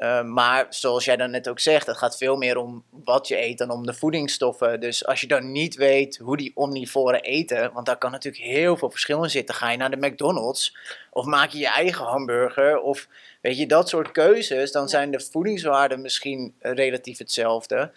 Uh, 0.00 0.22
maar 0.22 0.66
zoals 0.68 1.04
jij 1.04 1.16
dan 1.16 1.30
net 1.30 1.48
ook 1.48 1.60
zegt, 1.60 1.86
het 1.86 1.96
gaat 1.96 2.16
veel 2.16 2.36
meer 2.36 2.56
om 2.56 2.84
wat 2.90 3.28
je 3.28 3.42
eet 3.42 3.58
dan 3.58 3.70
om 3.70 3.86
de 3.86 3.94
voedingsstoffen. 3.94 4.80
Dus 4.80 5.06
als 5.06 5.20
je 5.20 5.26
dan 5.26 5.52
niet 5.52 5.74
weet 5.74 6.16
hoe 6.16 6.36
die 6.36 6.52
omnivoren 6.54 7.22
eten, 7.22 7.72
want 7.72 7.86
daar 7.86 7.98
kan 7.98 8.10
natuurlijk 8.10 8.44
heel 8.44 8.76
veel 8.76 8.90
verschil 8.90 9.22
in 9.22 9.30
zitten. 9.30 9.54
Ga 9.54 9.70
je 9.70 9.76
naar 9.76 9.90
de 9.90 10.06
McDonald's 10.06 10.76
of 11.10 11.24
maak 11.24 11.50
je 11.50 11.58
je 11.58 11.68
eigen 11.68 12.04
hamburger 12.04 12.80
of 12.80 13.08
weet 13.40 13.58
je, 13.58 13.66
dat 13.66 13.88
soort 13.88 14.10
keuzes, 14.10 14.72
dan 14.72 14.88
zijn 14.88 15.10
de 15.10 15.20
voedingswaarden 15.20 16.00
misschien 16.00 16.54
relatief 16.58 17.18
hetzelfde. 17.18 17.92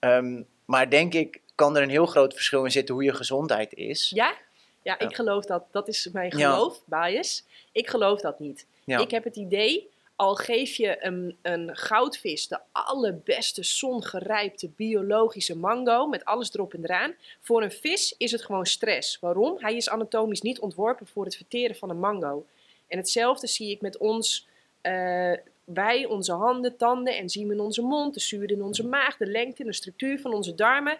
Um, 0.00 0.46
maar 0.64 0.90
denk 0.90 1.14
ik, 1.14 1.40
kan 1.54 1.76
er 1.76 1.82
een 1.82 1.90
heel 1.90 2.06
groot 2.06 2.34
verschil 2.34 2.64
in 2.64 2.70
zitten 2.70 2.94
hoe 2.94 3.04
je 3.04 3.14
gezondheid 3.14 3.74
is. 3.74 4.10
Ja, 4.14 4.34
ja 4.82 4.98
ik 4.98 5.14
geloof 5.14 5.44
dat. 5.44 5.64
Dat 5.70 5.88
is 5.88 6.08
mijn 6.12 6.32
geloof, 6.32 6.80
bias. 6.84 7.44
Ik 7.72 7.88
geloof 7.88 8.20
dat 8.20 8.38
niet. 8.38 8.66
Ik 8.84 9.10
heb 9.10 9.24
het 9.24 9.36
idee 9.36 9.94
al 10.16 10.34
geef 10.34 10.76
je 10.76 11.04
een, 11.04 11.36
een 11.42 11.76
goudvis 11.76 12.48
de 12.48 12.58
allerbeste 12.72 13.62
zongerijpte 13.62 14.68
biologische 14.68 15.56
mango 15.56 16.06
met 16.06 16.24
alles 16.24 16.54
erop 16.54 16.74
en 16.74 16.84
eraan. 16.84 17.14
Voor 17.40 17.62
een 17.62 17.72
vis 17.72 18.14
is 18.18 18.32
het 18.32 18.44
gewoon 18.44 18.66
stress. 18.66 19.18
Waarom? 19.20 19.56
Hij 19.58 19.76
is 19.76 19.88
anatomisch 19.88 20.40
niet 20.40 20.58
ontworpen 20.58 21.06
voor 21.06 21.24
het 21.24 21.36
verteren 21.36 21.76
van 21.76 21.90
een 21.90 21.98
mango. 21.98 22.46
En 22.86 22.98
hetzelfde 22.98 23.46
zie 23.46 23.70
ik 23.70 23.80
met 23.80 23.96
ons. 23.96 24.48
Uh, 24.82 25.32
wij, 25.64 26.04
onze 26.04 26.32
handen, 26.32 26.76
tanden, 26.76 27.16
enzymen 27.16 27.56
in 27.56 27.62
onze 27.62 27.82
mond, 27.82 28.14
de 28.14 28.20
zuur 28.20 28.50
in 28.50 28.62
onze 28.62 28.86
maag, 28.86 29.16
de 29.16 29.26
lengte 29.26 29.62
en 29.62 29.68
de 29.68 29.74
structuur 29.74 30.20
van 30.20 30.34
onze 30.34 30.54
darmen. 30.54 30.98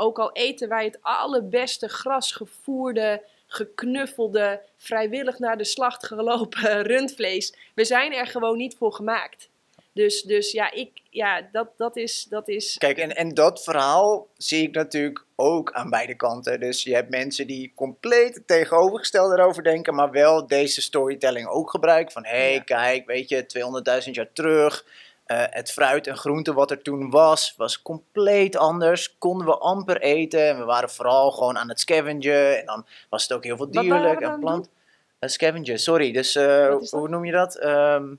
Ook 0.00 0.18
al 0.18 0.32
eten 0.32 0.68
wij 0.68 0.84
het 0.84 0.98
allerbeste 1.00 1.88
grasgevoerde 1.88 3.22
geknuffelde, 3.46 4.60
vrijwillig 4.76 5.38
naar 5.38 5.56
de 5.56 5.64
slacht 5.64 6.06
gelopen 6.06 6.82
rundvlees. 6.92 7.54
We 7.74 7.84
zijn 7.84 8.12
er 8.12 8.26
gewoon 8.26 8.56
niet 8.56 8.76
voor 8.76 8.92
gemaakt. 8.92 9.48
Dus, 9.92 10.22
dus 10.22 10.52
ja, 10.52 10.72
ik, 10.72 10.90
ja 11.10 11.48
dat, 11.52 11.68
dat, 11.76 11.96
is, 11.96 12.26
dat 12.28 12.48
is. 12.48 12.76
Kijk, 12.78 12.98
en, 12.98 13.16
en 13.16 13.34
dat 13.34 13.64
verhaal 13.64 14.26
zie 14.36 14.62
ik 14.62 14.74
natuurlijk 14.74 15.24
ook 15.36 15.72
aan 15.72 15.90
beide 15.90 16.14
kanten. 16.14 16.60
Dus 16.60 16.82
je 16.82 16.94
hebt 16.94 17.10
mensen 17.10 17.46
die 17.46 17.72
compleet 17.74 18.34
het 18.34 18.46
tegenovergestelde 18.46 19.34
erover 19.34 19.62
denken, 19.62 19.94
maar 19.94 20.10
wel 20.10 20.46
deze 20.46 20.82
storytelling 20.82 21.48
ook 21.48 21.70
gebruiken. 21.70 22.12
Van 22.12 22.24
hé, 22.24 22.50
hey, 22.50 22.62
kijk, 22.64 23.06
weet 23.06 23.28
je, 23.28 24.02
200.000 24.04 24.10
jaar 24.10 24.32
terug. 24.32 24.84
Uh, 25.32 25.44
het 25.50 25.72
fruit 25.72 26.06
en 26.06 26.16
groente 26.16 26.52
wat 26.52 26.70
er 26.70 26.82
toen 26.82 27.10
was, 27.10 27.54
was 27.56 27.82
compleet 27.82 28.56
anders. 28.56 29.18
Konden 29.18 29.46
we 29.46 29.58
amper 29.58 30.00
eten. 30.00 30.48
En 30.48 30.58
we 30.58 30.64
waren 30.64 30.90
vooral 30.90 31.30
gewoon 31.30 31.58
aan 31.58 31.68
het 31.68 31.80
scavengen. 31.80 32.58
En 32.58 32.66
dan 32.66 32.86
was 33.08 33.22
het 33.22 33.32
ook 33.32 33.44
heel 33.44 33.56
veel 33.56 33.70
dierlijk 33.70 34.20
en 34.20 34.40
plant. 34.40 34.68
Uh, 35.20 35.30
scavenger, 35.30 35.78
sorry. 35.78 36.12
Dus 36.12 36.36
uh, 36.36 36.74
hoe 36.90 37.08
noem 37.08 37.24
je 37.24 37.32
dat? 37.32 37.64
Um, 37.64 38.18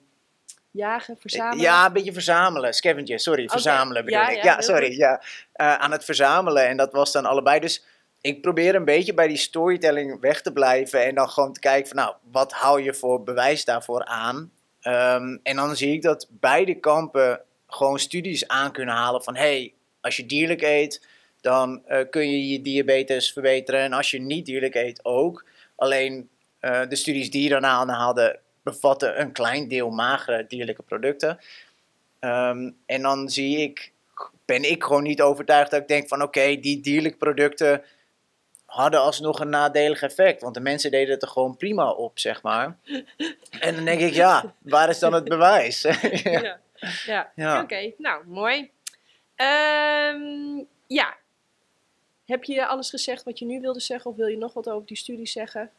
Jagen, 0.72 1.18
verzamelen? 1.20 1.60
Ja, 1.60 1.86
een 1.86 1.94
beetje 1.94 2.14
verzamelen. 2.14 2.74
Scavenger, 2.74 3.20
sorry. 3.20 3.48
Verzamelen 3.48 4.06
bedoel 4.06 4.20
ja, 4.20 4.30
ik. 4.30 4.36
Ja, 4.36 4.44
ja 4.44 4.62
sorry. 4.62 4.98
Ja. 4.98 5.22
aan 5.54 5.92
het 5.92 6.06
verzamelen. 6.06 6.68
En 6.68 6.78
dat 6.78 6.92
was 6.92 7.12
dan 7.12 7.26
allebei. 7.26 7.60
Dus 7.60 7.86
ik 8.22 8.42
probeer 8.42 8.76
een 8.76 8.86
beetje 8.86 9.14
bij 9.14 9.28
die 9.28 9.38
storytelling 9.38 10.20
weg 10.20 10.42
te 10.42 10.54
blijven. 10.54 11.06
En 11.06 11.16
dan 11.16 11.30
gewoon 11.30 11.54
te 11.54 11.60
kijken 11.60 11.88
van, 11.88 11.98
nou, 11.98 12.16
wat 12.32 12.54
hou 12.54 12.82
je 12.82 12.94
voor 12.94 13.24
bewijs 13.24 13.66
daarvoor 13.66 14.06
aan? 14.06 14.52
Ehm, 14.90 15.38
en 15.44 15.56
dan 15.56 15.76
zie 15.76 15.94
ik 15.94 16.02
dat 16.02 16.28
beide 16.30 16.80
kampen 16.80 17.42
gewoon 17.68 18.00
studies 18.00 18.48
aan 18.48 18.72
kunnen 18.72 18.96
halen 18.96 19.24
van 19.24 19.36
hey, 19.36 19.74
als 20.02 20.18
je 20.18 20.26
dierlijk 20.26 20.62
eet, 20.62 21.08
dan 21.42 21.82
uh, 21.88 22.00
kun 22.10 22.30
je 22.30 22.48
je 22.48 22.62
diabetes 22.62 23.32
verbeteren. 23.32 23.82
En 23.82 23.94
als 23.94 24.12
je 24.12 24.20
niet 24.20 24.46
dierlijk 24.46 24.76
eet 24.76 25.06
ook. 25.06 25.46
Alleen 25.76 26.30
uh, 26.62 26.82
de 26.88 26.96
studies 26.96 27.32
die 27.32 27.44
je 27.44 27.50
dan 27.50 27.66
aanhaalden, 27.66 28.40
bevatten 28.64 29.22
een 29.22 29.32
klein 29.32 29.68
deel 29.68 29.90
magere 29.90 30.46
dierlijke 30.48 30.84
producten. 30.84 31.40
Um, 32.20 32.78
en 32.86 33.02
dan 33.02 33.30
zie 33.30 33.58
ik, 33.58 33.92
ben 34.46 34.72
ik 34.72 34.84
gewoon 34.84 35.04
niet 35.04 35.22
overtuigd 35.22 35.72
dat 35.72 35.82
ik 35.82 35.88
denk 35.88 36.08
van 36.08 36.22
oké, 36.22 36.56
die 36.60 36.82
dierlijke 36.82 37.18
producten 37.18 37.84
hadden 38.70 39.02
alsnog 39.02 39.40
een 39.40 39.50
nadelig 39.50 40.02
effect. 40.02 40.42
Want 40.42 40.54
de 40.54 40.60
mensen 40.60 40.92
deden 40.92 41.14
het 41.14 41.22
er 41.22 41.28
gewoon 41.28 41.58
prima 41.58 41.92
op, 41.92 42.20
zeg 42.20 42.42
maar. 42.44 42.78
En 43.60 43.76
dan 43.76 43.86
denk 43.86 44.00
ik, 44.00 44.14
ja, 44.14 44.54
waar 44.60 44.90
is 44.90 45.00
dan 45.00 45.14
het 45.14 45.24
bewijs? 45.24 45.82
ja, 46.24 46.60
ja. 47.06 47.32
ja. 47.36 47.62
oké. 47.62 47.92
Nou, 47.98 48.28
mooi. 48.28 48.72
Um, 49.36 50.68
ja. 50.88 51.18
Heb 52.26 52.44
je 52.44 52.68
alles 52.68 52.90
gezegd 52.90 53.24
wat 53.24 53.40
je 53.40 53.46
nu 53.46 53.60
wilde 53.62 53.80
zeggen? 53.80 54.12
Of 54.12 54.18
wil 54.18 54.28
je 54.28 54.38
nog 54.38 54.54
wat 54.54 54.70
over 54.70 54.88
die 54.88 54.98
studie 54.98 55.28
zeggen? 55.28 55.72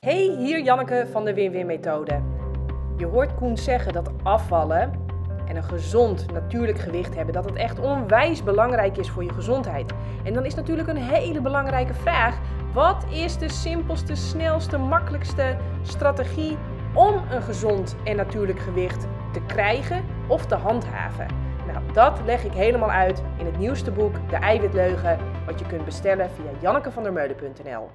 Hey, 0.00 0.36
hier 0.38 0.60
Janneke 0.60 1.08
van 1.12 1.24
de 1.24 1.34
Win-Win-methode. 1.34 2.22
Je 2.96 3.06
hoort 3.06 3.34
Koen 3.34 3.58
zeggen 3.58 3.92
dat 3.92 4.10
afvallen 4.22 5.07
en 5.48 5.56
een 5.56 5.62
gezond 5.62 6.32
natuurlijk 6.32 6.78
gewicht 6.78 7.14
hebben, 7.14 7.34
dat 7.34 7.44
het 7.44 7.54
echt 7.54 7.78
onwijs 7.78 8.44
belangrijk 8.44 8.96
is 8.96 9.10
voor 9.10 9.24
je 9.24 9.32
gezondheid. 9.32 9.92
En 10.24 10.32
dan 10.32 10.44
is 10.44 10.54
natuurlijk 10.54 10.88
een 10.88 10.96
hele 10.96 11.40
belangrijke 11.40 11.94
vraag: 11.94 12.38
wat 12.72 13.04
is 13.10 13.38
de 13.38 13.48
simpelste, 13.48 14.14
snelste, 14.14 14.78
makkelijkste 14.78 15.56
strategie 15.82 16.56
om 16.94 17.14
een 17.30 17.42
gezond 17.42 17.96
en 18.04 18.16
natuurlijk 18.16 18.58
gewicht 18.58 19.06
te 19.32 19.40
krijgen 19.46 20.04
of 20.28 20.46
te 20.46 20.54
handhaven? 20.54 21.26
Nou, 21.66 21.92
dat 21.92 22.20
leg 22.24 22.44
ik 22.44 22.52
helemaal 22.52 22.90
uit 22.90 23.22
in 23.38 23.46
het 23.46 23.58
nieuwste 23.58 23.90
boek 23.90 24.14
De 24.28 24.36
Eiwitleugen, 24.36 25.18
wat 25.46 25.58
je 25.58 25.66
kunt 25.66 25.84
bestellen 25.84 26.30
via 26.30 26.60
jannekevandermeulen.nl. 26.60 27.90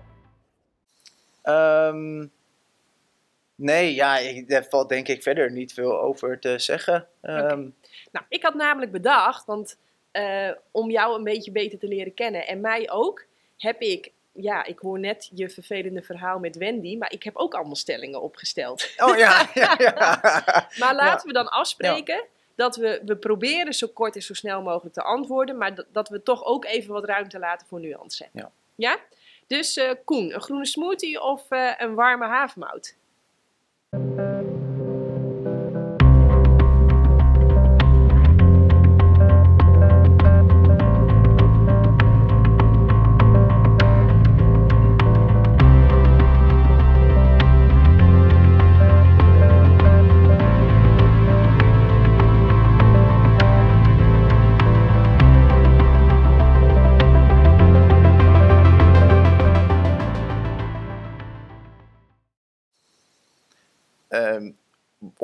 Nee, 3.64 3.94
ja, 3.94 4.20
daar 4.48 4.66
valt 4.70 4.90
denk 4.90 5.08
ik 5.08 5.24
verder 5.24 5.52
niet 5.52 5.74
veel 5.74 6.02
over 6.02 6.40
te 6.40 6.60
zeggen. 6.60 7.08
Ehm, 7.22 7.70
nou, 8.12 8.26
ik 8.30 8.44
had 8.44 8.54
namelijk 8.54 8.92
bedacht, 8.92 9.46
want 9.46 9.78
uh, 10.12 10.52
om 10.72 10.90
jou 10.90 11.18
een 11.18 11.24
beetje 11.24 11.52
beter 11.52 11.80
te 11.80 11.88
leren 11.88 12.14
kennen 12.14 12.48
en 12.48 12.62
mij 12.62 12.92
ook, 12.92 13.26
heb 13.58 13.82
ik, 13.82 14.12
ja, 14.32 14.66
ik 14.66 14.80
hoor 14.80 15.00
net 15.00 15.30
je 15.34 15.50
vervelende 15.50 16.02
verhaal 16.02 16.40
met 16.40 16.58
Wendy, 16.58 16.98
maar 16.98 17.12
ik 17.12 17.24
heb 17.24 17.36
ook 17.36 17.54
allemaal 17.54 17.76
stellingen 17.76 18.22
opgesteld. 18.22 18.90
Oh 18.98 19.18
ja, 19.18 19.50
ja, 19.54 19.76
ja. 19.78 20.20
maar 20.82 20.96
laten 20.96 21.28
we 21.28 21.34
dan 21.34 21.50
afspreken 21.50 22.24
dat 22.56 22.76
we, 22.76 23.02
we 23.06 23.16
proberen 23.16 23.74
zo 23.74 23.88
kort 23.88 24.16
en 24.16 24.22
zo 24.22 24.34
snel 24.34 24.62
mogelijk 24.62 24.96
te 24.96 25.04
antwoorden, 25.04 25.58
maar 25.58 25.76
dat, 25.76 25.86
dat 25.92 26.10
we 26.10 26.24
toch 26.24 26.44
ook 26.46 26.66
even 26.66 26.94
wat 26.94 27.06
ruimte 27.06 27.40
laten 27.40 27.68
voor 27.68 27.80
nuance. 27.80 28.28
Ja? 28.34 28.52
ja? 28.76 29.00
Dus 29.48 29.78
uh, 29.78 29.92
Koen, 30.06 30.34
een 30.34 30.42
groene 30.42 30.66
smoothie 30.66 31.22
of 31.22 31.46
uh, 31.50 31.72
een 31.78 31.96
warme 31.96 32.26
havermout? 32.26 32.96
Thank 33.94 34.48
you. 34.48 34.53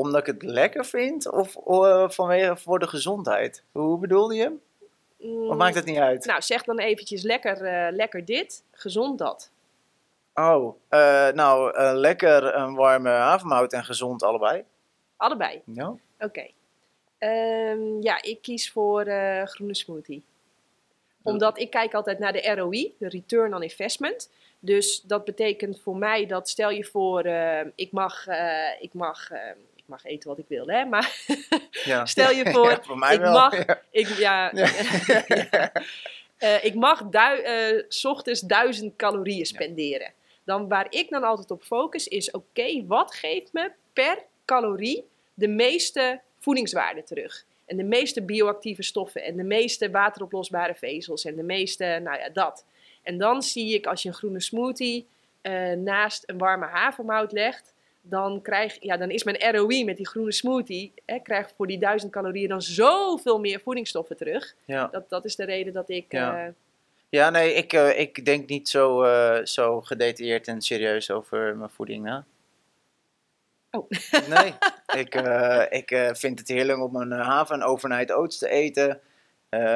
Omdat 0.09 0.27
ik 0.27 0.33
het 0.33 0.43
lekker 0.43 0.85
vind 0.85 1.31
of 1.31 1.57
uh, 1.67 2.09
vanwege 2.09 2.57
voor 2.57 2.79
de 2.79 2.87
gezondheid? 2.87 3.63
Hoe 3.71 3.99
bedoelde 3.99 4.35
je 4.35 4.41
hem? 4.41 4.61
Of 5.49 5.55
maakt 5.55 5.75
het 5.75 5.85
niet 5.85 5.97
uit? 5.97 6.25
Nou, 6.25 6.41
zeg 6.41 6.63
dan 6.63 6.79
eventjes 6.79 7.23
lekker, 7.23 7.61
uh, 7.61 7.95
lekker 7.95 8.25
dit, 8.25 8.63
gezond 8.71 9.17
dat. 9.17 9.51
Oh, 10.33 10.75
uh, 10.89 11.27
nou, 11.29 11.77
lekker 11.93 12.55
een 12.55 12.75
warme 12.75 13.09
havermout 13.09 13.73
en 13.73 13.83
gezond 13.83 14.23
allebei. 14.23 14.63
Allebei? 15.17 15.61
Ja. 15.65 15.87
Oké. 15.87 15.99
Okay. 16.19 16.53
Um, 17.71 18.01
ja, 18.01 18.21
ik 18.21 18.41
kies 18.41 18.71
voor 18.71 19.03
groene 19.45 19.75
smoothie. 19.75 20.23
Omdat 21.23 21.59
ik 21.59 21.69
kijk 21.69 21.93
altijd 21.93 22.19
naar 22.19 22.33
de 22.33 22.53
ROI, 22.55 22.93
de 22.97 23.09
Return 23.09 23.53
on 23.53 23.63
Investment. 23.63 24.29
Dus 24.59 25.01
dat 25.01 25.25
betekent 25.25 25.79
voor 25.79 25.95
mij 25.95 26.25
dat 26.25 26.49
stel 26.49 26.69
je 26.69 26.85
voor, 26.85 27.25
uh, 27.25 27.59
ik 27.75 27.91
mag, 27.91 28.27
uh, 28.27 28.81
ik 28.81 28.93
mag 28.93 29.31
uh, 29.31 29.39
mag 29.89 30.05
eten 30.05 30.29
wat 30.29 30.37
ik 30.37 30.45
wil, 30.47 30.67
hè? 30.67 30.85
Maar 30.85 31.23
ja. 31.83 32.05
stel 32.15 32.31
je 32.31 32.51
voor, 32.51 32.69
ja, 32.69 32.81
voor 32.81 32.97
mij 32.97 33.13
ik 33.13 33.19
wel. 33.19 33.31
mag, 33.31 33.65
ja. 33.65 33.81
ik, 33.91 34.07
ja, 34.07 34.53
uh, 34.53 36.63
ik 36.69 36.75
mag 36.75 37.09
du 37.09 37.17
uh, 37.17 37.83
s 37.87 38.05
ochtends 38.05 38.41
duizend 38.41 38.95
calorieën 38.95 39.45
spenderen. 39.45 40.13
Dan 40.43 40.67
waar 40.67 40.87
ik 40.89 41.09
dan 41.09 41.23
altijd 41.23 41.51
op 41.51 41.63
focus 41.63 42.07
is, 42.07 42.31
oké, 42.31 42.85
wat 42.85 43.13
geeft 43.13 43.53
me 43.53 43.71
per 43.93 44.23
calorie 44.45 45.05
de 45.33 45.47
meeste 45.47 46.21
voedingswaarde 46.39 47.03
terug? 47.03 47.45
En 47.65 47.77
de 47.77 47.83
meeste 47.83 48.21
bioactieve 48.21 48.83
stoffen 48.83 49.23
en 49.23 49.37
de 49.37 49.43
meeste 49.43 49.91
wateroplosbare 49.91 50.75
vezels 50.75 51.25
en 51.25 51.35
de 51.35 51.43
meeste, 51.43 51.99
nou 52.03 52.19
ja, 52.19 52.29
dat. 52.29 52.65
En 53.03 53.17
dan 53.17 53.41
zie 53.41 53.73
ik 53.73 53.85
als 53.85 54.01
je 54.01 54.07
een 54.07 54.15
groene 54.15 54.41
smoothie 54.41 55.07
uh, 55.41 55.71
naast 55.71 56.23
een 56.25 56.37
warme 56.37 56.65
havermout 56.65 57.31
legt, 57.31 57.73
dan, 58.01 58.41
krijg, 58.41 58.77
ja, 58.79 58.97
dan 58.97 59.09
is 59.09 59.23
mijn 59.23 59.55
ROI 59.55 59.85
met 59.85 59.97
die 59.97 60.07
groene 60.07 60.31
smoothie, 60.31 60.93
hè, 61.05 61.19
krijg 61.19 61.51
voor 61.55 61.67
die 61.67 61.79
duizend 61.79 62.11
calorieën 62.11 62.49
dan 62.49 62.61
zoveel 62.61 63.39
meer 63.39 63.59
voedingsstoffen 63.59 64.17
terug. 64.17 64.55
Ja. 64.65 64.87
Dat, 64.87 65.09
dat 65.09 65.25
is 65.25 65.35
de 65.35 65.45
reden 65.45 65.73
dat 65.73 65.89
ik... 65.89 66.11
Ja, 66.11 66.45
uh, 66.45 66.53
ja 67.09 67.29
nee, 67.29 67.53
ik, 67.53 67.73
uh, 67.73 67.99
ik 67.99 68.25
denk 68.25 68.49
niet 68.49 68.69
zo, 68.69 69.03
uh, 69.03 69.45
zo 69.45 69.81
gedetailleerd 69.81 70.47
en 70.47 70.61
serieus 70.61 71.11
over 71.11 71.57
mijn 71.57 71.69
voeding 71.69 72.03
na. 72.03 72.25
Oh. 73.71 73.89
Nee, 74.35 74.53
ik, 74.95 75.15
ik 75.69 76.15
vind 76.17 76.39
het 76.39 76.47
heerlijk 76.47 76.79
om 76.79 76.95
een 76.95 77.11
haven 77.11 77.63
overnight 77.63 78.11
oats 78.11 78.37
te 78.37 78.49
eten. 78.49 78.99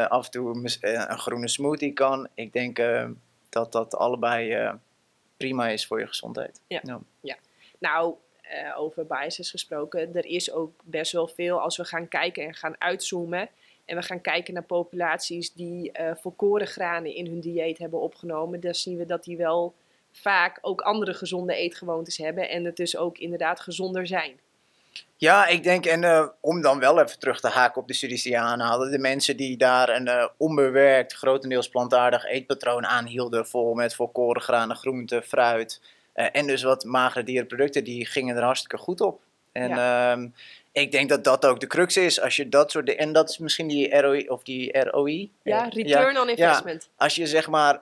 af 0.07 0.25
en 0.25 0.31
toe 0.31 0.69
een 0.81 1.19
groene 1.19 1.47
smoothie 1.47 1.93
kan. 1.93 2.27
Ik 2.33 2.53
denk 2.53 2.81
dat 3.49 3.71
dat 3.71 3.95
allebei 3.95 4.71
prima 5.37 5.69
is 5.69 5.87
voor 5.87 5.99
je 5.99 6.07
gezondheid. 6.07 6.61
Ja, 6.67 6.79
ja. 6.83 6.99
ja. 7.21 7.35
Nou, 7.83 8.15
uh, 8.53 8.79
over 8.79 9.05
biases 9.05 9.49
gesproken, 9.49 10.15
er 10.15 10.25
is 10.25 10.51
ook 10.51 10.71
best 10.83 11.11
wel 11.11 11.27
veel 11.27 11.59
als 11.59 11.77
we 11.77 11.85
gaan 11.85 12.07
kijken 12.07 12.43
en 12.43 12.53
gaan 12.53 12.75
uitzoomen. 12.77 13.49
En 13.85 13.95
we 13.95 14.01
gaan 14.01 14.21
kijken 14.21 14.53
naar 14.53 14.63
populaties 14.63 15.53
die 15.53 15.91
uh, 15.99 16.11
volkoren 16.15 16.67
granen 16.67 17.15
in 17.15 17.25
hun 17.25 17.39
dieet 17.39 17.77
hebben 17.77 18.01
opgenomen. 18.01 18.59
Dan 18.59 18.73
zien 18.73 18.97
we 18.97 19.05
dat 19.05 19.23
die 19.23 19.37
wel 19.37 19.73
vaak 20.11 20.57
ook 20.61 20.81
andere 20.81 21.13
gezonde 21.13 21.55
eetgewoontes 21.55 22.17
hebben. 22.17 22.49
En 22.49 22.65
het 22.65 22.75
dus 22.75 22.97
ook 22.97 23.17
inderdaad 23.17 23.59
gezonder 23.59 24.07
zijn. 24.07 24.39
Ja, 25.17 25.47
ik 25.47 25.63
denk, 25.63 25.85
en 25.85 26.03
uh, 26.03 26.27
om 26.39 26.61
dan 26.61 26.79
wel 26.79 27.01
even 27.01 27.19
terug 27.19 27.39
te 27.39 27.47
haken 27.47 27.81
op 27.81 27.87
de 27.87 27.93
studies 27.93 28.23
die 28.23 28.31
je 28.31 28.37
aanhaalde. 28.37 28.89
De 28.89 28.99
mensen 28.99 29.37
die 29.37 29.57
daar 29.57 29.89
een 29.89 30.07
uh, 30.07 30.27
onbewerkt, 30.37 31.13
grotendeels 31.13 31.69
plantaardig 31.69 32.25
eetpatroon 32.25 32.85
aanhielden. 32.85 33.47
Vol 33.47 33.73
met 33.73 33.95
volkoren 33.95 34.41
granen, 34.41 34.75
groenten, 34.75 35.23
fruit 35.23 35.81
en 36.13 36.47
dus 36.47 36.63
wat 36.63 36.83
magere 36.83 37.23
dierenproducten, 37.23 37.83
die 37.83 38.05
gingen 38.05 38.35
er 38.35 38.43
hartstikke 38.43 38.77
goed 38.77 39.01
op. 39.01 39.21
En 39.51 39.69
ja. 39.69 40.11
um, 40.11 40.33
ik 40.71 40.91
denk 40.91 41.09
dat 41.09 41.23
dat 41.23 41.45
ook 41.45 41.59
de 41.59 41.67
crux 41.67 41.97
is. 41.97 42.21
Als 42.21 42.35
je 42.35 42.49
dat 42.49 42.71
soort. 42.71 42.95
En 42.95 43.13
dat 43.13 43.29
is 43.29 43.37
misschien 43.37 43.67
die 43.67 43.99
ROI 43.99 44.27
of 44.27 44.43
die 44.43 44.79
ROI. 44.79 45.31
Ja, 45.43 45.63
return 45.63 46.13
ja, 46.13 46.21
on 46.21 46.29
investment. 46.29 46.83
Ja, 46.83 47.03
als 47.03 47.15
je 47.15 47.27
zeg 47.27 47.49
maar. 47.49 47.81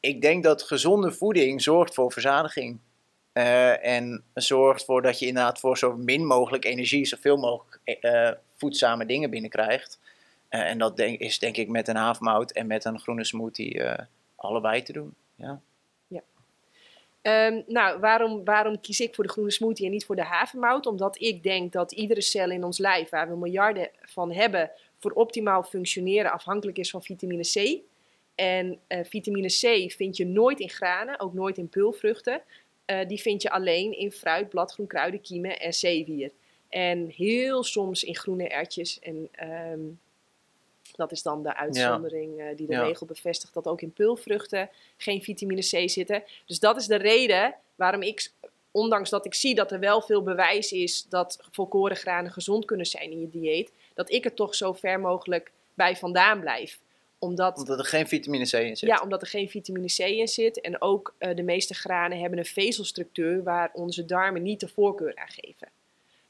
Ik 0.00 0.20
denk 0.20 0.44
dat 0.44 0.62
gezonde 0.62 1.12
voeding 1.12 1.62
zorgt 1.62 1.94
voor 1.94 2.12
verzadiging. 2.12 2.78
Uh, 3.32 3.84
en 3.86 4.24
zorgt 4.34 4.84
voor 4.84 5.02
dat 5.02 5.18
je 5.18 5.26
inderdaad 5.26 5.60
voor 5.60 5.78
zo 5.78 5.96
min 5.96 6.26
mogelijk 6.26 6.64
energie, 6.64 7.06
zoveel 7.06 7.36
mogelijk 7.36 7.98
uh, 8.00 8.30
voedzame 8.56 9.06
dingen 9.06 9.30
binnenkrijgt. 9.30 9.98
Uh, 10.50 10.60
en 10.60 10.78
dat 10.78 10.96
denk, 10.96 11.20
is 11.20 11.38
denk 11.38 11.56
ik 11.56 11.68
met 11.68 11.88
een 11.88 11.96
havermout 11.96 12.50
en 12.50 12.66
met 12.66 12.84
een 12.84 13.00
groene 13.00 13.24
smoothie 13.24 13.82
allebei 14.36 14.82
te 14.82 14.92
doen. 14.92 15.14
Ja. 15.34 15.60
Um, 17.26 17.62
nou, 17.66 18.00
waarom, 18.00 18.44
waarom 18.44 18.80
kies 18.80 19.00
ik 19.00 19.14
voor 19.14 19.24
de 19.24 19.30
groene 19.30 19.50
smoothie 19.50 19.86
en 19.86 19.92
niet 19.92 20.04
voor 20.04 20.16
de 20.16 20.24
havermout? 20.24 20.86
Omdat 20.86 21.20
ik 21.20 21.42
denk 21.42 21.72
dat 21.72 21.92
iedere 21.92 22.20
cel 22.20 22.50
in 22.50 22.64
ons 22.64 22.78
lijf, 22.78 23.08
waar 23.08 23.28
we 23.28 23.36
miljarden 23.36 23.90
van 24.00 24.32
hebben, 24.32 24.70
voor 24.98 25.10
optimaal 25.10 25.62
functioneren 25.62 26.32
afhankelijk 26.32 26.78
is 26.78 26.90
van 26.90 27.02
vitamine 27.02 27.42
C. 27.42 27.80
En 28.34 28.78
uh, 28.88 28.98
vitamine 29.02 29.48
C 29.48 29.92
vind 29.92 30.16
je 30.16 30.26
nooit 30.26 30.60
in 30.60 30.70
granen, 30.70 31.20
ook 31.20 31.34
nooit 31.34 31.58
in 31.58 31.68
pulvruchten. 31.68 32.42
Uh, 32.86 32.98
die 33.06 33.20
vind 33.20 33.42
je 33.42 33.50
alleen 33.50 33.98
in 33.98 34.12
fruit, 34.12 34.48
bladgroen, 34.48 34.86
kruiden, 34.86 35.20
kiemen 35.20 35.60
en 35.60 35.74
zeewier. 35.74 36.30
En 36.68 37.08
heel 37.16 37.62
soms 37.62 38.04
in 38.04 38.16
groene 38.16 38.48
ertjes 38.48 38.98
en 38.98 39.28
um, 39.72 40.00
dat 40.96 41.12
is 41.12 41.22
dan 41.22 41.42
de 41.42 41.56
uitzondering 41.56 42.40
uh, 42.40 42.46
die 42.56 42.66
de 42.66 42.82
regel 42.82 43.06
bevestigt 43.06 43.54
dat 43.54 43.66
ook 43.66 43.80
in 43.80 43.92
pulvruchten 43.92 44.70
geen 44.96 45.22
vitamine 45.22 45.60
C 45.60 45.90
zitten. 45.90 46.22
Dus 46.46 46.58
dat 46.58 46.76
is 46.76 46.86
de 46.86 46.96
reden 46.96 47.54
waarom 47.74 48.02
ik, 48.02 48.30
ondanks 48.70 49.10
dat 49.10 49.26
ik 49.26 49.34
zie 49.34 49.54
dat 49.54 49.72
er 49.72 49.78
wel 49.78 50.02
veel 50.02 50.22
bewijs 50.22 50.72
is 50.72 51.06
dat 51.08 51.38
volkoren 51.50 51.96
granen 51.96 52.32
gezond 52.32 52.64
kunnen 52.64 52.86
zijn 52.86 53.10
in 53.10 53.20
je 53.20 53.30
dieet, 53.30 53.72
dat 53.94 54.10
ik 54.10 54.24
er 54.24 54.34
toch 54.34 54.54
zo 54.54 54.72
ver 54.72 55.00
mogelijk 55.00 55.52
bij 55.74 55.96
vandaan 55.96 56.40
blijf. 56.40 56.78
Omdat, 57.18 57.58
omdat 57.58 57.78
er 57.78 57.84
geen 57.84 58.08
vitamine 58.08 58.44
C 58.44 58.52
in 58.52 58.76
zit. 58.76 58.88
Ja, 58.88 59.00
omdat 59.02 59.22
er 59.22 59.28
geen 59.28 59.48
vitamine 59.48 59.86
C 59.86 59.98
in 59.98 60.28
zit. 60.28 60.60
En 60.60 60.80
ook 60.80 61.14
uh, 61.18 61.36
de 61.36 61.42
meeste 61.42 61.74
granen 61.74 62.18
hebben 62.18 62.38
een 62.38 62.44
vezelstructuur 62.44 63.42
waar 63.42 63.70
onze 63.72 64.04
darmen 64.04 64.42
niet 64.42 64.60
de 64.60 64.68
voorkeur 64.68 65.16
aan 65.16 65.28
geven. 65.28 65.68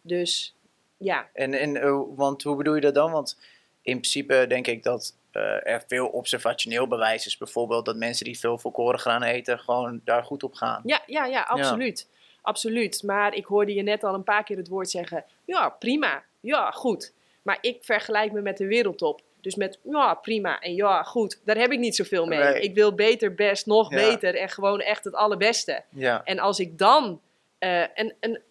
Dus 0.00 0.54
ja. 0.96 1.28
En, 1.32 1.54
en 1.54 1.76
uh, 1.76 2.00
want 2.14 2.42
hoe 2.42 2.56
bedoel 2.56 2.74
je 2.74 2.80
dat 2.80 2.94
dan? 2.94 3.10
Want 3.10 3.38
in 3.86 4.00
principe 4.00 4.44
denk 4.48 4.66
ik 4.66 4.82
dat 4.82 5.16
uh, 5.32 5.42
er 5.66 5.84
veel 5.86 6.06
observationeel 6.06 6.86
bewijs 6.86 7.26
is. 7.26 7.36
Bijvoorbeeld 7.36 7.84
dat 7.84 7.96
mensen 7.96 8.24
die 8.24 8.38
veel 8.38 8.58
volkoren 8.58 8.98
graan 8.98 9.22
eten, 9.22 9.58
gewoon 9.58 10.00
daar 10.04 10.24
goed 10.24 10.42
op 10.42 10.54
gaan. 10.54 10.80
Ja, 10.84 11.02
ja, 11.06 11.26
ja, 11.26 11.42
absoluut. 11.42 12.08
Absoluut. 12.42 13.02
Maar 13.02 13.34
ik 13.34 13.44
hoorde 13.44 13.74
je 13.74 13.82
net 13.82 14.04
al 14.04 14.14
een 14.14 14.22
paar 14.22 14.44
keer 14.44 14.56
het 14.56 14.68
woord 14.68 14.90
zeggen: 14.90 15.24
ja, 15.44 15.68
prima. 15.68 16.24
Ja, 16.40 16.70
goed. 16.70 17.12
Maar 17.42 17.58
ik 17.60 17.84
vergelijk 17.84 18.32
me 18.32 18.40
met 18.40 18.56
de 18.56 18.66
wereldtop. 18.66 19.22
Dus 19.40 19.54
met 19.54 19.78
ja, 19.82 20.14
prima 20.14 20.60
en 20.60 20.74
ja, 20.74 21.02
goed. 21.02 21.40
Daar 21.44 21.56
heb 21.56 21.72
ik 21.72 21.78
niet 21.78 21.96
zoveel 21.96 22.26
mee. 22.26 22.60
Ik 22.60 22.74
wil 22.74 22.94
beter, 22.94 23.34
best, 23.34 23.66
nog 23.66 23.88
beter 23.88 24.36
en 24.36 24.48
gewoon 24.48 24.80
echt 24.80 25.04
het 25.04 25.14
allerbeste. 25.14 25.82
Ja. 25.88 26.24
En 26.24 26.38
als 26.38 26.60
ik 26.60 26.78
dan. 26.78 27.20
Uh, 27.60 27.80
en, 27.80 28.14
en 28.20 28.42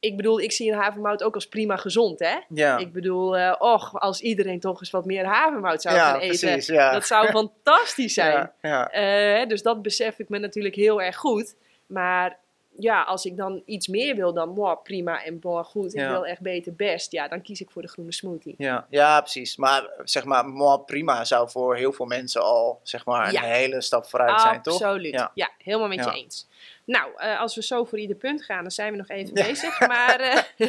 ik 0.00 0.16
bedoel, 0.16 0.40
ik 0.40 0.52
zie 0.52 0.72
een 0.72 0.78
havermout 0.78 1.22
ook 1.22 1.34
als 1.34 1.48
prima 1.48 1.76
gezond, 1.76 2.18
hè? 2.18 2.36
Ja. 2.48 2.78
Ik 2.78 2.92
bedoel, 2.92 3.38
uh, 3.38 3.54
och, 3.58 4.00
als 4.00 4.20
iedereen 4.20 4.60
toch 4.60 4.80
eens 4.80 4.90
wat 4.90 5.04
meer 5.04 5.24
havermout 5.24 5.82
zou 5.82 5.94
ja, 5.94 6.10
gaan 6.10 6.20
eten. 6.20 6.48
Precies, 6.48 6.66
ja. 6.66 6.92
Dat 6.92 7.06
zou 7.06 7.30
fantastisch 7.40 8.14
zijn. 8.14 8.52
Ja, 8.62 9.40
uh, 9.40 9.48
dus 9.48 9.62
dat 9.62 9.82
besef 9.82 10.18
ik 10.18 10.28
me 10.28 10.38
natuurlijk 10.38 10.74
heel 10.74 11.02
erg 11.02 11.16
goed. 11.16 11.56
Maar 11.86 12.38
ja, 12.78 13.02
als 13.02 13.24
ik 13.24 13.36
dan 13.36 13.62
iets 13.64 13.88
meer 13.88 14.16
wil 14.16 14.32
dan 14.32 14.54
wow, 14.54 14.82
prima 14.82 15.24
en 15.24 15.38
wow, 15.40 15.64
goed, 15.64 15.94
ik 15.94 16.06
wil 16.06 16.26
echt 16.26 16.40
beter 16.40 16.74
best, 16.74 17.12
ja, 17.12 17.28
dan 17.28 17.42
kies 17.42 17.60
ik 17.60 17.70
voor 17.70 17.82
de 17.82 17.88
groene 17.88 18.12
smoothie. 18.12 18.54
Ja, 18.58 18.86
ja 18.90 19.20
precies. 19.20 19.56
Maar 19.56 19.90
zeg 20.04 20.24
maar, 20.24 20.50
wow, 20.50 20.84
prima 20.84 21.24
zou 21.24 21.50
voor 21.50 21.76
heel 21.76 21.92
veel 21.92 22.06
mensen 22.06 22.42
al 22.42 22.80
zeg 22.82 23.04
maar 23.04 23.28
een 23.28 23.40
hele 23.40 23.80
stap 23.80 24.06
vooruit 24.06 24.40
zijn, 24.40 24.62
toch? 24.62 24.82
Absoluut. 24.82 25.30
Ja. 25.34 25.50
helemaal 25.58 25.88
met 25.88 26.04
je 26.04 26.12
eens. 26.12 26.48
Nou, 26.86 27.12
uh, 27.18 27.40
als 27.40 27.54
we 27.54 27.62
zo 27.62 27.84
voor 27.84 27.98
ieder 27.98 28.16
punt 28.16 28.44
gaan, 28.44 28.62
dan 28.62 28.70
zijn 28.70 28.90
we 28.90 28.98
nog 28.98 29.08
even 29.08 29.34
bezig. 29.34 29.80
Maar 29.80 30.20
uh, 30.20 30.68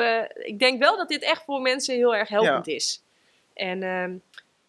we, 0.00 0.30
ik 0.34 0.58
denk 0.58 0.82
wel 0.82 0.96
dat 0.96 1.08
dit 1.08 1.22
echt 1.22 1.44
voor 1.44 1.60
mensen 1.60 1.94
heel 1.94 2.14
erg 2.14 2.28
helpend 2.28 2.68
is. 2.68 3.02
En 3.54 3.82
uh, 3.82 4.08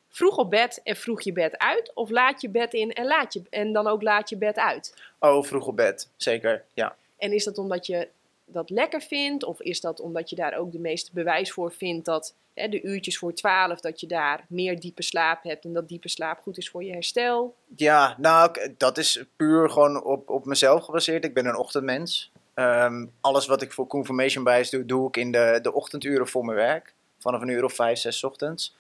vroeg 0.08 0.38
op 0.38 0.50
bed 0.50 0.80
en 0.84 0.96
vroeg 0.96 1.22
je 1.22 1.34
bed 1.34 1.58
uit? 1.58 1.92
Of 1.94 2.10
laat 2.10 2.42
je 2.42 2.50
bed 2.50 2.74
in 2.74 2.92
en, 2.92 3.06
laat 3.06 3.34
je, 3.34 3.42
en 3.50 3.74
dan 3.74 3.88
ook 3.88 4.02
laat 4.02 4.30
je 4.30 4.38
bed 4.38 4.58
uit? 4.58 4.96
Oh, 5.20 5.44
vroeg 5.44 5.68
op 5.68 5.76
bed, 5.76 6.10
zeker, 6.16 6.64
ja. 6.74 6.96
En 7.18 7.34
is 7.34 7.44
dat 7.44 7.58
omdat 7.58 7.86
je 7.86 8.08
dat 8.54 8.70
lekker 8.70 9.02
vindt? 9.02 9.44
Of 9.44 9.62
is 9.62 9.82
dat 9.82 10.00
omdat 10.00 10.30
je 10.30 10.36
daar 10.36 10.58
ook 10.58 10.72
de 10.72 10.80
meeste 10.80 11.12
bewijs 11.14 11.52
voor 11.52 11.72
vindt 11.72 12.06
dat 12.06 12.36
hè, 12.54 12.68
de 12.68 12.82
uurtjes 12.82 13.18
voor 13.18 13.34
12, 13.34 13.80
dat 13.80 14.00
je 14.00 14.08
daar 14.08 14.46
meer 14.50 14.80
diepe 14.80 15.04
slaap 15.04 15.44
hebt 15.44 15.66
en 15.66 15.74
dat 15.74 15.88
diepe 15.88 16.10
slaap 16.10 16.42
goed 16.42 16.58
is 16.58 16.70
voor 16.70 16.84
je 16.84 16.92
herstel? 16.92 17.56
Ja, 17.76 18.16
nou, 18.18 18.74
dat 18.78 18.98
is 18.98 19.24
puur 19.36 19.70
gewoon 19.70 20.04
op, 20.04 20.30
op 20.30 20.46
mezelf 20.46 20.84
gebaseerd. 20.84 21.26
Ik 21.26 21.34
ben 21.34 21.46
een 21.46 21.58
ochtendmens. 21.58 22.32
Um, 22.56 23.12
alles 23.22 23.46
wat 23.46 23.62
ik 23.62 23.72
voor 23.72 23.88
Confirmation 23.88 24.44
Bias 24.44 24.70
doe, 24.70 24.86
doe 24.86 25.08
ik 25.08 25.18
in 25.18 25.32
de, 25.32 25.60
de 25.62 25.74
ochtenduren 25.74 26.28
voor 26.28 26.46
mijn 26.46 26.58
werk. 26.58 26.94
Vanaf 27.20 27.42
een 27.42 27.48
uur 27.48 27.64
of 27.64 27.74
vijf, 27.74 28.00
zes 28.00 28.24
ochtends. 28.24 28.76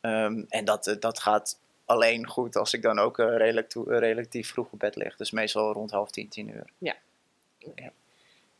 Um, 0.00 0.46
en 0.48 0.64
dat, 0.64 0.96
dat 1.00 1.20
gaat 1.20 1.58
alleen 1.84 2.26
goed 2.26 2.56
als 2.56 2.72
ik 2.72 2.82
dan 2.82 2.98
ook 2.98 3.18
uh, 3.18 3.36
relatief, 3.36 3.82
relatief 3.86 4.50
vroeg 4.50 4.68
op 4.70 4.78
bed 4.78 4.96
lig. 4.96 5.16
Dus 5.16 5.30
meestal 5.30 5.72
rond 5.72 5.90
half 5.90 6.10
tien, 6.10 6.28
tien 6.28 6.48
uur. 6.48 6.64
Ja, 6.78 6.94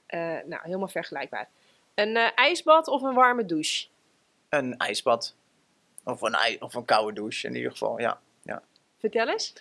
Okay. 0.09 0.43
nou, 0.47 0.63
helemaal 0.65 0.89
vergelijkbaar. 0.89 1.49
Een 1.95 2.17
ijsbad 2.17 2.89
of 2.89 3.03
een 3.03 3.15
warme 3.15 3.45
douche? 3.45 3.87
Een 4.49 4.77
ijsbad. 4.77 5.35
Of 6.05 6.23
een, 6.23 6.63
of 6.63 6.75
een 6.75 6.85
koude 6.85 7.13
douche 7.13 7.47
in 7.47 7.55
ieder 7.55 7.71
geval, 7.71 8.01
ja. 8.01 8.21
ja. 8.43 8.63
Vertel 8.99 9.29
eens. 9.29 9.53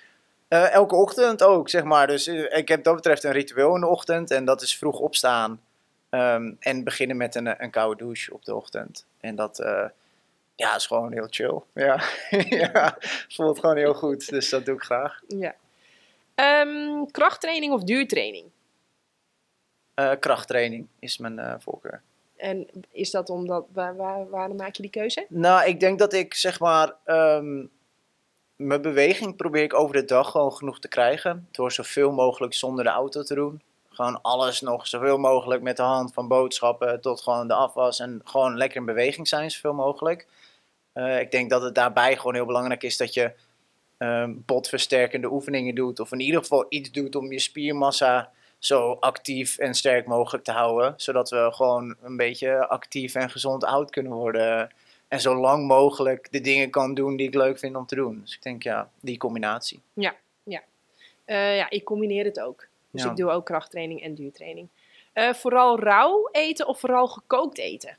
Uh, 0.50 0.72
elke 0.72 0.96
ochtend 0.96 1.44
ook, 1.44 1.70
zeg 1.70 1.84
maar. 1.84 2.08
Dus 2.08 2.28
ik 2.28 2.68
heb 2.68 2.84
dat 2.84 2.96
betreft 2.96 3.24
een 3.24 3.32
ritueel 3.32 3.76
in 3.76 3.82
de 3.82 3.88
ochtend. 3.88 4.32
En 4.32 4.46
dat 4.46 4.62
is 4.62 4.78
vroeg 4.78 5.00
opstaan. 5.00 5.62
Um, 6.10 6.58
en 6.60 6.84
beginnen 6.84 7.18
met 7.18 7.36
een, 7.36 7.64
een 7.64 7.72
koude 7.72 8.04
douche 8.04 8.34
op 8.34 8.46
de 8.46 8.56
ochtend. 8.56 9.06
En 9.20 9.36
dat 9.36 9.60
ja, 10.58 10.76
is 10.76 10.86
gewoon 10.86 11.12
heel 11.12 11.28
chill. 11.30 11.62
Ja, 11.86 12.04
ja 12.64 12.98
voelt 13.28 13.60
gewoon 13.60 13.78
heel 13.78 13.94
goed. 13.94 14.30
Dus 14.30 14.50
dat 14.50 14.66
doe 14.66 14.76
ik 14.76 14.82
graag. 14.82 15.22
Ja. 15.28 15.56
Um, 16.36 17.12
krachttraining 17.12 17.74
of 17.74 17.84
duurtraining? 17.84 18.46
Krachttraining 20.20 20.88
is 21.00 21.18
mijn 21.18 21.62
voorkeur. 21.62 22.02
En 22.36 22.68
is 22.92 23.12
dat 23.12 23.30
omdat, 23.30 23.66
waar, 23.74 23.96
waar, 23.96 24.30
waarom 24.30 24.58
maak 24.58 24.76
je 24.76 24.82
die 24.82 24.92
keuze? 24.92 25.26
Nou, 25.30 25.66
ik 25.66 25.80
denk 25.80 26.00
dat 26.00 26.14
ik 26.14 26.34
zeg 26.34 26.60
maar, 26.60 26.94
um, 27.06 27.70
mijn 28.56 28.82
beweging 28.82 29.36
probeer 29.36 29.64
ik 29.64 29.74
over 29.74 29.96
de 29.96 30.06
dag 30.06 30.32
gewoon 30.32 30.54
genoeg 30.54 30.80
te 30.80 30.88
krijgen. 30.88 31.48
Door 31.52 31.72
zoveel 31.72 32.12
mogelijk 32.12 32.54
zonder 32.54 32.84
de 32.84 32.90
auto 32.90 33.24
te 33.24 33.36
doen. 33.36 33.62
Gewoon 33.90 34.22
alles 34.22 34.62
nog 34.62 34.88
zoveel 34.88 35.18
mogelijk 35.18 35.62
met 35.62 35.78
de 35.78 35.84
hand, 35.84 36.14
van 36.14 36.28
boodschappen 36.28 37.02
tot 37.02 37.22
gewoon 37.22 37.48
de 37.48 37.54
afwas. 37.54 38.00
En 38.00 38.22
gewoon 38.24 38.58
lekker 38.58 38.80
in 38.80 38.86
beweging 38.86 39.28
zijn, 39.28 39.52
zoveel 39.52 39.74
mogelijk. 39.74 40.28
Uh, 40.94 41.20
ik 41.20 41.32
denk 41.32 41.50
dat 41.50 41.62
het 41.62 41.76
daarbij 41.76 42.18
gewoon 42.18 42.36
heel 42.36 42.46
belangrijk 42.46 42.84
is 42.84 42.98
dat 42.98 43.14
je 43.14 43.32
um, 43.98 44.44
botversterkende 44.46 45.32
oefeningen 45.32 45.76
doet. 45.76 46.00
Of 46.00 46.12
in 46.12 46.20
ieder 46.20 46.42
geval 46.42 46.66
iets 46.70 46.92
doet 46.92 47.16
om 47.16 47.32
je 47.32 47.40
spiermassa 47.40 48.32
zo 48.60 48.92
actief 48.92 49.58
en 49.58 49.74
sterk 49.74 50.08
mogelijk 50.08 50.44
te 50.44 50.52
houden. 50.52 50.94
Zodat 50.98 51.30
we 51.30 51.50
gewoon 51.52 51.96
een 52.02 52.18
beetje 52.18 52.68
actief 52.68 53.16
en 53.16 53.30
gezond 53.30 53.64
oud 53.64 53.90
kunnen 53.90 54.12
worden. 54.12 54.74
En 55.08 55.22
zo 55.22 55.36
lang 55.36 55.68
mogelijk 55.68 56.32
de 56.32 56.42
dingen 56.42 56.70
kan 56.70 56.94
doen 56.94 57.16
die 57.16 57.28
ik 57.28 57.34
leuk 57.34 57.60
vind 57.60 57.76
om 57.76 57.86
te 57.86 57.96
doen. 57.96 58.22
Dus 58.22 58.36
ik 58.36 58.42
denk 58.42 58.64
ja, 58.64 58.90
die 59.00 59.18
combinatie. 59.18 59.82
Ja, 59.94 60.16
ja. 60.44 60.64
Uh, 61.26 61.56
ja 61.56 61.70
ik 61.70 61.84
combineer 61.84 62.26
het 62.26 62.40
ook. 62.40 62.68
Dus 62.92 63.04
ik 63.04 63.16
doe 63.16 63.30
ook 63.30 63.46
krachttraining 63.46 64.02
en 64.02 64.16
duurtraining. 64.16 64.68
Uh, 65.14 65.34
vooral 65.34 65.80
rauw 65.80 66.30
eten 66.32 66.68
of 66.68 66.80
vooral 66.80 67.08
gekookt 67.08 67.58
eten? 67.58 67.98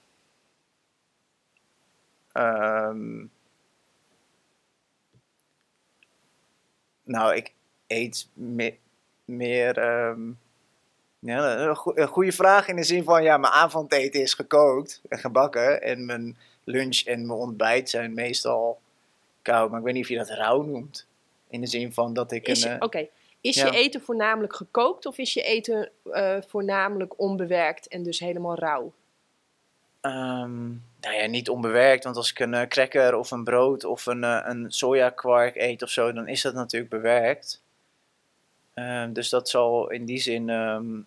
Um, 2.32 3.30
nou, 7.02 7.34
ik 7.34 7.52
eet 7.86 8.28
me 8.32 8.74
meer 9.24 10.06
um, 10.08 10.38
ja, 11.18 11.58
een 11.94 12.08
goede 12.08 12.32
vraag 12.32 12.68
in 12.68 12.76
de 12.76 12.84
zin 12.84 13.04
van, 13.04 13.22
ja, 13.22 13.36
mijn 13.36 13.52
avondeten 13.52 14.20
is 14.20 14.34
gekookt 14.34 15.00
en 15.08 15.18
gebakken. 15.18 15.82
En 15.82 16.06
mijn 16.06 16.36
lunch 16.64 17.00
en 17.00 17.26
mijn 17.26 17.38
ontbijt 17.38 17.90
zijn 17.90 18.14
meestal 18.14 18.80
koud. 19.42 19.70
Maar 19.70 19.78
ik 19.78 19.84
weet 19.84 19.94
niet 19.94 20.02
of 20.02 20.08
je 20.08 20.16
dat 20.16 20.30
rauw 20.30 20.62
noemt. 20.62 21.06
In 21.48 21.60
de 21.60 21.66
zin 21.66 21.92
van 21.92 22.14
dat 22.14 22.32
ik 22.32 22.48
een... 22.48 22.62
Eh, 22.62 22.76
oké, 22.78 23.08
is 23.40 23.56
je 23.56 23.70
eten 23.70 24.00
voornamelijk 24.00 24.54
gekookt 24.54 25.06
of 25.06 25.18
is 25.18 25.34
je 25.34 25.42
eten 25.42 25.90
uh, 26.04 26.36
voornamelijk 26.46 27.20
onbewerkt 27.20 27.88
en 27.88 28.02
dus 28.02 28.18
helemaal 28.18 28.54
rauw? 28.54 28.92
Um, 30.02 30.84
nou 31.00 31.14
ja, 31.14 31.26
niet 31.26 31.48
onbewerkt, 31.48 32.04
want 32.04 32.16
als 32.16 32.30
ik 32.30 32.38
een 32.38 32.52
uh, 32.52 32.62
cracker 32.62 33.16
of 33.16 33.30
een 33.30 33.44
brood 33.44 33.84
of 33.84 34.06
een, 34.06 34.22
uh, 34.22 34.40
een 34.42 34.72
sojakwark 34.72 35.56
eet 35.56 35.82
of 35.82 35.90
zo, 35.90 36.12
dan 36.12 36.28
is 36.28 36.42
dat 36.42 36.54
natuurlijk 36.54 36.90
bewerkt. 36.90 37.62
Ehm, 38.78 39.12
dus 39.12 39.28
dat 39.28 39.48
zal 39.48 39.90
in 39.90 40.04
die 40.04 40.18
zin, 40.18 40.48
um, 40.48 41.06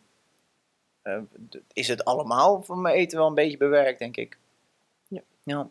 uh, 1.03 1.17
is 1.73 1.87
het 1.87 2.05
allemaal 2.05 2.61
van 2.61 2.81
mijn 2.81 2.95
eten 2.95 3.17
wel 3.17 3.27
een 3.27 3.33
beetje 3.33 3.57
bewerkt, 3.57 3.99
denk 3.99 4.17
ik. 4.17 4.37
Ja. 5.07 5.21
ja. 5.43 5.69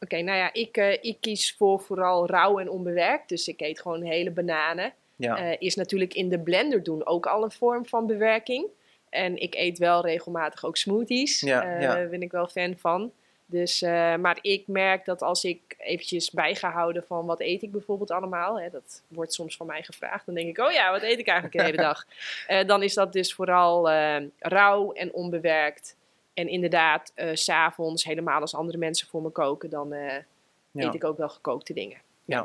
Oké, 0.00 0.20
nou 0.20 0.38
ja, 0.38 0.52
ik, 0.52 0.76
uh, 0.76 0.92
ik 0.92 1.16
kies 1.20 1.54
voor 1.58 1.80
vooral 1.80 2.26
rauw 2.26 2.58
en 2.58 2.70
onbewerkt. 2.70 3.28
Dus 3.28 3.48
ik 3.48 3.60
eet 3.60 3.80
gewoon 3.80 4.02
hele 4.02 4.30
bananen. 4.30 4.92
Ja. 5.16 5.42
Uh, 5.42 5.56
is 5.58 5.74
natuurlijk 5.74 6.14
in 6.14 6.28
de 6.28 6.38
blender 6.38 6.82
doen 6.82 7.06
ook 7.06 7.26
al 7.26 7.44
een 7.44 7.50
vorm 7.50 7.86
van 7.86 8.06
bewerking. 8.06 8.66
En 9.08 9.36
ik 9.36 9.54
eet 9.54 9.78
wel 9.78 10.02
regelmatig 10.02 10.64
ook 10.64 10.76
smoothies. 10.76 11.40
Ja, 11.40 11.78
Daar 11.78 12.08
ben 12.08 12.22
ik 12.22 12.30
wel 12.30 12.46
fan 12.46 12.76
van. 12.76 13.12
Dus, 13.50 13.82
uh, 13.82 14.16
maar 14.16 14.38
ik 14.40 14.66
merk 14.66 15.04
dat 15.04 15.22
als 15.22 15.44
ik 15.44 15.74
eventjes 15.78 16.30
bij 16.30 16.54
ga 16.54 16.70
houden 16.70 17.04
van 17.04 17.26
wat 17.26 17.40
eet 17.40 17.62
ik 17.62 17.72
bijvoorbeeld 17.72 18.10
allemaal, 18.10 18.60
hè, 18.60 18.70
dat 18.70 19.02
wordt 19.08 19.32
soms 19.32 19.56
van 19.56 19.66
mij 19.66 19.82
gevraagd, 19.82 20.26
dan 20.26 20.34
denk 20.34 20.48
ik, 20.48 20.58
oh 20.58 20.72
ja, 20.72 20.90
wat 20.90 21.02
eet 21.02 21.18
ik 21.18 21.26
eigenlijk 21.26 21.58
de 21.58 21.64
hele 21.64 21.82
dag? 21.82 22.06
Uh, 22.48 22.64
dan 22.70 22.82
is 22.82 22.94
dat 22.94 23.12
dus 23.12 23.34
vooral 23.34 23.90
uh, 23.90 24.16
rauw 24.38 24.92
en 24.92 25.12
onbewerkt. 25.12 25.96
En 26.34 26.48
inderdaad, 26.48 27.12
s 27.32 27.44
s'avonds, 27.44 28.04
helemaal 28.04 28.40
als 28.40 28.54
andere 28.54 28.78
mensen 28.78 29.08
voor 29.08 29.22
me 29.22 29.30
koken, 29.30 29.70
dan 29.70 29.88
ja. 29.90 30.24
eet 30.72 30.94
ik 30.94 31.04
ook 31.04 31.18
wel 31.18 31.28
gekookte 31.28 31.72
dingen. 31.72 31.98
Ja. 32.24 32.40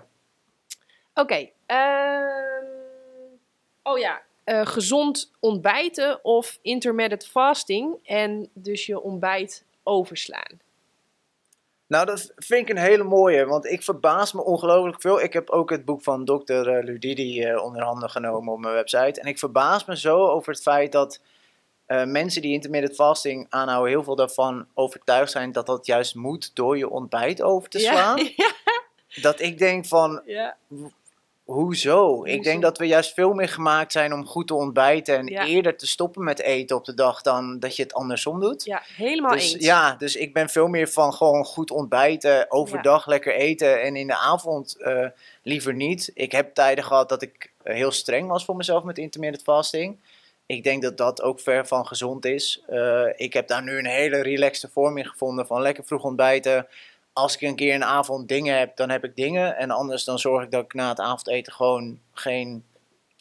Oké. 1.14 1.22
Okay, 1.22 1.52
ehm, 1.66 2.66
oh 3.84 3.98
ja, 3.98 4.22
gezond 4.46 5.32
ontbijten 5.40 6.26
of 6.26 6.60
intermittent 6.62 7.26
fasting 7.26 7.96
en 8.04 8.50
dus 8.54 8.86
je 8.86 9.02
ontbijt 9.02 9.66
overslaan. 9.84 10.62
Nou, 11.88 12.06
dat 12.06 12.32
vind 12.36 12.70
ik 12.70 12.76
een 12.76 12.84
hele 12.84 13.04
mooie, 13.04 13.46
want 13.46 13.66
ik 13.66 13.84
verbaas 13.84 14.34
me 14.34 14.44
ongelooflijk 14.44 15.02
veel. 15.02 15.22
Ik 15.22 15.34
heb 15.34 15.50
ook 15.50 15.70
het 15.70 15.86
boek 15.86 16.04
van 16.04 16.26
Dr. 16.26 16.54
Eh, 16.54 16.84
Ludidi 16.84 17.50
uh, 17.50 17.64
onder 17.64 17.84
handen 17.84 18.10
genomen 18.10 18.54
op 18.54 18.60
mijn 18.60 18.74
website. 18.74 19.22
En 19.22 19.28
ik 19.28 19.40
verbaas 19.40 19.86
me 19.86 19.98
zo 19.98 20.28
over 20.28 20.54
het 20.54 20.62
feit 20.62 20.92
dat 20.92 21.22
uh, 21.88 22.04
mensen 22.04 22.42
die 22.42 22.54
intermittent 22.54 22.96
fasting 22.96 23.46
aanhouden, 23.50 23.92
heel 23.92 24.04
veel 24.04 24.16
daarvan 24.16 24.68
overtuigd 24.74 25.32
zijn 25.32 25.52
dat 25.52 25.66
dat 25.66 25.86
juist 25.86 26.16
moet 26.16 26.56
door 26.56 26.78
je 26.78 26.90
ontbijt 26.90 27.42
over 27.42 27.70
te 27.70 27.80
slaan. 27.80 28.18
Ja, 28.36 28.52
Dat 29.22 29.40
ik 29.40 29.58
denk 29.58 29.86
van, 29.86 30.22
ja. 30.26 30.58
Hoezo? 31.44 32.24
Ik 32.24 32.44
denk 32.44 32.62
dat 32.62 32.78
we 32.78 32.86
juist 32.86 33.14
veel 33.14 33.34
meer 33.34 33.50
gemaakt 33.50 33.92
zijn 33.92 34.14
om 34.14 34.26
goed 34.26 34.48
te 34.48 34.54
ontbijten 34.54 35.18
en 35.18 35.28
eerder 35.28 35.78
te 35.78 35.88
stoppen 35.88 36.24
met 36.24 36.40
eten 36.40 36.76
op 36.76 36.86
de 36.86 36.94
dag 36.94 37.22
dan 37.22 37.60
dat 37.60 37.76
je 37.76 37.84
het 37.84 37.94
andersom 37.94 38.40
doet. 38.40 38.64
Ja, 38.64 38.82
helemaal 38.96 39.32
dus, 39.32 39.54
eens. 39.54 39.64
Ja, 39.64 39.96
dus 39.96 40.16
ik 40.16 40.34
ben 40.34 40.50
veel 40.50 40.68
meer 40.68 40.88
van 40.88 41.14
gewoon 41.14 41.46
goed 41.46 41.72
ontbijten, 41.72 42.52
overdag 42.52 43.08
lekker 43.08 43.34
eten 43.34 43.82
en 43.82 43.96
in 43.96 44.08
de 44.08 44.18
avond 44.18 44.76
uh, 44.80 45.08
liever 45.42 45.74
niet. 45.74 46.12
Ik 46.14 46.32
heb 46.32 46.54
tijden 46.54 46.84
gehad 46.84 47.10
dat 47.10 47.22
ik 47.22 47.52
eh, 47.64 47.76
heel 47.76 47.92
streng 47.92 48.28
was 48.28 48.46
voor 48.46 48.56
mezelf 48.56 48.84
met 48.84 48.98
intermittent 48.98 49.44
fasting. 49.44 50.00
Ik 50.46 50.64
denk 50.64 50.82
dat 50.82 50.98
dat 50.98 51.22
ook 51.22 51.40
ver 51.40 51.68
van 51.68 51.88
gezond 51.88 52.26
is. 52.26 52.64
Uh, 52.70 53.06
ik 53.16 53.34
heb 53.34 53.48
daar 53.48 53.64
nu 53.64 53.78
een 53.78 53.86
hele 53.86 54.22
relaxte 54.22 54.70
vorm 54.70 54.98
in 54.98 55.06
gevonden 55.06 55.48
van 55.48 55.62
lekker 55.62 55.84
vroeg 55.86 56.04
ontbijten 56.04 56.68
als 57.14 57.36
ik 57.36 57.42
een 57.42 57.56
keer 57.56 57.74
een 57.74 57.84
avond 57.84 58.28
dingen 58.28 58.58
heb, 58.58 58.76
dan 58.76 58.90
heb 58.90 59.04
ik 59.04 59.16
dingen. 59.16 59.58
En 59.58 59.72
anders 59.72 60.04
dan 60.04 60.20
zorg 60.20 60.44
ik 60.44 60.52
dat 60.52 60.64
ik 60.64 60.74
na 60.74 60.90
het 60.90 61.00
avondeten 61.00 61.54
gewoon 61.54 62.00
geen, 62.14 62.66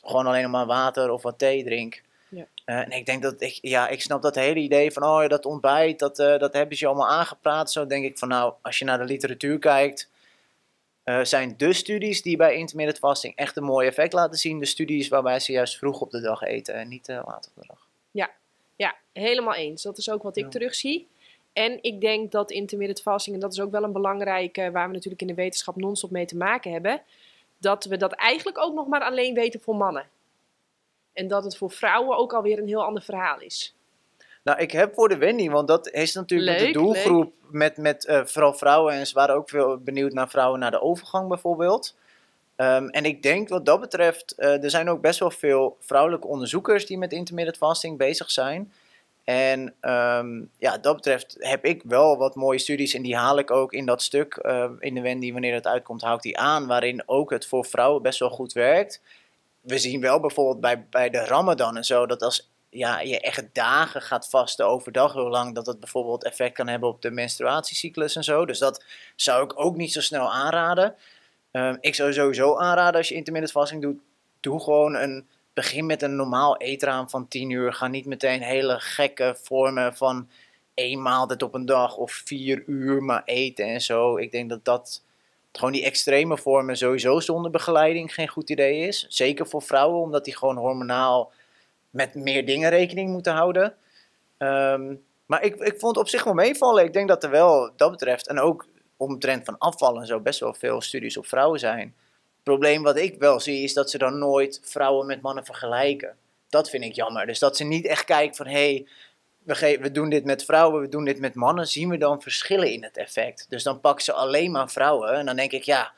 gewoon 0.03 0.26
alleen 0.26 0.51
maar 0.51 0.66
water 0.66 1.11
of 1.11 1.22
wat 1.22 1.38
thee 1.38 1.64
drink. 1.64 2.03
Ja. 2.28 2.47
Uh, 2.66 2.76
en 2.76 2.90
ik 2.90 3.07
denk 3.07 3.22
dat 3.22 3.40
ik, 3.40 3.59
ja, 3.61 3.88
ik 3.88 4.03
snap 4.03 4.22
dat 4.22 4.34
hele 4.34 4.61
idee 4.61 4.93
van, 4.93 5.03
oh, 5.03 5.28
dat 5.28 5.47
ontbijt, 5.47 5.99
dat, 5.99 6.18
uh, 6.18 6.38
dat 6.38 6.53
hebben 6.53 6.76
ze 6.76 6.86
allemaal 6.86 7.09
aangepraat. 7.09 7.72
Zo 7.72 7.86
denk 7.86 8.05
ik 8.05 8.18
van, 8.18 8.28
nou, 8.28 8.53
als 8.62 8.78
je 8.78 8.84
naar 8.84 8.99
de 8.99 9.05
literatuur 9.05 9.59
kijkt, 9.59 10.11
uh, 11.05 11.24
zijn 11.24 11.55
de 11.57 11.72
studies 11.72 12.22
die 12.22 12.36
bij 12.36 12.55
intermittent 12.55 12.99
fasting 12.99 13.36
echt 13.36 13.57
een 13.57 13.64
mooi 13.64 13.86
effect 13.86 14.12
laten 14.12 14.38
zien. 14.38 14.59
De 14.59 14.66
studies 14.66 15.09
waarbij 15.09 15.40
ze 15.40 15.53
juist 15.53 15.78
vroeg 15.78 16.01
op 16.01 16.11
de 16.11 16.20
dag 16.20 16.43
eten 16.43 16.74
en 16.74 16.88
niet 16.88 17.09
laat 17.09 17.51
op 17.55 17.62
de 17.62 17.68
dag. 17.68 17.86
Ja, 18.11 18.30
ja, 18.76 18.97
helemaal 19.12 19.55
eens. 19.55 19.82
Dat 19.82 19.99
is 19.99 20.11
ook 20.11 20.22
wat 20.22 20.36
ik 20.36 20.45
ja. 20.45 20.51
terugzie. 20.51 21.09
En 21.53 21.78
ik 21.82 22.00
denk 22.00 22.32
dat 22.32 22.50
intermittent 22.50 23.03
fasting, 23.03 23.34
en 23.34 23.40
dat 23.40 23.53
is 23.53 23.61
ook 23.61 23.70
wel 23.70 23.82
een 23.82 23.92
belangrijke, 23.92 24.70
waar 24.70 24.86
we 24.86 24.92
natuurlijk 24.92 25.22
in 25.22 25.26
de 25.26 25.34
wetenschap 25.34 25.76
non-stop 25.76 26.11
mee 26.11 26.26
te 26.26 26.36
maken 26.36 26.72
hebben, 26.72 27.03
dat 27.59 27.84
we 27.84 27.96
dat 27.96 28.12
eigenlijk 28.12 28.59
ook 28.59 28.74
nog 28.74 28.86
maar 28.86 29.03
alleen 29.03 29.34
weten 29.34 29.61
voor 29.61 29.76
mannen. 29.76 30.07
En 31.12 31.28
dat 31.28 31.44
het 31.44 31.57
voor 31.57 31.70
vrouwen 31.70 32.16
ook 32.16 32.32
alweer 32.32 32.59
een 32.59 32.66
heel 32.66 32.84
ander 32.84 33.03
verhaal 33.03 33.40
is. 33.40 33.74
Nou, 34.42 34.59
ik 34.59 34.70
heb 34.70 34.94
voor 34.94 35.09
de 35.09 35.16
Wendy, 35.16 35.50
want 35.50 35.68
dat 35.68 35.90
is 35.90 36.14
natuurlijk 36.14 36.59
de 36.59 36.72
doelgroep 36.72 37.32
met, 37.50 37.76
met 37.76 38.07
uh, 38.07 38.24
vooral 38.24 38.55
vrouwen. 38.55 38.94
En 38.94 39.07
ze 39.07 39.14
waren 39.14 39.34
ook 39.34 39.48
veel 39.48 39.78
benieuwd 39.78 40.12
naar 40.12 40.28
vrouwen 40.28 40.61
naar 40.61 40.70
de 40.70 40.80
overgang 40.80 41.28
bijvoorbeeld. 41.28 41.94
Um, 42.57 42.88
en 42.88 43.05
ik 43.05 43.22
denk 43.22 43.48
wat 43.48 43.66
dat 43.66 43.80
betreft, 43.80 44.34
uh, 44.38 44.62
er 44.64 44.70
zijn 44.70 44.88
ook 44.88 45.00
best 45.00 45.18
wel 45.18 45.30
veel 45.30 45.76
vrouwelijke 45.80 46.26
onderzoekers 46.26 46.86
die 46.86 46.98
met 46.98 47.12
intermittent 47.12 47.57
fasting 47.57 47.98
bezig 47.98 48.30
zijn. 48.30 48.72
En 49.24 49.74
um, 49.80 50.50
ja, 50.58 50.78
dat 50.78 50.96
betreft 50.96 51.36
heb 51.38 51.64
ik 51.64 51.82
wel 51.84 52.16
wat 52.16 52.34
mooie 52.34 52.58
studies 52.58 52.94
en 52.94 53.02
die 53.02 53.16
haal 53.16 53.38
ik 53.38 53.50
ook 53.50 53.72
in 53.72 53.86
dat 53.86 54.02
stuk 54.02 54.38
uh, 54.42 54.70
in 54.78 54.94
de 54.94 55.00
Wendy, 55.00 55.32
wanneer 55.32 55.54
het 55.54 55.66
uitkomt, 55.66 56.02
hou 56.02 56.14
ik 56.14 56.22
die 56.22 56.38
aan, 56.38 56.66
waarin 56.66 57.02
ook 57.06 57.30
het 57.30 57.46
voor 57.46 57.64
vrouwen 57.64 58.02
best 58.02 58.18
wel 58.18 58.30
goed 58.30 58.52
werkt. 58.52 59.00
We 59.60 59.78
zien 59.78 60.00
wel 60.00 60.20
bijvoorbeeld 60.20 60.60
bij, 60.60 60.86
bij 60.90 61.10
de 61.10 61.24
Ramadan 61.24 61.76
en 61.76 61.84
zo, 61.84 62.06
dat 62.06 62.22
als 62.22 62.50
ja, 62.70 63.00
je 63.00 63.20
echt 63.20 63.44
dagen 63.52 64.02
gaat 64.02 64.28
vasten 64.28 64.66
overdag 64.66 65.12
heel 65.12 65.28
lang, 65.28 65.54
dat 65.54 65.64
dat 65.64 65.80
bijvoorbeeld 65.80 66.24
effect 66.24 66.54
kan 66.54 66.68
hebben 66.68 66.88
op 66.88 67.02
de 67.02 67.10
menstruatiecyclus 67.10 68.16
en 68.16 68.24
zo. 68.24 68.46
Dus 68.46 68.58
dat 68.58 68.84
zou 69.16 69.44
ik 69.44 69.60
ook 69.60 69.76
niet 69.76 69.92
zo 69.92 70.00
snel 70.00 70.32
aanraden. 70.32 70.94
Um, 71.52 71.78
ik 71.80 71.94
zou 71.94 72.12
sowieso 72.12 72.56
aanraden 72.56 72.96
als 72.96 73.08
je 73.08 73.14
intermittent 73.14 73.52
fasting 73.52 73.82
doet, 73.82 74.00
doe 74.40 74.60
gewoon 74.60 74.94
een 74.94 75.26
begin 75.55 75.86
met 75.86 76.03
een 76.03 76.16
normaal 76.16 76.57
eetraam 76.57 77.11
van 77.11 77.28
10 77.28 77.50
uur. 77.50 77.72
Ga 77.72 77.86
niet 77.86 78.07
meteen 78.07 78.42
hele 78.42 78.80
gekke 78.80 79.36
vormen 79.42 79.96
van 79.96 80.28
één 80.74 81.03
maaltijd 81.03 81.42
op 81.42 81.55
een 81.55 81.66
dag 81.66 81.96
of 81.96 82.12
vier 82.12 82.62
uur 82.66 83.03
maar 83.03 83.22
eten 83.24 83.66
en 83.66 83.80
zo. 83.80 84.16
Ik 84.16 84.30
denk 84.30 84.48
dat 84.48 84.64
dat 84.64 85.03
gewoon 85.53 85.72
die 85.72 85.84
extreme 85.84 86.38
vormen 86.38 86.76
sowieso 86.76 87.20
zonder 87.20 87.50
begeleiding 87.50 88.14
geen 88.14 88.28
goed 88.28 88.50
idee 88.50 88.86
is. 88.86 89.07
Zeker 89.09 89.46
voor 89.46 89.62
vrouwen, 89.62 90.00
omdat 90.00 90.24
die 90.24 90.36
gewoon 90.36 90.57
hormonaal 90.57 91.32
met 91.90 92.14
meer 92.14 92.46
dingen 92.46 92.70
rekening 92.70 93.11
moeten 93.11 93.32
houden. 93.32 93.74
Ehm, 94.38 94.94
maar 95.26 95.42
ik, 95.42 95.55
ik 95.55 95.78
vond 95.78 95.96
op 95.96 96.09
zich 96.09 96.24
wel 96.24 96.34
meevallen. 96.34 96.84
Ik 96.84 96.92
denk 96.92 97.09
dat 97.09 97.24
er 97.24 97.30
wel 97.30 97.70
dat 97.76 97.90
betreft, 97.90 98.28
en 98.28 98.38
ook 98.38 98.66
omtrent 98.96 99.44
van 99.44 99.59
afvallen 99.59 100.00
en 100.00 100.07
zo, 100.07 100.20
best 100.20 100.40
wel 100.40 100.55
veel 100.55 100.80
studies 100.80 101.16
op 101.16 101.26
vrouwen 101.26 101.59
zijn. 101.59 101.94
Het 102.43 102.53
probleem 102.53 102.82
wat 102.82 102.97
ik 102.97 103.18
wel 103.18 103.40
zie, 103.40 103.62
is 103.62 103.72
dat 103.72 103.90
ze 103.90 103.99
dan 103.99 104.18
nooit 104.18 104.61
vrouwen 104.62 105.07
met 105.07 105.22
mannen 105.22 105.45
vergelijken. 105.45 106.16
Dat 106.49 106.70
vind 106.70 106.84
ik 106.84 106.95
jammer. 106.95 107.26
Dus 107.26 107.38
dat 107.38 107.57
ze 107.57 107.64
niet 107.64 107.86
echt 107.86 108.05
kijken 108.05 108.36
van, 108.36 108.47
hé, 108.47 108.53
hey, 108.53 108.86
we, 109.43 109.78
we 109.80 109.90
doen 109.90 110.11
dit 110.11 110.24
met 110.24 110.45
vrouwen, 110.45 110.80
we 110.80 110.88
doen 110.88 111.05
dit 111.05 111.18
met 111.18 111.34
mannen, 111.34 111.66
zien 111.66 111.88
we 111.88 111.97
dan 111.97 112.22
verschillen 112.22 112.72
in 112.72 112.82
het 112.82 112.97
effect. 112.97 113.47
Dus 113.49 113.62
dan 113.62 113.80
pakken 113.80 114.05
ze 114.05 114.12
alleen 114.12 114.51
maar 114.51 114.70
vrouwen 114.70 115.12
en 115.12 115.26
dan 115.26 115.36
denk 115.36 115.53
ik, 115.53 115.62
ja, 115.62 115.93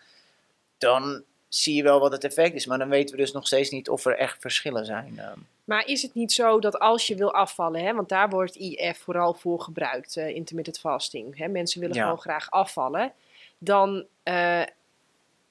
dan 0.78 1.22
zie 1.48 1.74
je 1.74 1.82
wel 1.82 2.00
wat 2.00 2.12
het 2.12 2.24
effect 2.24 2.54
is. 2.54 2.66
Maar 2.66 2.78
dan 2.78 2.88
weten 2.88 3.16
we 3.16 3.20
dus 3.20 3.32
nog 3.32 3.46
steeds 3.46 3.70
niet 3.70 3.88
of 3.88 4.04
er 4.04 4.16
echt 4.16 4.40
verschillen 4.40 4.84
zijn. 4.84 5.18
Ehm. 5.18 5.38
Maar 5.64 5.86
is 5.86 6.02
het 6.02 6.14
niet 6.14 6.32
zo 6.32 6.58
dat 6.58 6.78
als 6.78 7.06
je 7.06 7.14
wil 7.14 7.34
afvallen, 7.34 7.80
hè, 7.80 7.94
want 7.94 8.08
daar 8.08 8.28
wordt 8.28 8.56
IF 8.56 8.98
vooral 8.98 9.34
voor 9.34 9.60
gebruikt, 9.60 10.16
uh, 10.16 10.28
intermittent 10.28 10.78
fasting. 10.78 11.38
Hè, 11.38 11.48
mensen 11.48 11.80
willen 11.80 11.96
gewoon 11.96 12.20
graag 12.20 12.50
afvallen. 12.50 13.12
Dan 13.58 14.04
uh, 14.24 14.62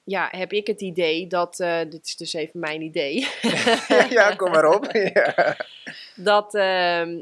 ja, 0.04 0.28
heb 0.30 0.52
ik 0.52 0.66
het 0.66 0.80
idee 0.80 1.26
dat, 1.26 1.60
uh, 1.60 1.78
dit 1.88 2.06
is 2.06 2.16
dus 2.16 2.32
even 2.32 2.60
mijn 2.60 2.82
idee. 2.82 3.28
ja, 4.10 4.34
kom 4.34 4.50
maar 4.50 4.74
op. 4.74 4.92
ja. 5.14 5.56
Dat 6.14 6.54
ehm, 6.54 7.20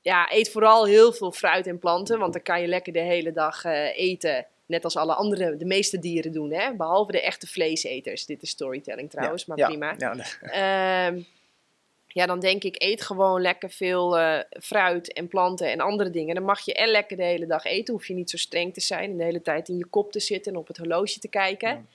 ja, 0.00 0.32
eet 0.32 0.50
vooral 0.50 0.86
heel 0.86 1.12
veel 1.12 1.32
fruit 1.32 1.66
en 1.66 1.78
planten, 1.78 2.18
want 2.18 2.32
dan 2.32 2.42
kan 2.42 2.60
je 2.60 2.66
lekker 2.66 2.92
de 2.92 3.00
hele 3.00 3.32
dag 3.32 3.64
uh, 3.64 3.98
eten. 3.98 4.46
Net 4.66 4.84
als 4.84 4.96
alle 4.96 5.14
andere, 5.14 5.56
de 5.56 5.64
meeste 5.64 5.98
dieren 5.98 6.32
doen, 6.32 6.52
hè? 6.52 6.74
behalve 6.74 7.12
de 7.12 7.22
echte 7.22 7.46
vleeseters. 7.46 8.26
Dit 8.26 8.42
is 8.42 8.50
storytelling 8.50 9.10
trouwens, 9.10 9.46
maar 9.46 9.56
prima. 9.56 9.94
Ja, 9.98 10.14
uh, 11.14 11.22
ja, 12.18 12.26
dan 12.26 12.40
denk 12.40 12.64
ik, 12.64 12.82
eet 12.82 13.02
gewoon 13.02 13.40
lekker 13.40 13.70
veel 13.70 14.18
uh, 14.18 14.38
fruit 14.50 15.12
en 15.12 15.28
planten 15.28 15.70
en 15.70 15.80
andere 15.80 16.10
dingen. 16.10 16.34
Dan 16.34 16.44
mag 16.44 16.64
je 16.64 16.74
en 16.74 16.88
lekker 16.88 17.16
de 17.16 17.24
hele 17.24 17.46
dag 17.46 17.64
eten. 17.64 17.94
Hoef 17.94 18.06
je 18.06 18.14
niet 18.14 18.30
zo 18.30 18.36
streng 18.36 18.74
te 18.74 18.80
zijn 18.80 19.10
en 19.10 19.16
de 19.16 19.24
hele 19.24 19.42
tijd 19.42 19.68
in 19.68 19.76
je 19.76 19.86
kop 19.86 20.12
te 20.12 20.20
zitten 20.20 20.52
en 20.52 20.58
op 20.58 20.66
het 20.66 20.76
horloge 20.76 21.18
te 21.18 21.28
kijken. 21.28 21.88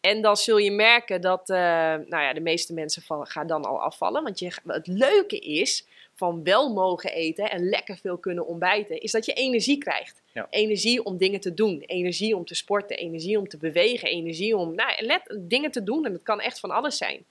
En 0.00 0.22
dan 0.22 0.36
zul 0.36 0.56
je 0.56 0.70
merken 0.70 1.20
dat 1.20 1.50
uh, 1.50 1.56
nou 1.56 2.22
ja, 2.22 2.32
de 2.32 2.40
meeste 2.40 2.74
mensen 2.74 3.02
van, 3.02 3.26
gaan 3.26 3.46
dan 3.46 3.64
al 3.64 3.82
afvallen. 3.82 4.22
Want 4.22 4.38
je, 4.38 4.52
het 4.66 4.86
leuke 4.86 5.38
is 5.38 5.86
van 6.14 6.44
wel 6.44 6.72
mogen 6.72 7.12
eten 7.12 7.50
en 7.50 7.68
lekker 7.68 7.96
veel 7.96 8.18
kunnen 8.18 8.46
ontbijten, 8.46 9.00
is 9.00 9.10
dat 9.10 9.26
je 9.26 9.32
energie 9.32 9.78
krijgt. 9.78 10.22
Energie 10.50 11.04
om 11.04 11.16
dingen 11.16 11.40
te 11.40 11.54
doen, 11.54 11.82
energie 11.86 12.36
om 12.36 12.44
te 12.44 12.54
sporten, 12.54 12.96
energie 12.96 13.38
om 13.38 13.48
te 13.48 13.56
bewegen, 13.56 14.08
energie 14.08 14.56
om 14.56 14.74
nou, 14.74 15.04
let, 15.04 15.38
dingen 15.40 15.70
te 15.70 15.82
doen. 15.82 16.04
En 16.04 16.12
dat 16.12 16.22
kan 16.22 16.40
echt 16.40 16.60
van 16.60 16.70
alles 16.70 16.96
zijn. 16.96 17.24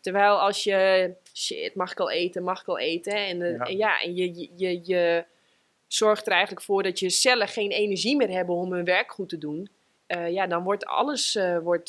Terwijl 0.00 0.40
als 0.40 0.64
je, 0.64 1.10
shit, 1.34 1.74
mag 1.74 1.90
ik 1.90 2.00
al 2.00 2.10
eten, 2.10 2.42
mag 2.42 2.60
ik 2.60 2.68
al 2.68 2.78
eten. 2.78 3.12
En, 3.12 3.38
ja. 3.38 3.64
en, 3.64 3.76
ja, 3.76 4.00
en 4.00 4.14
je, 4.14 4.34
je, 4.34 4.48
je, 4.56 4.80
je 4.84 5.24
zorgt 5.86 6.26
er 6.26 6.32
eigenlijk 6.32 6.62
voor 6.62 6.82
dat 6.82 6.98
je 6.98 7.10
cellen 7.10 7.48
geen 7.48 7.70
energie 7.70 8.16
meer 8.16 8.30
hebben 8.30 8.54
om 8.54 8.72
hun 8.72 8.84
werk 8.84 9.12
goed 9.12 9.28
te 9.28 9.38
doen. 9.38 9.70
Uh, 10.08 10.30
ja, 10.30 10.46
dan 10.46 10.62
wordt 10.62 10.86
alles. 10.86 11.34
Uh, 11.34 11.58
wordt, 11.58 11.88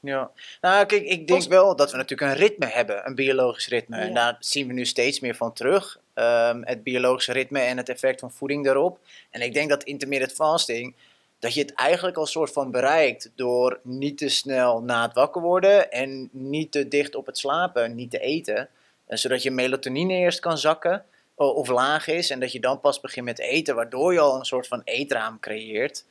ja, 0.00 0.30
nou 0.60 0.86
kijk, 0.86 1.02
ik 1.02 1.26
denk 1.26 1.42
wel 1.42 1.76
dat 1.76 1.90
we 1.90 1.96
natuurlijk 1.96 2.30
een 2.30 2.38
ritme 2.38 2.66
hebben, 2.66 3.06
een 3.06 3.14
biologisch 3.14 3.68
ritme. 3.68 3.96
En 3.96 4.14
daar 4.14 4.36
zien 4.40 4.66
we 4.66 4.72
nu 4.72 4.84
steeds 4.84 5.20
meer 5.20 5.34
van 5.34 5.52
terug. 5.52 5.98
Um, 6.14 6.64
het 6.64 6.82
biologische 6.82 7.32
ritme 7.32 7.60
en 7.60 7.76
het 7.76 7.88
effect 7.88 8.20
van 8.20 8.30
voeding 8.30 8.64
daarop. 8.64 8.98
En 9.30 9.40
ik 9.40 9.54
denk 9.54 9.68
dat 9.68 9.82
intermittent 9.82 10.32
fasting, 10.32 10.94
dat 11.38 11.54
je 11.54 11.60
het 11.60 11.74
eigenlijk 11.74 12.16
als 12.16 12.30
soort 12.30 12.52
van 12.52 12.70
bereikt 12.70 13.30
door 13.34 13.80
niet 13.82 14.18
te 14.18 14.28
snel 14.28 14.82
na 14.82 15.02
het 15.02 15.14
wakker 15.14 15.42
worden 15.42 15.90
en 15.90 16.28
niet 16.32 16.72
te 16.72 16.88
dicht 16.88 17.14
op 17.14 17.26
het 17.26 17.38
slapen, 17.38 17.94
niet 17.94 18.10
te 18.10 18.18
eten. 18.18 18.68
En 19.06 19.18
zodat 19.18 19.42
je 19.42 19.50
melatonine 19.50 20.12
eerst 20.12 20.40
kan 20.40 20.58
zakken 20.58 21.04
of 21.34 21.68
laag 21.68 22.06
is 22.06 22.30
en 22.30 22.40
dat 22.40 22.52
je 22.52 22.60
dan 22.60 22.80
pas 22.80 23.00
begint 23.00 23.26
met 23.26 23.38
eten, 23.38 23.74
waardoor 23.74 24.12
je 24.12 24.20
al 24.20 24.38
een 24.38 24.44
soort 24.44 24.66
van 24.66 24.80
eetraam 24.84 25.40
creëert. 25.40 26.04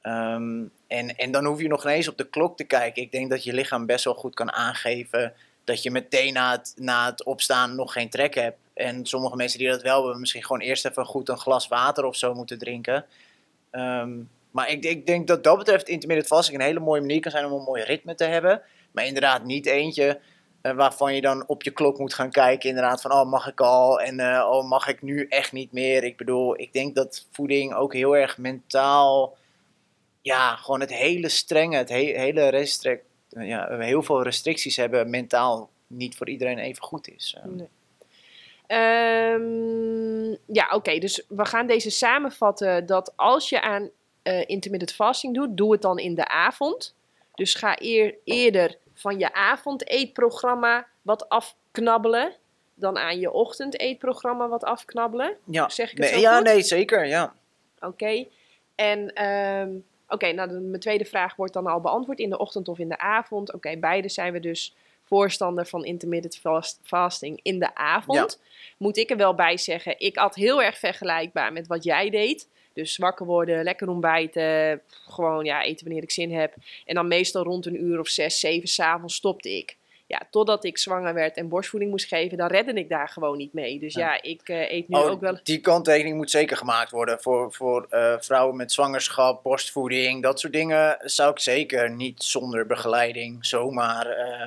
Ehm, 0.00 0.64
en, 0.86 1.16
en 1.16 1.30
dan 1.30 1.44
hoef 1.44 1.60
je 1.60 1.68
nog 1.68 1.84
ineens 1.84 2.08
op 2.08 2.16
de 2.16 2.28
klok 2.28 2.56
te 2.56 2.64
kijken. 2.64 3.02
Ik 3.02 3.12
denk 3.12 3.30
dat 3.30 3.44
je 3.44 3.52
lichaam 3.52 3.86
best 3.86 4.04
wel 4.04 4.14
goed 4.14 4.34
kan 4.34 4.52
aangeven 4.52 5.34
dat 5.64 5.82
je 5.82 5.90
meteen 5.90 6.32
na 6.32 6.50
het, 6.50 6.72
na 6.76 7.06
het 7.06 7.24
opstaan 7.24 7.74
nog 7.74 7.92
geen 7.92 8.10
trek 8.10 8.34
hebt. 8.34 8.58
En 8.74 9.06
sommige 9.06 9.36
mensen 9.36 9.58
die 9.58 9.68
dat 9.68 9.82
wel 9.82 10.02
hebben, 10.02 10.20
misschien 10.20 10.42
gewoon 10.42 10.60
eerst 10.60 10.84
even 10.86 11.04
goed 11.04 11.28
een 11.28 11.38
glas 11.38 11.68
water 11.68 12.04
of 12.04 12.16
zo 12.16 12.34
moeten 12.34 12.58
drinken. 12.58 13.04
Ehm, 13.70 14.10
maar 14.50 14.70
ik, 14.70 14.84
ik 14.84 15.06
denk 15.06 15.26
dat 15.26 15.44
dat 15.44 15.58
betreft 15.58 15.88
intermittent 15.88 16.28
fasting 16.28 16.58
een 16.58 16.66
hele 16.66 16.80
mooie 16.80 17.00
manier 17.00 17.20
kan 17.20 17.30
zijn 17.30 17.44
om 17.44 17.52
een 17.52 17.64
mooi 17.64 17.82
ritme 17.82 18.14
te 18.14 18.24
hebben. 18.24 18.62
Maar 18.92 19.06
inderdaad 19.06 19.44
niet 19.44 19.66
eentje 19.66 20.20
uh, 20.62 20.72
waarvan 20.72 21.14
je 21.14 21.20
dan 21.20 21.44
op 21.46 21.62
je 21.62 21.70
klok 21.70 21.98
moet 21.98 22.14
gaan 22.14 22.30
kijken. 22.30 22.68
Inderdaad 22.68 23.00
van, 23.00 23.12
oh 23.12 23.30
mag 23.30 23.48
ik 23.48 23.60
al 23.60 24.00
en 24.00 24.18
uh, 24.18 24.48
oh 24.50 24.68
mag 24.68 24.88
ik 24.88 25.02
nu 25.02 25.26
echt 25.28 25.52
niet 25.52 25.72
meer. 25.72 26.04
Ik 26.04 26.16
bedoel, 26.16 26.60
ik 26.60 26.72
denk 26.72 26.94
dat 26.94 27.26
voeding 27.30 27.74
ook 27.74 27.92
heel 27.92 28.16
erg 28.16 28.38
mentaal 28.38 29.36
ja, 30.22 30.56
gewoon 30.56 30.80
het 30.80 30.94
hele 30.94 31.28
strenge, 31.28 31.76
het 31.76 31.88
hele 31.88 32.48
restrict, 32.48 33.04
ja, 33.28 33.78
heel 33.78 34.02
veel 34.02 34.22
restricties 34.22 34.76
hebben 34.76 35.10
mentaal 35.10 35.70
niet 35.86 36.16
voor 36.16 36.28
iedereen 36.28 36.58
even 36.58 36.82
goed 36.82 37.08
is. 37.08 37.36
Ehm. 37.38 37.56
Nee. 37.56 37.68
Um, 39.32 40.38
ja, 40.46 40.74
oké. 40.74 40.98
dus 40.98 41.24
we 41.28 41.44
gaan 41.44 41.66
deze 41.66 41.90
samenvatten 41.90 42.86
dat 42.86 43.12
als 43.16 43.48
je 43.48 43.60
aan 43.60 43.90
uh, 44.22 44.42
intermittent 44.46 44.92
fasting 44.92 45.34
doet, 45.34 45.56
doe 45.56 45.72
het 45.72 45.82
dan 45.82 45.98
in 45.98 46.14
de 46.14 46.28
avond. 46.28 46.94
Dus 47.34 47.54
ga 47.54 47.76
eer, 47.80 48.14
eerder 48.24 48.76
van 48.94 49.18
je 49.18 49.34
avondeetprogramma 49.34 50.86
wat 51.02 51.28
afknabbelen 51.28 52.32
dan 52.74 52.98
aan 52.98 53.20
je 53.20 53.30
ochtendeetprogramma 53.30 54.48
wat 54.48 54.64
afknabbelen. 54.64 55.36
Ja, 55.44 55.68
zeg 55.68 55.90
ik 55.90 55.98
het 55.98 56.10
nee, 56.10 56.20
ja, 56.20 56.40
nee, 56.40 56.62
zeker, 56.62 57.06
ja. 57.06 57.34
Oké. 57.80 58.26
En 58.74 59.24
um, 59.26 59.84
Oké, 60.10 60.32
nou 60.32 60.50
mijn 60.50 60.80
tweede 60.80 61.04
vraag 61.04 61.36
wordt 61.36 61.52
dan 61.52 61.66
al 61.66 61.80
beantwoord 61.80 62.18
in 62.18 62.30
de 62.30 62.38
ochtend 62.38 62.68
of 62.68 62.78
in 62.78 62.88
de 62.88 62.98
avond. 62.98 63.52
Oké, 63.52 63.76
beide 63.76 64.08
zijn 64.08 64.32
we 64.32 64.40
dus 64.40 64.74
voorstander 65.04 65.66
van 65.66 65.84
intermittent 65.84 66.40
fasting 66.82 67.40
in 67.42 67.58
de 67.58 67.74
avond. 67.74 68.40
Moet 68.76 68.96
ik 68.96 69.10
er 69.10 69.16
wel 69.16 69.34
bij 69.34 69.56
zeggen, 69.56 69.94
ik 69.98 70.16
at 70.16 70.34
heel 70.34 70.62
erg 70.62 70.78
vergelijkbaar 70.78 71.52
met 71.52 71.66
wat 71.66 71.84
jij 71.84 72.10
deed. 72.10 72.48
Dus 72.72 72.96
wakker 72.96 73.26
worden, 73.26 73.64
lekker 73.64 73.88
ontbijten, 73.88 74.80
gewoon 75.08 75.44
ja, 75.44 75.62
eten 75.62 75.84
wanneer 75.86 76.02
ik 76.02 76.10
zin 76.10 76.34
heb. 76.34 76.54
En 76.84 76.94
dan 76.94 77.08
meestal 77.08 77.42
rond 77.42 77.66
een 77.66 77.84
uur 77.84 78.00
of 78.00 78.08
zes, 78.08 78.40
zeven 78.40 78.68
s'avonds 78.68 79.14
stopte 79.14 79.56
ik 79.56 79.78
ja, 80.10 80.22
totdat 80.30 80.64
ik 80.64 80.78
zwanger 80.78 81.14
werd 81.14 81.36
en 81.36 81.48
borstvoeding 81.48 81.90
moest 81.90 82.06
geven, 82.06 82.38
dan 82.38 82.48
redde 82.48 82.72
ik 82.72 82.88
daar 82.88 83.08
gewoon 83.08 83.36
niet 83.36 83.52
mee. 83.52 83.78
Dus 83.78 83.94
ja, 83.94 84.22
ik 84.22 84.48
uh, 84.48 84.70
eet 84.70 84.88
nu 84.88 84.98
oh, 84.98 85.10
ook 85.10 85.20
wel. 85.20 85.40
Die 85.42 85.60
kanttekening 85.60 86.16
moet 86.16 86.30
zeker 86.30 86.56
gemaakt 86.56 86.90
worden 86.90 87.20
voor, 87.20 87.52
voor 87.52 87.86
uh, 87.90 88.14
vrouwen 88.18 88.56
met 88.56 88.72
zwangerschap, 88.72 89.42
borstvoeding, 89.42 90.22
dat 90.22 90.40
soort 90.40 90.52
dingen 90.52 90.96
zou 91.00 91.30
ik 91.30 91.38
zeker 91.38 91.90
niet 91.90 92.22
zonder 92.22 92.66
begeleiding 92.66 93.46
zomaar 93.46 94.06
uh, 94.06 94.46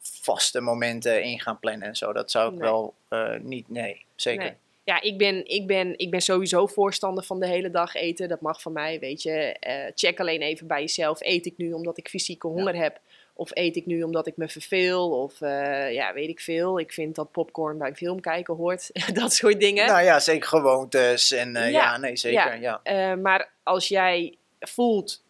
vaste 0.00 0.60
momenten 0.60 1.22
in 1.22 1.40
gaan 1.40 1.58
plannen 1.58 1.88
en 1.88 1.96
zo. 1.96 2.12
Dat 2.12 2.30
zou 2.30 2.52
ik 2.54 2.58
wel 2.60 2.94
uh, 3.10 3.38
niet, 3.40 3.68
nee, 3.68 4.04
zeker. 4.16 4.44
Nee. 4.44 4.54
Ja, 4.88 5.00
ik 5.00 5.18
ben, 5.18 5.46
ik, 5.46 5.66
ben, 5.66 5.98
ik 5.98 6.10
ben 6.10 6.20
sowieso 6.20 6.66
voorstander 6.66 7.24
van 7.24 7.40
de 7.40 7.46
hele 7.46 7.70
dag 7.70 7.94
eten. 7.94 8.28
Dat 8.28 8.40
mag 8.40 8.62
van 8.62 8.72
mij, 8.72 8.98
weet 8.98 9.22
je. 9.22 9.56
check 9.94 10.20
alleen 10.20 10.42
even 10.42 10.66
bij 10.66 10.80
jezelf. 10.80 11.20
Eet 11.20 11.46
ik 11.46 11.54
nu 11.56 11.72
omdat 11.72 11.98
ik 11.98 12.08
fysieke 12.08 12.46
honger 12.46 12.76
heb? 12.76 13.00
Of 13.34 13.50
eet 13.52 13.76
ik 13.76 13.86
nu 13.86 14.02
omdat 14.02 14.26
ik 14.26 14.36
me 14.36 14.48
verveel? 14.48 15.10
Of 15.10 15.40
uh, 15.40 15.92
ja, 15.92 16.12
weet 16.12 16.28
ik 16.28 16.40
veel. 16.40 16.78
Ik 16.78 16.92
vind 16.92 17.14
dat 17.14 17.32
popcorn 17.32 17.78
bij 17.78 17.94
film 17.94 18.20
kijken 18.20 18.54
hoort. 18.54 18.90
dat 19.20 19.32
soort 19.32 19.60
dingen. 19.60 19.86
Nou 19.86 20.02
ja, 20.02 20.20
zeker 20.20 20.48
gewoontes. 20.48 21.32
En 21.32 21.48
uh, 21.48 21.54
ja, 21.54 21.68
ja, 21.68 21.96
nee, 21.96 22.16
zeker. 22.16 22.60
Ja. 22.60 22.80
ja. 22.84 23.16
Maar 23.16 23.52
als 23.62 23.88
jij 23.88 24.36
voelt 24.60 25.22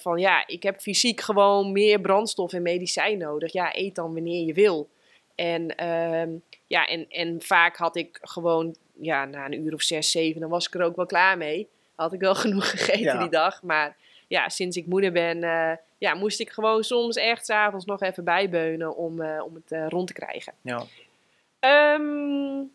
van 0.00 0.18
ja, 0.18 0.46
ik 0.46 0.62
heb 0.62 0.80
fysiek 0.80 1.20
gewoon 1.20 1.72
meer 1.72 2.00
brandstof 2.00 2.52
en 2.52 2.62
medicijn 2.62 3.18
nodig. 3.18 3.52
Ja, 3.52 3.76
eet 3.76 3.94
dan 3.94 4.14
wanneer 4.14 4.46
je 4.46 4.52
wil. 4.52 4.88
En, 5.34 5.76
ehm, 5.76 6.30
ja, 6.66 6.86
en, 6.86 7.06
en 7.08 7.42
vaak 7.42 7.76
had 7.76 7.96
ik 7.96 8.18
gewoon, 8.22 8.76
ja, 9.02 9.24
na 9.24 9.44
een 9.44 9.64
uur 9.64 9.74
of 9.74 9.82
zes, 9.82 10.10
zeven, 10.10 10.40
dan 10.40 10.50
was 10.50 10.66
ik 10.66 10.74
er 10.74 10.82
ook 10.82 10.96
wel 10.96 11.06
klaar 11.06 11.38
mee. 11.38 11.68
Had 11.94 12.12
ik 12.12 12.20
wel 12.20 12.34
genoeg 12.44 12.70
gegeten 12.70 13.18
die 13.18 13.30
dag. 13.30 13.62
Maar 13.62 13.96
ja, 14.28 14.48
sinds 14.48 14.76
ik 14.76 14.86
moeder 14.86 15.12
ben, 15.12 15.42
uh, 15.42 15.72
ja, 15.98 16.14
moest 16.14 16.40
ik 16.40 16.50
gewoon 16.50 16.84
soms 16.84 17.16
echt 17.16 17.46
s'avonds 17.46 17.84
nog 17.84 18.00
even 18.00 18.24
bijbeunen 18.24 18.96
om, 18.96 19.20
uh, 19.20 19.44
om 19.44 19.54
het 19.54 19.72
uh, 19.72 19.88
rond 19.88 20.06
te 20.06 20.12
krijgen. 20.12 20.52
Ja. 20.60 20.84
Um, 21.94 22.72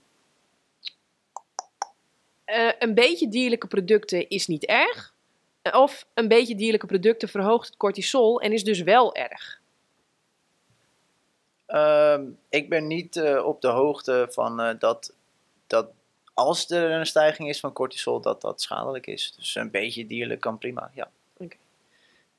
een 2.79 2.93
beetje 2.93 3.27
dierlijke 3.29 3.67
producten 3.67 4.29
is 4.29 4.47
niet 4.47 4.65
erg. 4.65 5.13
Of 5.71 6.05
een 6.13 6.27
beetje 6.27 6.55
dierlijke 6.55 6.85
producten 6.85 7.29
verhoogt 7.29 7.67
het 7.67 7.77
cortisol 7.77 8.41
en 8.41 8.51
is 8.51 8.63
dus 8.63 8.81
wel 8.81 9.15
erg. 9.15 9.59
ehm, 11.65 12.25
ik 12.49 12.69
ben 12.69 12.87
niet 12.87 13.21
op 13.43 13.61
de 13.61 13.67
hoogte 13.67 14.27
van 14.29 14.75
dat, 14.79 15.13
dat 15.67 15.87
als 16.37 16.69
er 16.69 16.91
een 16.91 17.05
stijging 17.05 17.49
is 17.49 17.59
van 17.59 17.73
cortisol, 17.73 18.21
dat 18.21 18.41
dat 18.41 18.61
schadelijk 18.61 19.07
is. 19.07 19.33
Dus 19.37 19.55
een 19.55 19.71
beetje 19.71 20.05
dierlijk 20.05 20.39
kan 20.39 20.57
prima, 20.57 20.91
ja. 20.93 21.09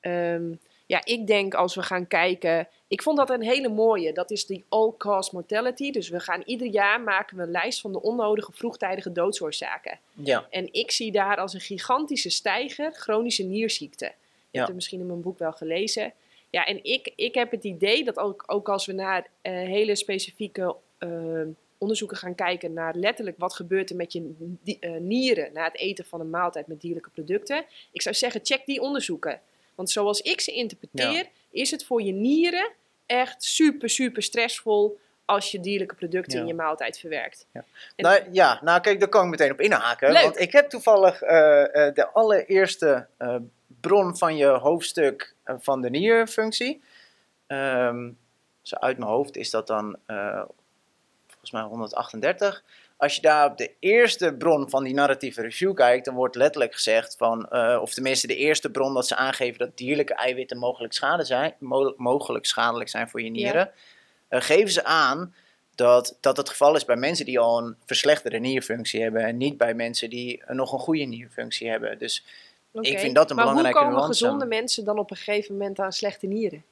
Ehm, 0.00 0.52
ja, 0.86 1.04
ik 1.04 1.26
denk 1.26 1.54
als 1.54 1.74
we 1.74 1.82
gaan 1.82 2.06
kijken. 2.06 2.68
Ik 2.88 3.02
vond 3.02 3.16
dat 3.16 3.30
een 3.30 3.42
hele 3.42 3.68
mooie. 3.68 4.12
Dat 4.12 4.30
is 4.30 4.46
die 4.46 4.64
all-cause 4.68 5.30
mortality. 5.32 5.90
Dus 5.90 6.08
we 6.08 6.20
gaan 6.20 6.42
ieder 6.44 6.66
jaar 6.66 7.00
maken 7.00 7.36
we 7.36 7.42
een 7.42 7.50
lijst 7.50 7.80
van 7.80 7.92
de 7.92 8.02
onnodige 8.02 8.52
vroegtijdige 8.52 9.12
doodsoorzaken. 9.12 9.98
Ja. 10.12 10.46
En 10.50 10.72
ik 10.72 10.90
zie 10.90 11.12
daar 11.12 11.36
als 11.36 11.54
een 11.54 11.60
gigantische 11.60 12.30
stijger 12.30 12.92
chronische 12.92 13.42
nierziekte. 13.42 14.04
Je 14.50 14.56
hebt 14.56 14.66
het 14.66 14.74
misschien 14.74 15.00
in 15.00 15.06
mijn 15.06 15.22
boek 15.22 15.38
wel 15.38 15.52
gelezen. 15.52 16.12
Ja, 16.50 16.64
en 16.64 16.84
ik, 16.84 17.12
ik 17.16 17.34
heb 17.34 17.50
het 17.50 17.64
idee 17.64 18.04
dat 18.04 18.18
ook, 18.18 18.44
ook 18.46 18.68
als 18.68 18.86
we 18.86 18.92
naar 18.92 19.20
uh, 19.20 19.52
hele 19.52 19.96
specifieke 19.96 20.76
uh, 20.98 21.42
onderzoeken 21.78 22.16
gaan 22.16 22.34
kijken 22.34 22.72
naar 22.72 22.94
letterlijk 22.94 23.38
wat 23.38 23.54
gebeurt 23.54 23.90
er 23.90 23.96
met 23.96 24.12
je 24.12 24.34
uh, 24.64 24.96
nieren 25.00 25.52
na 25.52 25.64
het 25.64 25.76
eten 25.76 26.04
van 26.04 26.20
een 26.20 26.30
maaltijd 26.30 26.66
met 26.66 26.80
dierlijke 26.80 27.10
producten. 27.10 27.64
Ik 27.92 28.02
zou 28.02 28.14
zeggen, 28.14 28.40
check 28.44 28.66
die 28.66 28.80
onderzoeken. 28.80 29.40
Want 29.74 29.90
zoals 29.90 30.20
ik 30.20 30.40
ze 30.40 30.52
interpreteer, 30.52 31.28
is 31.50 31.70
het 31.70 31.84
voor 31.84 32.02
je 32.02 32.12
nieren 32.12 32.70
echt 33.06 33.44
super, 33.44 33.88
super 33.90 34.22
stressvol 34.22 34.98
als 35.24 35.50
je 35.50 35.60
dierlijke 35.60 35.94
producten 35.94 36.38
in 36.38 36.46
je 36.46 36.54
maaltijd 36.54 36.98
verwerkt. 36.98 37.46
Ja. 37.52 37.64
nou, 37.96 38.22
ja, 38.32 38.60
nou 38.62 38.80
kijk, 38.80 39.00
daar 39.00 39.08
kan 39.08 39.24
ik 39.24 39.30
meteen 39.30 39.52
op 39.52 39.60
inhaken. 39.60 40.12
Leuk. 40.12 40.22
Want 40.22 40.40
ik 40.40 40.52
heb 40.52 40.68
toevallig 40.68 41.22
uh, 41.22 41.28
uh, 41.30 41.66
de 41.94 42.08
allereerste 42.12 43.06
uh, 43.18 43.36
bron 43.80 44.16
van 44.16 44.36
je 44.36 44.46
hoofdstuk 44.46 45.34
van 45.44 45.80
de 45.80 45.90
nierfunctie. 45.90 46.82
Um, 47.46 48.18
zo 48.62 48.76
uit 48.76 48.98
mijn 48.98 49.10
hoofd 49.10 49.36
is 49.36 49.50
dat 49.50 49.66
dan 49.66 49.98
volgens 51.50 51.50
mij 51.50 51.62
138 51.62 52.62
als 52.98 53.14
je 53.14 53.20
daar 53.20 53.50
op 53.50 53.58
de 53.58 53.70
eerste 53.78 54.34
bron 54.38 54.70
van 54.70 54.84
die 54.84 54.94
narratieve 54.94 55.42
review 55.42 55.74
kijkt, 55.74 56.04
dan 56.04 56.14
wordt 56.14 56.34
letterlijk 56.34 56.74
gezegd 56.74 57.16
van, 57.16 57.48
uh, 57.52 57.78
of 57.82 57.94
tenminste 57.94 58.26
de 58.26 58.36
eerste 58.36 58.70
bron 58.70 58.94
dat 58.94 59.06
ze 59.06 59.16
aangeven 59.16 59.58
dat 59.58 59.76
dierlijke 59.76 60.14
eiwitten 60.14 60.58
mogelijk, 60.58 60.92
schade 60.92 61.24
zijn, 61.24 61.54
mogelijk 61.96 62.46
schadelijk 62.46 62.90
zijn 62.90 63.08
voor 63.08 63.22
je 63.22 63.30
nieren, 63.30 63.70
ja. 64.30 64.36
uh, 64.38 64.44
geven 64.44 64.70
ze 64.72 64.84
aan 64.84 65.34
dat 65.74 66.16
dat 66.20 66.36
het 66.36 66.48
geval 66.48 66.76
is 66.76 66.84
bij 66.84 66.96
mensen 66.96 67.24
die 67.24 67.38
al 67.38 67.58
een 67.58 67.76
verslechterde 67.86 68.38
nierfunctie 68.38 69.02
hebben 69.02 69.22
en 69.22 69.36
niet 69.36 69.58
bij 69.58 69.74
mensen 69.74 70.10
die 70.10 70.42
nog 70.46 70.72
een 70.72 70.78
goede 70.78 71.04
nierfunctie 71.04 71.68
hebben. 71.68 71.98
Dus 71.98 72.24
ik 72.80 72.98
vind 72.98 73.14
dat 73.14 73.30
een 73.30 73.36
belangrijke 73.36 73.78
nuance. 73.78 73.82
Maar 73.82 73.84
hoe 73.84 73.92
komen 73.92 74.14
gezonde 74.14 74.46
mensen 74.46 74.84
dan 74.84 74.98
op 74.98 75.10
een 75.10 75.16
gegeven 75.16 75.56
moment 75.56 75.78
aan 75.78 75.92
slechte 75.92 76.26
nieren? 76.26 76.64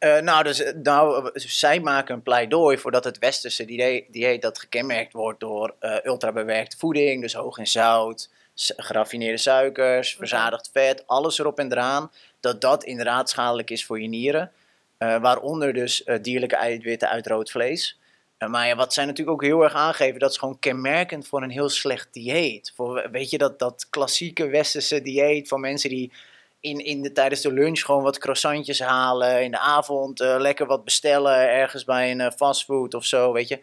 Uh, 0.00 0.18
nou, 0.18 0.44
dus, 0.44 0.60
eh, 0.62 0.74
nou, 0.82 1.30
zij 1.34 1.80
maken 1.80 2.14
een 2.14 2.22
pleidooi 2.22 2.78
voor 2.78 2.90
dat 2.90 3.04
het 3.04 3.18
westerse 3.18 3.64
dieet, 4.10 4.42
dat 4.42 4.58
gekenmerkt 4.58 5.12
wordt 5.12 5.40
door 5.40 5.74
uh, 5.80 5.96
ultrabewerkte 6.04 6.76
voeding, 6.76 7.22
dus 7.22 7.34
hoog 7.34 7.58
in 7.58 7.66
zout, 7.66 8.30
geraffineerde 8.54 9.36
suikers, 9.36 10.14
verzadigd 10.16 10.70
vet, 10.72 11.06
alles 11.06 11.38
erop 11.38 11.58
en 11.58 11.72
eraan, 11.72 12.10
dat 12.40 12.60
dat 12.60 12.84
inderdaad 12.84 13.30
schadelijk 13.30 13.70
is 13.70 13.84
voor 13.84 14.00
je 14.00 14.08
nieren. 14.08 14.52
Uh, 14.98 15.20
waaronder 15.20 15.72
dus 15.72 16.04
dierlijke 16.22 16.56
eiwitten 16.56 17.08
uit 17.08 17.26
rood 17.26 17.50
vlees. 17.50 17.98
maar 18.38 18.66
ja, 18.66 18.76
wat 18.76 18.92
zij 18.94 19.04
natuurlijk 19.04 19.36
ook 19.36 19.48
heel 19.48 19.62
erg 19.62 19.74
aangeven, 19.74 20.20
dat 20.20 20.30
is 20.30 20.36
gewoon 20.36 20.58
kenmerkend 20.58 21.26
voor 21.26 21.42
een 21.42 21.50
heel 21.50 21.68
slecht 21.68 22.08
dieet. 22.12 22.72
Voor, 22.74 23.08
weet 23.10 23.30
je, 23.30 23.38
dat, 23.38 23.58
dat 23.58 23.86
klassieke 23.90 24.48
westerse 24.48 25.02
dieet 25.02 25.48
van 25.48 25.60
mensen 25.60 25.90
die 25.90 26.12
in, 26.60 26.84
in 26.84 27.02
de, 27.02 27.12
tijdens 27.12 27.40
de 27.40 27.52
lunch 27.52 27.80
gewoon 27.80 28.02
wat 28.02 28.18
croissantjes 28.18 28.80
halen. 28.80 29.42
In 29.42 29.50
de 29.50 29.58
avond 29.58 30.20
uh, 30.20 30.36
lekker 30.38 30.66
wat 30.66 30.84
bestellen 30.84 31.48
ergens 31.48 31.84
bij 31.84 32.10
een 32.10 32.20
uh, 32.20 32.30
fastfood 32.30 32.94
of 32.94 33.04
zo, 33.04 33.32
weet 33.32 33.48
je. 33.48 33.60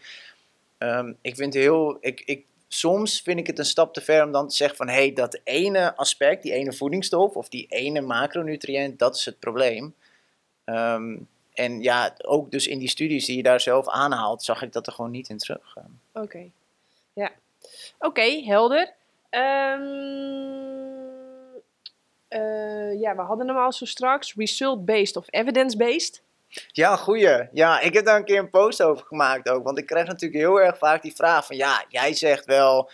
Um, 0.78 1.18
ik 1.22 1.36
vind 1.36 1.54
heel... 1.54 1.98
Ik, 2.00 2.22
ik, 2.26 2.46
soms 2.68 3.22
vind 3.22 3.40
ik 3.40 3.48
het 3.48 3.60
een 3.60 3.66
stap 3.66 3.94
te 3.94 4.02
ver 4.02 4.24
om 4.24 4.32
dan 4.32 4.48
te 4.48 4.56
zeggen 4.56 4.78
van... 4.78 4.88
hé, 4.88 4.94
hey, 4.94 5.14
dat 5.14 5.40
ene 5.44 5.96
aspect, 5.96 6.44
die 6.44 6.54
ene 6.54 6.74
voedingsstof 6.74 7.36
of 7.36 7.50
die 7.50 7.66
ene 7.70 8.02
macronutriënt, 8.02 9.00
dat 9.00 9.16
is 9.16 9.26
het 9.26 9.40
probleem. 9.40 9.96
Um, 10.66 11.28
en 11.54 11.82
ja, 11.82 12.16
ook 12.22 12.52
dus 12.52 12.68
in 12.68 12.80
die 12.80 12.90
studies 12.90 13.26
die 13.26 13.38
je 13.38 13.44
daar 13.44 13.60
zelf 13.60 13.88
aanhaalt, 13.88 14.44
zag 14.44 14.62
ik 14.62 14.74
dat 14.74 14.88
er 14.88 14.94
gewoon 14.94 15.12
niet 15.12 15.30
in 15.30 15.38
terug. 15.38 15.78
Oké, 16.14 16.50
ja. 17.14 17.32
Oké, 18.00 18.44
helder. 18.46 18.94
Um... 19.30 20.95
Uh, 22.36 23.00
ja, 23.00 23.16
we 23.16 23.22
hadden 23.22 23.48
hem 23.48 23.58
al 23.58 23.74
zo 23.74 23.86
straks. 23.86 24.34
Result-based 24.36 25.16
of 25.16 25.26
evidence-based. 25.30 26.22
Ja, 26.68 26.96
goeie. 26.96 27.48
Ja, 27.52 27.80
ik 27.80 27.94
heb 27.94 28.06
daar 28.06 28.18
een 28.18 28.26
keer 28.26 28.40
een 28.40 28.50
post 28.50 28.82
over 28.82 29.06
gemaakt 29.06 29.50
ook. 29.50 29.64
Want 29.64 29.78
ik 29.78 29.86
krijg 29.86 30.08
natuurlijk 30.08 30.42
heel 30.42 30.62
erg 30.62 30.78
vaak 30.78 31.02
die 31.02 31.16
vraag 31.16 31.46
van... 31.46 31.56
Ja, 31.56 31.86
jij 31.90 32.14
zegt 32.14 32.46
wel 32.46 32.90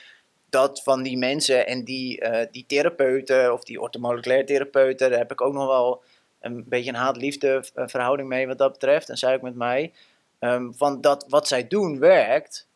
dat 0.50 0.84
van 0.84 1.04
die 1.04 1.18
mensen 1.18 1.68
en 1.68 1.84
die, 1.84 2.22
uh, 2.22 2.39
die 2.52 2.66
therapeuten... 2.68 3.54
of 3.54 3.64
die 3.64 3.82
orthomoleculaire 3.82 4.46
therapeuten... 4.46 5.10
daar 5.10 5.20
heb 5.20 5.32
ik 5.32 5.42
ook 5.42 5.54
nog 5.54 5.68
wel 5.68 6.04
een 6.39 6.64
beetje 6.68 6.89
een 6.89 6.96
haat-liefde 6.96 7.64
eh, 7.74 7.84
verhouding 7.88 8.30
mee 8.30 8.48
wat 8.48 8.58
dat 8.58 8.72
betreft. 8.72 9.10
En 9.10 9.18
zei 9.18 9.36
ik 9.36 9.42
met 9.42 9.56
mij... 9.56 9.94
Um, 10.39 10.74
van 10.76 11.02
dat 11.02 11.26
wat 11.28 11.48
zij 11.48 11.68
doen 11.68 12.00
werkt... 12.00 12.70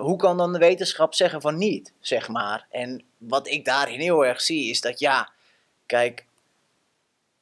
Hoe 0.00 0.16
kan 0.16 0.36
dan 0.36 0.52
de 0.52 0.58
wetenschap 0.58 1.14
zeggen 1.14 1.40
van 1.40 1.58
niet, 1.58 1.92
zeg 2.00 2.28
maar? 2.28 2.66
En 2.70 3.02
wat 3.18 3.48
ik 3.48 3.64
daarin 3.64 4.00
heel 4.00 4.26
erg 4.26 4.40
zie 4.40 4.70
is 4.70 4.80
dat 4.80 4.98
ja 4.98 5.30
Kijk, 5.86 6.26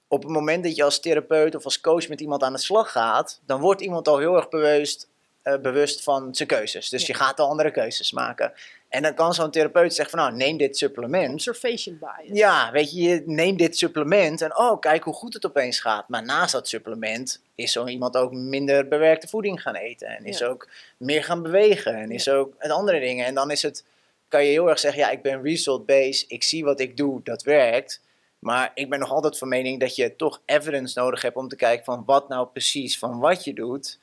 op 0.08 0.22
het 0.22 0.32
moment 0.32 0.64
dat 0.64 0.76
je 0.76 0.84
als 0.84 1.00
therapeut 1.00 1.54
of 1.54 1.64
als 1.64 1.80
coach 1.80 2.08
met 2.08 2.20
iemand 2.20 2.42
aan 2.42 2.52
de 2.52 2.58
slag 2.58 2.92
gaat, 2.92 3.40
dan 3.46 3.60
wordt 3.60 3.80
iemand 3.80 4.08
al 4.08 4.18
heel 4.18 4.36
erg 4.36 4.48
bewust, 4.48 5.08
uh, 5.44 5.58
bewust 5.58 6.02
van 6.02 6.34
zijn 6.34 6.48
keuzes. 6.48 6.88
Dus 6.88 7.06
je 7.06 7.14
gaat 7.14 7.40
al 7.40 7.48
andere 7.48 7.70
keuzes 7.70 8.12
maken. 8.12 8.52
En 8.88 9.02
dan 9.02 9.14
kan 9.14 9.34
zo'n 9.34 9.50
therapeut 9.50 9.94
zeggen 9.94 10.18
van 10.18 10.26
nou, 10.26 10.36
neem 10.36 10.56
dit 10.56 10.76
supplement. 10.76 11.32
Observation 11.32 11.98
bias. 11.98 12.38
Ja, 12.38 12.72
weet 12.72 12.92
je, 12.92 13.02
je 13.02 13.22
neemt 13.26 13.58
dit 13.58 13.78
supplement 13.78 14.42
en 14.42 14.56
oh, 14.56 14.80
kijk 14.80 15.04
hoe 15.04 15.14
goed 15.14 15.34
het 15.34 15.46
opeens 15.46 15.80
gaat. 15.80 16.08
Maar 16.08 16.24
naast 16.24 16.52
dat 16.52 16.68
supplement 16.68 17.40
is 17.54 17.72
zo 17.72 17.86
iemand 17.86 18.16
ook 18.16 18.32
minder 18.32 18.88
bewerkte 18.88 19.28
voeding 19.28 19.62
gaan 19.62 19.74
eten. 19.74 20.08
En 20.08 20.24
is 20.24 20.42
ook 20.42 20.68
meer 20.96 21.24
gaan 21.24 21.42
bewegen. 21.42 21.94
En 21.94 22.10
is 22.10 22.28
ook 22.28 22.54
het 22.58 22.70
andere 22.70 23.00
dingen. 23.00 23.26
En 23.26 23.34
dan 23.34 23.50
is 23.50 23.62
het, 23.62 23.84
kan 24.28 24.44
je 24.44 24.50
heel 24.50 24.68
erg 24.68 24.78
zeggen, 24.78 25.00
ja, 25.00 25.10
ik 25.10 25.22
ben 25.22 25.42
result-based. 25.42 26.24
Ik 26.30 26.42
zie 26.42 26.64
wat 26.64 26.80
ik 26.80 26.96
doe, 26.96 27.20
dat 27.22 27.42
werkt. 27.42 28.00
Maar 28.40 28.70
ik 28.74 28.90
ben 28.90 28.98
nog 28.98 29.10
altijd 29.10 29.38
van 29.38 29.48
mening 29.48 29.80
dat 29.80 29.96
je 29.96 30.16
toch 30.16 30.42
evidence 30.44 30.98
nodig 30.98 31.22
hebt 31.22 31.36
om 31.36 31.48
te 31.48 31.56
kijken 31.56 31.84
van 31.84 32.02
wat 32.06 32.28
nou 32.28 32.46
precies 32.46 32.98
van 32.98 33.18
wat 33.18 33.44
je 33.44 33.54
doet, 33.54 33.98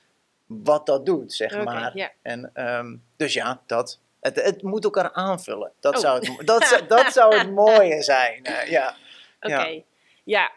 wat 0.46 0.86
dat 0.86 1.06
doet, 1.06 1.34
zeg 1.34 1.64
maar. 1.64 2.12
En, 2.22 2.50
ehm, 2.54 2.96
dus 3.16 3.34
ja, 3.34 3.62
dat. 3.66 4.00
Het, 4.20 4.36
het 4.36 4.62
moet 4.62 4.84
elkaar 4.84 5.12
aanvullen. 5.14 5.72
Dat, 5.80 5.96
oh. 5.96 6.02
zou, 6.02 6.28
het, 6.28 6.48
dat, 6.48 6.84
dat 6.88 7.14
zou 7.14 7.38
het 7.38 7.52
mooie 7.66 8.04
zijn. 8.04 8.48
Uh, 8.50 8.70
ja. 8.70 8.96
Oké, 9.42 9.84
ja. 10.24 10.52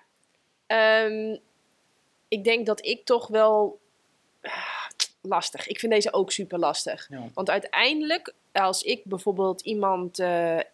Ehm, 0.66 1.36
ik 2.28 2.44
denk 2.44 2.66
dat 2.66 2.86
ik 2.86 3.04
toch 3.04 3.28
wel 3.28 3.80
lastig. 5.22 5.66
Ik 5.66 5.78
vind 5.78 5.92
deze 5.92 6.12
ook 6.12 6.32
super 6.32 6.58
lastig. 6.58 7.08
Want 7.34 7.50
uiteindelijk 7.50 8.34
als 8.52 8.82
ik 8.82 9.04
bijvoorbeeld 9.04 9.60
iemand, 9.60 10.18
uh, 10.18 10.26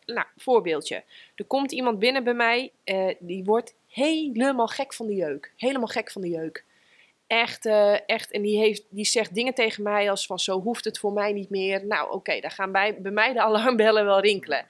nou, 0.04 0.26
voorbeeldje. 0.36 1.02
Er 1.34 1.44
komt 1.44 1.72
iemand 1.72 1.98
binnen 1.98 2.24
bij 2.24 2.34
mij, 2.34 2.72
uh, 2.84 3.14
die 3.18 3.44
wordt 3.44 3.74
helemaal 3.88 4.66
gek 4.66 4.94
van 4.94 5.06
de 5.06 5.14
jeuk. 5.14 5.52
Helemaal 5.56 5.86
gek 5.86 6.10
van 6.10 6.22
de 6.22 6.28
jeuk. 6.28 6.64
Echt, 7.26 7.66
uh, 7.66 8.08
echt. 8.08 8.30
En 8.30 8.42
die, 8.42 8.58
heeft, 8.58 8.82
die 8.88 9.04
zegt 9.04 9.34
dingen 9.34 9.54
tegen 9.54 9.82
mij 9.82 10.10
als 10.10 10.26
van 10.26 10.38
zo 10.38 10.60
hoeft 10.60 10.84
het 10.84 10.98
voor 10.98 11.12
mij 11.12 11.32
niet 11.32 11.50
meer. 11.50 11.86
Nou, 11.86 12.12
oké, 12.12 12.40
dan 12.40 12.50
gaan 12.50 12.72
bij, 12.72 13.00
bij 13.00 13.12
mij 13.12 13.32
de 13.32 13.42
alarmbellen 13.48 14.04
wel 14.04 14.20
rinkelen. 14.20 14.66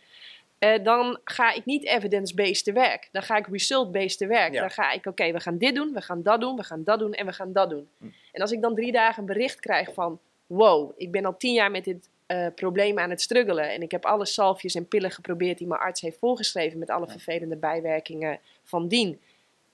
dan 0.83 1.19
ga 1.25 1.53
ik 1.53 1.65
niet 1.65 1.85
evidence-based 1.85 2.65
te 2.65 2.73
werk. 2.73 3.09
Dan 3.13 3.23
ga 3.23 3.37
ik 3.37 3.47
result-based 3.47 4.19
te 4.19 4.27
werk. 4.27 4.53
Dan 4.53 4.71
ga 4.71 4.93
ik, 4.93 5.07
oké, 5.07 5.33
we 5.33 5.41
gaan 5.41 5.59
dit 5.59 5.75
doen, 5.75 5.93
we 5.93 6.01
gaan 6.01 6.23
dat 6.23 6.41
doen, 6.41 6.57
we 6.57 6.65
gaan 6.65 6.85
dat 6.85 6.99
doen 6.99 7.13
en 7.13 7.27
we 7.27 7.33
gaan 7.33 7.53
dat 7.53 7.71
doen. 7.71 7.89
Hm. 7.99 8.07
En 8.37 8.43
als 8.43 8.53
ik 8.53 8.63
dan 8.63 8.75
drie 8.75 8.93
dagen 8.93 9.21
een 9.21 9.27
bericht 9.27 9.61
krijg 9.61 9.93
van... 9.95 10.21
Wow, 10.47 10.93
ik 10.97 11.11
ben 11.11 11.25
al 11.25 11.37
tien 11.37 11.53
jaar 11.53 11.71
met 11.71 11.85
dit 11.85 12.09
uh, 12.27 12.47
problemen 12.55 13.03
aan 13.03 13.11
het 13.11 13.21
struggelen. 13.21 13.73
En 13.73 13.83
ik 13.83 13.91
heb 13.91 14.05
alle 14.05 14.27
salfjes 14.27 14.75
en 14.75 14.89
pillen 14.89 15.11
geprobeerd 15.11 15.59
die 15.59 15.67
mijn 15.67 15.81
arts 15.81 16.01
heeft 16.01 16.19
voorgeschreven 16.19 16.79
met 16.79 16.91
alle 16.91 17.07
vervelende 17.09 17.57
bijwerkingen 17.57 18.41
van 18.65 18.89
dien. 18.89 19.21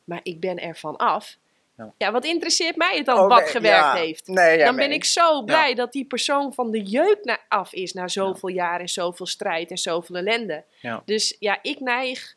Maar 0.04 0.20
ik 0.22 0.40
ben 0.40 0.58
ervan 0.58 0.96
af. 0.96 1.36
Ja. 1.76 1.92
ja, 1.96 2.12
wat 2.12 2.24
interesseert 2.24 2.76
mij 2.76 2.96
het 2.96 3.06
dan 3.06 3.18
oh, 3.18 3.28
wat 3.28 3.48
gewerkt 3.48 3.98
heeft? 3.98 4.26
Nee, 4.26 4.58
dan 4.58 4.76
ben 4.76 4.92
ik 4.92 5.04
zo 5.04 5.42
blij 5.42 5.74
dat 5.74 5.92
die 5.92 6.04
persoon 6.04 6.54
van 6.54 6.70
de 6.70 6.82
jeuk 6.82 7.18
naar 7.22 7.44
af 7.48 7.72
is 7.72 7.92
na 7.92 8.08
zoveel 8.08 8.48
jaar 8.48 8.80
en 8.80 8.88
zoveel 8.88 9.26
strijd 9.26 9.70
en 9.70 9.78
zoveel 9.78 10.16
ellende. 10.16 10.64
Dus 11.04 11.36
ja, 11.38 11.58
ik 11.62 11.80
neig. 11.80 12.36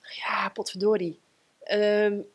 Ja, 0.00 0.48
potverdorie. 0.48 1.20
Um, 1.72 2.26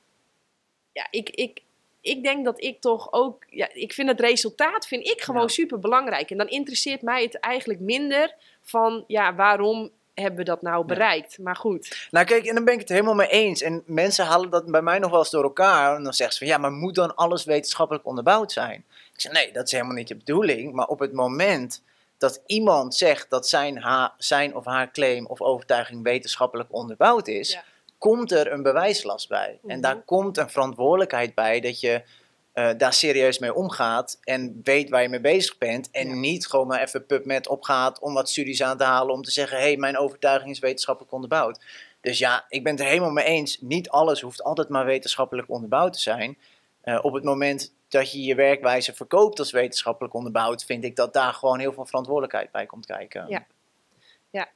ja, 0.92 1.08
ik, 1.10 1.30
ik, 1.30 1.62
ik 2.06 2.24
denk 2.24 2.46
dat 2.46 2.64
ik 2.64 2.82
toch 2.82 3.08
ook, 3.12 3.44
ja, 3.50 3.70
ik 3.74 3.94
vind 3.94 4.08
het 4.08 4.20
resultaat 4.20 4.88
vind 4.88 5.08
ik 5.08 5.22
gewoon 5.22 5.50
super 5.50 5.80
belangrijk. 5.80 6.32
En 6.32 6.38
dan 6.38 6.48
interesseert 6.48 7.02
mij 7.02 7.24
het 7.24 7.40
eigenlijk 7.40 7.80
minder 7.80 8.36
van, 8.62 9.04
ja, 9.08 9.36
waarom 9.36 9.92
hebben 10.14 10.40
we 10.40 10.46
dat 10.46 10.62
nou 10.62 10.86
bereikt? 10.86 11.38
Maar 11.38 11.56
goed. 11.56 12.08
Nou 12.12 12.26
kijk, 12.26 12.46
en 12.46 12.56
dan 12.56 12.66
ben 12.66 12.74
ik 12.74 12.80
het 12.80 12.90
helemaal 12.90 13.14
mee 13.14 13.28
eens. 13.28 13.62
En 13.62 13.84
mensen 13.86 14.26
halen 14.26 14.50
dat 14.50 14.66
bij 14.66 14.82
mij 14.82 15.00
nog 15.00 15.10
wel 15.10 15.20
eens 15.20 15.30
door 15.30 15.44
elkaar. 15.44 15.96
En 15.96 16.04
dan 16.04 16.14
zeggen 16.14 16.36
ze 16.38 16.44
van, 16.44 16.54
ja, 16.54 16.58
maar 16.58 16.72
moet 16.72 16.96
dan 16.96 17.16
alles 17.16 17.44
wetenschappelijk 17.44 18.06
onderbouwd 18.06 18.52
zijn? 18.52 18.84
Ik 19.14 19.22
zeg, 19.22 19.32
nee, 19.32 19.52
dat 19.52 19.66
is 19.66 19.72
helemaal 19.72 19.96
niet 19.96 20.08
de 20.08 20.16
bedoeling. 20.16 20.74
Maar 20.74 20.88
op 20.88 21.00
het 21.00 21.14
moment 21.14 21.82
dat 22.18 22.42
iemand 22.46 22.96
zegt 22.96 23.30
dat 23.30 23.48
zijn, 23.48 23.84
zijn 24.18 24.56
of 24.56 24.66
haar 24.66 24.92
claim 24.92 25.26
of 25.26 25.42
overtuiging 25.42 26.04
wetenschappelijk 26.04 26.74
onderbouwd 26.74 27.28
is, 27.28 27.60
komt 28.12 28.32
er 28.32 28.52
een 28.52 28.64
bewijslast 28.64 29.30
bij. 29.30 29.60
En 29.68 29.82
daar 29.82 29.96
mhm. 29.96 30.06
komt 30.06 30.38
een 30.38 30.50
verantwoordelijkheid 30.50 31.36
bij 31.36 31.60
dat 31.60 31.80
je 31.80 32.04
uh, 32.54 32.70
daar 32.78 32.94
serieus 32.94 33.40
mee 33.40 33.54
omgaat 33.54 34.20
en 34.24 34.62
weet 34.64 34.90
waar 34.90 35.02
je 35.02 35.10
mee 35.10 35.22
bezig 35.22 35.58
bent. 35.58 35.92
En 35.92 36.20
niet 36.20 36.48
gewoon 36.48 36.68
maar 36.68 36.82
even 36.82 37.06
PubMed 37.06 37.48
opgaat 37.48 38.00
om 38.00 38.14
wat 38.14 38.30
studies 38.30 38.64
aan 38.64 38.78
te 38.78 38.84
halen 38.84 39.14
om 39.14 39.22
te 39.22 39.32
zeggen: 39.32 39.58
hé, 39.58 39.64
hey, 39.64 39.78
mijn 39.78 39.98
overtuiging 39.98 40.52
is 40.52 40.60
wetenschappelijk 40.60 41.14
onderbouwd. 41.14 41.64
Dus 42.02 42.18
ja, 42.18 42.46
ik 42.50 42.64
ben 42.64 42.72
het 42.72 42.82
er 42.82 42.88
helemaal 42.88 43.12
mee 43.12 43.26
eens. 43.26 43.58
Niet 43.62 43.90
alles 43.90 44.22
hoeft 44.22 44.44
altijd 44.44 44.70
maar 44.70 44.86
wetenschappelijk 44.86 45.50
onderbouwd 45.50 45.94
te 45.94 46.00
zijn. 46.00 46.38
Uh, 46.84 47.00
op 47.02 47.14
het 47.14 47.24
moment 47.24 47.74
dat 47.88 48.12
je 48.12 48.24
je 48.24 48.36
werkwijze 48.36 48.94
verkoopt 48.94 49.40
als 49.40 49.52
wetenschappelijk 49.52 50.14
onderbouwd, 50.14 50.66
vind 50.66 50.84
ik 50.84 50.96
dat 50.96 51.14
daar 51.14 51.34
gewoon 51.34 51.60
heel 51.60 51.74
veel 51.74 51.86
verantwoordelijkheid 51.86 52.52
bij 52.52 52.66
komt 52.66 52.86
kijken. 52.86 53.26
Ja. 53.28 53.46
ja. 54.30 54.48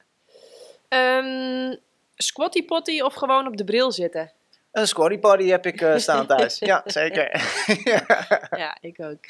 Um, 1.18 1.78
squatty 2.22 2.64
potty 2.64 3.00
of 3.00 3.14
gewoon 3.14 3.46
op 3.46 3.56
de 3.56 3.64
bril 3.64 3.92
zitten? 3.92 4.32
Een 4.72 4.86
squatty 4.86 5.18
potty 5.18 5.46
heb 5.46 5.66
ik 5.66 5.80
uh, 5.80 5.96
staan 5.96 6.26
thuis. 6.26 6.58
ja, 6.70 6.82
zeker. 6.84 7.42
ja, 8.62 8.76
ik 8.80 9.00
ook. 9.00 9.24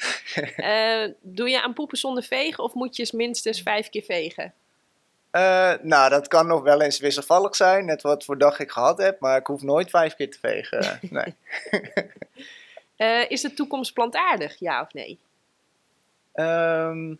Uh, 0.57 1.13
doe 1.21 1.49
je 1.49 1.61
aan 1.61 1.73
poepen 1.73 1.97
zonder 1.97 2.23
vegen 2.23 2.63
of 2.63 2.73
moet 2.73 2.95
je 2.95 3.09
minstens 3.11 3.61
vijf 3.61 3.89
keer 3.89 4.03
vegen? 4.03 4.53
Uh, 5.31 5.73
nou, 5.81 6.09
dat 6.09 6.27
kan 6.27 6.47
nog 6.47 6.61
wel 6.61 6.81
eens 6.81 6.99
wisselvallig 6.99 7.55
zijn, 7.55 7.85
net 7.85 8.01
wat 8.01 8.25
voor 8.25 8.37
dag 8.37 8.59
ik 8.59 8.71
gehad 8.71 8.97
heb, 8.97 9.19
maar 9.19 9.37
ik 9.37 9.47
hoef 9.47 9.61
nooit 9.61 9.89
vijf 9.89 10.15
keer 10.15 10.31
te 10.31 10.39
vegen. 10.39 10.99
Nee. 11.09 11.35
Is 13.27 13.41
de 13.41 13.53
toekomst 13.53 13.93
plantaardig, 13.93 14.59
ja 14.59 14.81
of 14.81 14.93
nee? 14.93 15.19
Um, 16.33 17.19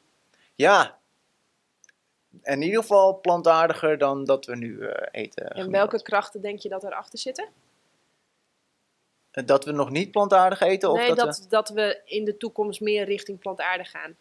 ja. 0.56 1.00
In 2.44 2.62
ieder 2.62 2.82
geval 2.82 3.20
plantaardiger 3.20 3.98
dan 3.98 4.24
dat 4.26 4.46
we 4.46 4.56
nu 4.56 4.72
uh, 4.72 4.92
eten. 5.12 5.50
En 5.50 5.72
welke 5.72 6.02
krachten 6.02 6.42
denk 6.42 6.60
je 6.60 6.70
dat 6.70 6.84
erachter 6.84 7.20
zitten? 7.20 7.48
Eh, 9.32 9.46
dat 9.46 9.66
we 9.66 9.72
nog 9.72 9.90
niet 9.90 10.12
plantaardig 10.12 10.60
eten? 10.60 10.92
Of 10.92 10.98
nee, 10.98 11.08
dat, 11.08 11.18
dat, 11.18 11.38
we... 11.38 11.48
dat 11.50 11.70
we 11.70 12.02
in 12.06 12.26
de 12.26 12.38
toekomst 12.38 12.82
meer 12.82 13.06
richting 13.06 13.40
plantaardig 13.40 13.90
gaan. 13.90 14.16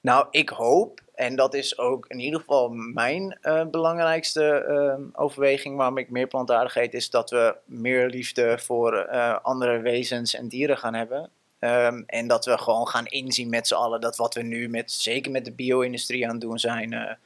Nou, 0.00 0.26
ik 0.30 0.48
hoop, 0.48 1.00
en 1.14 1.36
dat 1.36 1.54
is 1.54 1.78
ook 1.78 2.06
in 2.06 2.18
ieder 2.18 2.40
geval 2.40 2.68
mijn 2.68 3.38
uh, 3.42 3.64
belangrijkste 3.64 4.66
uh, 4.68 5.20
overweging 5.22 5.76
waarom 5.76 5.98
ik 5.98 6.10
meer 6.10 6.26
plantaardig 6.26 6.76
eet, 6.76 6.94
is 6.94 7.10
dat 7.10 7.30
we 7.30 7.56
meer 7.64 8.08
liefde 8.08 8.58
voor 8.58 9.08
uh, 9.12 9.38
andere 9.42 9.78
wezens 9.78 10.34
en 10.34 10.48
dieren 10.48 10.78
gaan 10.78 10.94
hebben. 10.94 11.30
Um, 11.58 12.04
en 12.06 12.28
dat 12.28 12.44
we 12.44 12.58
gewoon 12.58 12.88
gaan 12.88 13.06
inzien 13.06 13.48
met 13.48 13.66
z'n 13.66 13.74
allen 13.74 14.00
dat 14.00 14.16
wat 14.16 14.34
we 14.34 14.42
nu, 14.42 14.68
met, 14.68 14.92
zeker 14.92 15.30
met 15.30 15.44
de 15.44 15.52
bio-industrie 15.52 16.24
aan 16.24 16.32
het 16.32 16.40
doen 16.40 16.58
zijn, 16.58 17.18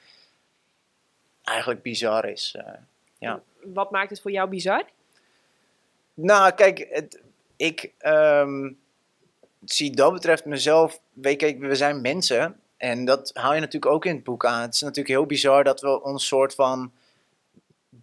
eigenlijk 1.44 1.82
bizar 1.82 2.28
is. 2.28 2.56
ja. 3.18 3.42
Wat 3.62 3.90
maakt 3.90 4.10
het 4.10 4.20
voor 4.20 4.30
jou 4.30 4.48
bizar? 4.48 4.84
Nou, 6.14 6.52
kijk, 6.52 6.86
het, 6.90 7.20
ik 7.56 7.92
um, 8.06 8.78
zie 9.64 9.90
dat 9.90 10.12
betreft 10.12 10.44
mezelf, 10.44 11.00
weet 11.12 11.58
we 11.58 11.74
zijn 11.74 12.00
mensen 12.00 12.60
en 12.76 13.04
dat 13.04 13.30
haal 13.34 13.54
je 13.54 13.60
natuurlijk 13.60 13.92
ook 13.92 14.04
in 14.04 14.14
het 14.14 14.24
boek 14.24 14.44
aan. 14.44 14.60
Het 14.60 14.74
is 14.74 14.80
natuurlijk 14.80 15.08
heel 15.08 15.26
bizar 15.26 15.64
dat 15.64 15.80
we 15.80 16.02
ons 16.02 16.26
soort 16.26 16.54
van 16.54 16.92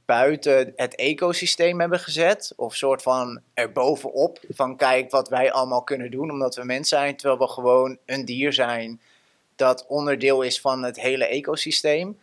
buiten 0.05 0.73
het 0.75 0.95
ecosysteem 0.95 1.79
hebben 1.79 1.99
gezet. 1.99 2.53
Of 2.55 2.75
soort 2.75 3.01
van 3.01 3.41
erbovenop. 3.53 4.39
Van 4.49 4.77
kijk 4.77 5.11
wat 5.11 5.29
wij 5.29 5.51
allemaal 5.51 5.83
kunnen 5.83 6.11
doen 6.11 6.31
omdat 6.31 6.55
we 6.55 6.63
mens 6.63 6.89
zijn. 6.89 7.15
Terwijl 7.15 7.39
we 7.39 7.47
gewoon 7.47 7.97
een 8.05 8.25
dier 8.25 8.53
zijn 8.53 9.01
dat 9.55 9.85
onderdeel 9.87 10.41
is 10.41 10.61
van 10.61 10.83
het 10.83 11.01
hele 11.01 11.25
ecosysteem. 11.25 12.19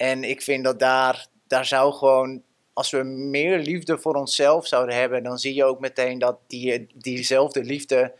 En 0.00 0.24
ik 0.24 0.42
vind 0.42 0.64
dat 0.64 0.78
daar, 0.78 1.26
daar 1.46 1.64
zou 1.64 1.92
gewoon, 1.92 2.42
als 2.72 2.90
we 2.90 3.02
meer 3.02 3.58
liefde 3.58 3.98
voor 3.98 4.14
onszelf 4.14 4.66
zouden 4.66 4.94
hebben, 4.94 5.22
dan 5.22 5.38
zie 5.38 5.54
je 5.54 5.64
ook 5.64 5.80
meteen 5.80 6.18
dat 6.18 6.38
die, 6.46 6.86
diezelfde 6.94 7.64
liefde 7.64 8.14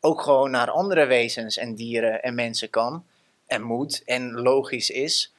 ook 0.00 0.20
gewoon 0.20 0.50
naar 0.50 0.70
andere 0.70 1.06
wezens 1.06 1.56
en 1.56 1.74
dieren 1.74 2.22
en 2.22 2.34
mensen 2.34 2.70
kan 2.70 3.04
en 3.46 3.62
moet 3.62 4.02
en 4.04 4.32
logisch 4.32 4.90
is. 4.90 5.34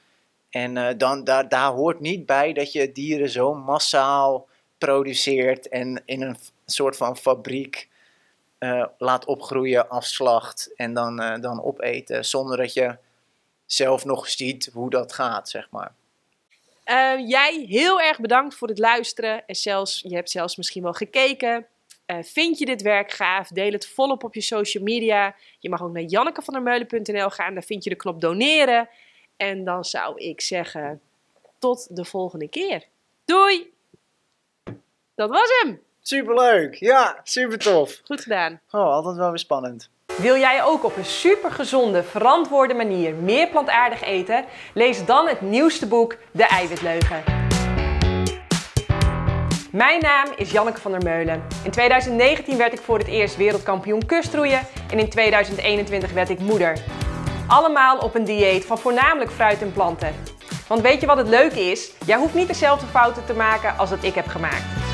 En 0.50 0.76
uh, 0.76 0.88
dan, 0.96 1.24
daar, 1.24 1.48
daar 1.48 1.72
hoort 1.72 2.00
niet 2.00 2.26
bij 2.26 2.52
dat 2.52 2.72
je 2.72 2.92
dieren 2.92 3.28
zo 3.28 3.54
massaal 3.54 4.48
produceert 4.78 5.68
en 5.68 6.02
in 6.04 6.22
een 6.22 6.36
soort 6.66 6.96
van 6.96 7.16
fabriek 7.16 7.88
uh, 8.58 8.86
laat 8.98 9.24
opgroeien, 9.24 9.88
afslacht 9.88 10.74
en 10.76 10.94
dan, 10.94 11.22
uh, 11.22 11.34
dan 11.40 11.62
opeten. 11.62 12.24
Zonder 12.24 12.56
dat 12.56 12.72
je 12.72 12.96
zelf 13.68 14.04
nog 14.04 14.28
ziet 14.28 14.70
hoe 14.72 14.90
dat 14.90 15.12
gaat, 15.12 15.48
zeg 15.48 15.68
maar. 15.70 15.94
jij 17.26 17.64
heel 17.68 18.00
erg 18.00 18.20
bedankt 18.20 18.54
voor 18.54 18.68
het 18.68 18.78
luisteren. 18.78 19.46
En 19.46 19.54
zelfs, 19.54 20.00
je 20.00 20.14
hebt 20.14 20.30
zelfs 20.30 20.56
misschien 20.56 20.82
wel 20.82 20.92
gekeken. 20.92 21.66
Uh, 22.06 22.22
vind 22.22 22.58
je 22.58 22.66
dit 22.66 22.82
werk 22.82 23.10
gaaf? 23.10 23.48
Deel 23.48 23.72
het 23.72 23.86
volop 23.86 24.24
op 24.24 24.34
je 24.34 24.40
social 24.40 24.82
media. 24.82 25.34
Je 25.58 25.68
mag 25.68 25.82
ook 25.82 25.92
naar 25.92 26.02
jannekevandermeulen.nl 26.02 27.30
gaan. 27.30 27.54
Daar 27.54 27.62
vind 27.62 27.84
je 27.84 27.90
de 27.90 27.96
knop 27.96 28.20
doneren. 28.20 28.88
En 29.36 29.64
dan 29.64 29.84
zou 29.84 30.18
ik 30.20 30.40
zeggen, 30.40 31.00
tot 31.58 31.96
de 31.96 32.04
volgende 32.04 32.48
keer. 32.48 32.84
Doei! 33.24 33.72
Dat 35.14 35.30
was 35.30 35.48
hem! 35.62 35.82
Superleuk! 36.00 36.74
Ja, 36.74 37.20
super 37.22 37.58
tof. 37.58 38.00
Goed 38.04 38.20
gedaan. 38.20 38.60
Oh, 38.70 38.80
altijd 38.80 39.16
wel 39.16 39.28
weer 39.28 39.38
spannend. 39.38 39.90
Wil 40.20 40.36
jij 40.36 40.64
ook 40.64 40.84
op 40.84 40.96
een 40.96 41.04
supergezonde, 41.04 42.02
verantwoorde 42.02 42.74
manier 42.74 43.14
meer 43.14 43.48
plantaardig 43.48 44.02
eten? 44.02 44.44
Lees 44.74 45.04
dan 45.04 45.28
het 45.28 45.40
nieuwste 45.40 45.86
boek 45.86 46.16
De 46.30 46.44
Eiwitleugen. 46.44 47.22
Mijn 49.70 50.00
naam 50.00 50.26
is 50.36 50.50
Janneke 50.50 50.80
van 50.80 50.90
der 50.90 51.02
Meulen. 51.02 51.42
In 51.64 51.70
2019 51.70 52.56
werd 52.56 52.72
ik 52.72 52.80
voor 52.80 52.98
het 52.98 53.06
eerst 53.06 53.36
wereldkampioen 53.36 54.06
kustroeien 54.06 54.60
en 54.90 54.98
in 54.98 55.08
2021 55.08 56.12
werd 56.12 56.28
ik 56.28 56.38
moeder. 56.38 56.78
Allemaal 57.46 57.98
op 57.98 58.14
een 58.14 58.24
dieet 58.24 58.64
van 58.64 58.78
voornamelijk 58.78 59.30
fruit 59.30 59.62
en 59.62 59.72
planten. 59.72 60.14
Want 60.68 60.80
weet 60.80 61.00
je 61.00 61.06
wat 61.06 61.16
het 61.16 61.28
leuke 61.28 61.60
is? 61.60 61.90
Jij 62.06 62.16
hoeft 62.16 62.34
niet 62.34 62.48
dezelfde 62.48 62.86
fouten 62.86 63.24
te 63.24 63.34
maken 63.34 63.78
als 63.78 63.90
dat 63.90 64.02
ik 64.02 64.14
heb 64.14 64.26
gemaakt. 64.26 64.87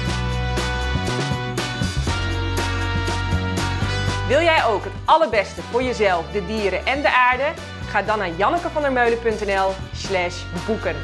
Wil 4.29 4.41
jij 4.41 4.65
ook 4.65 4.85
het 4.85 4.93
allerbeste 5.05 5.63
voor 5.63 5.83
jezelf, 5.83 6.25
de 6.33 6.47
dieren 6.47 6.87
en 6.87 7.03
de 7.03 7.11
aarde? 7.11 7.53
Ga 7.89 8.03
dan 8.03 8.19
naar 8.19 8.31
jannekevandermeulen.nl 8.31 9.71
slash 9.95 10.43
boeken. 10.67 10.97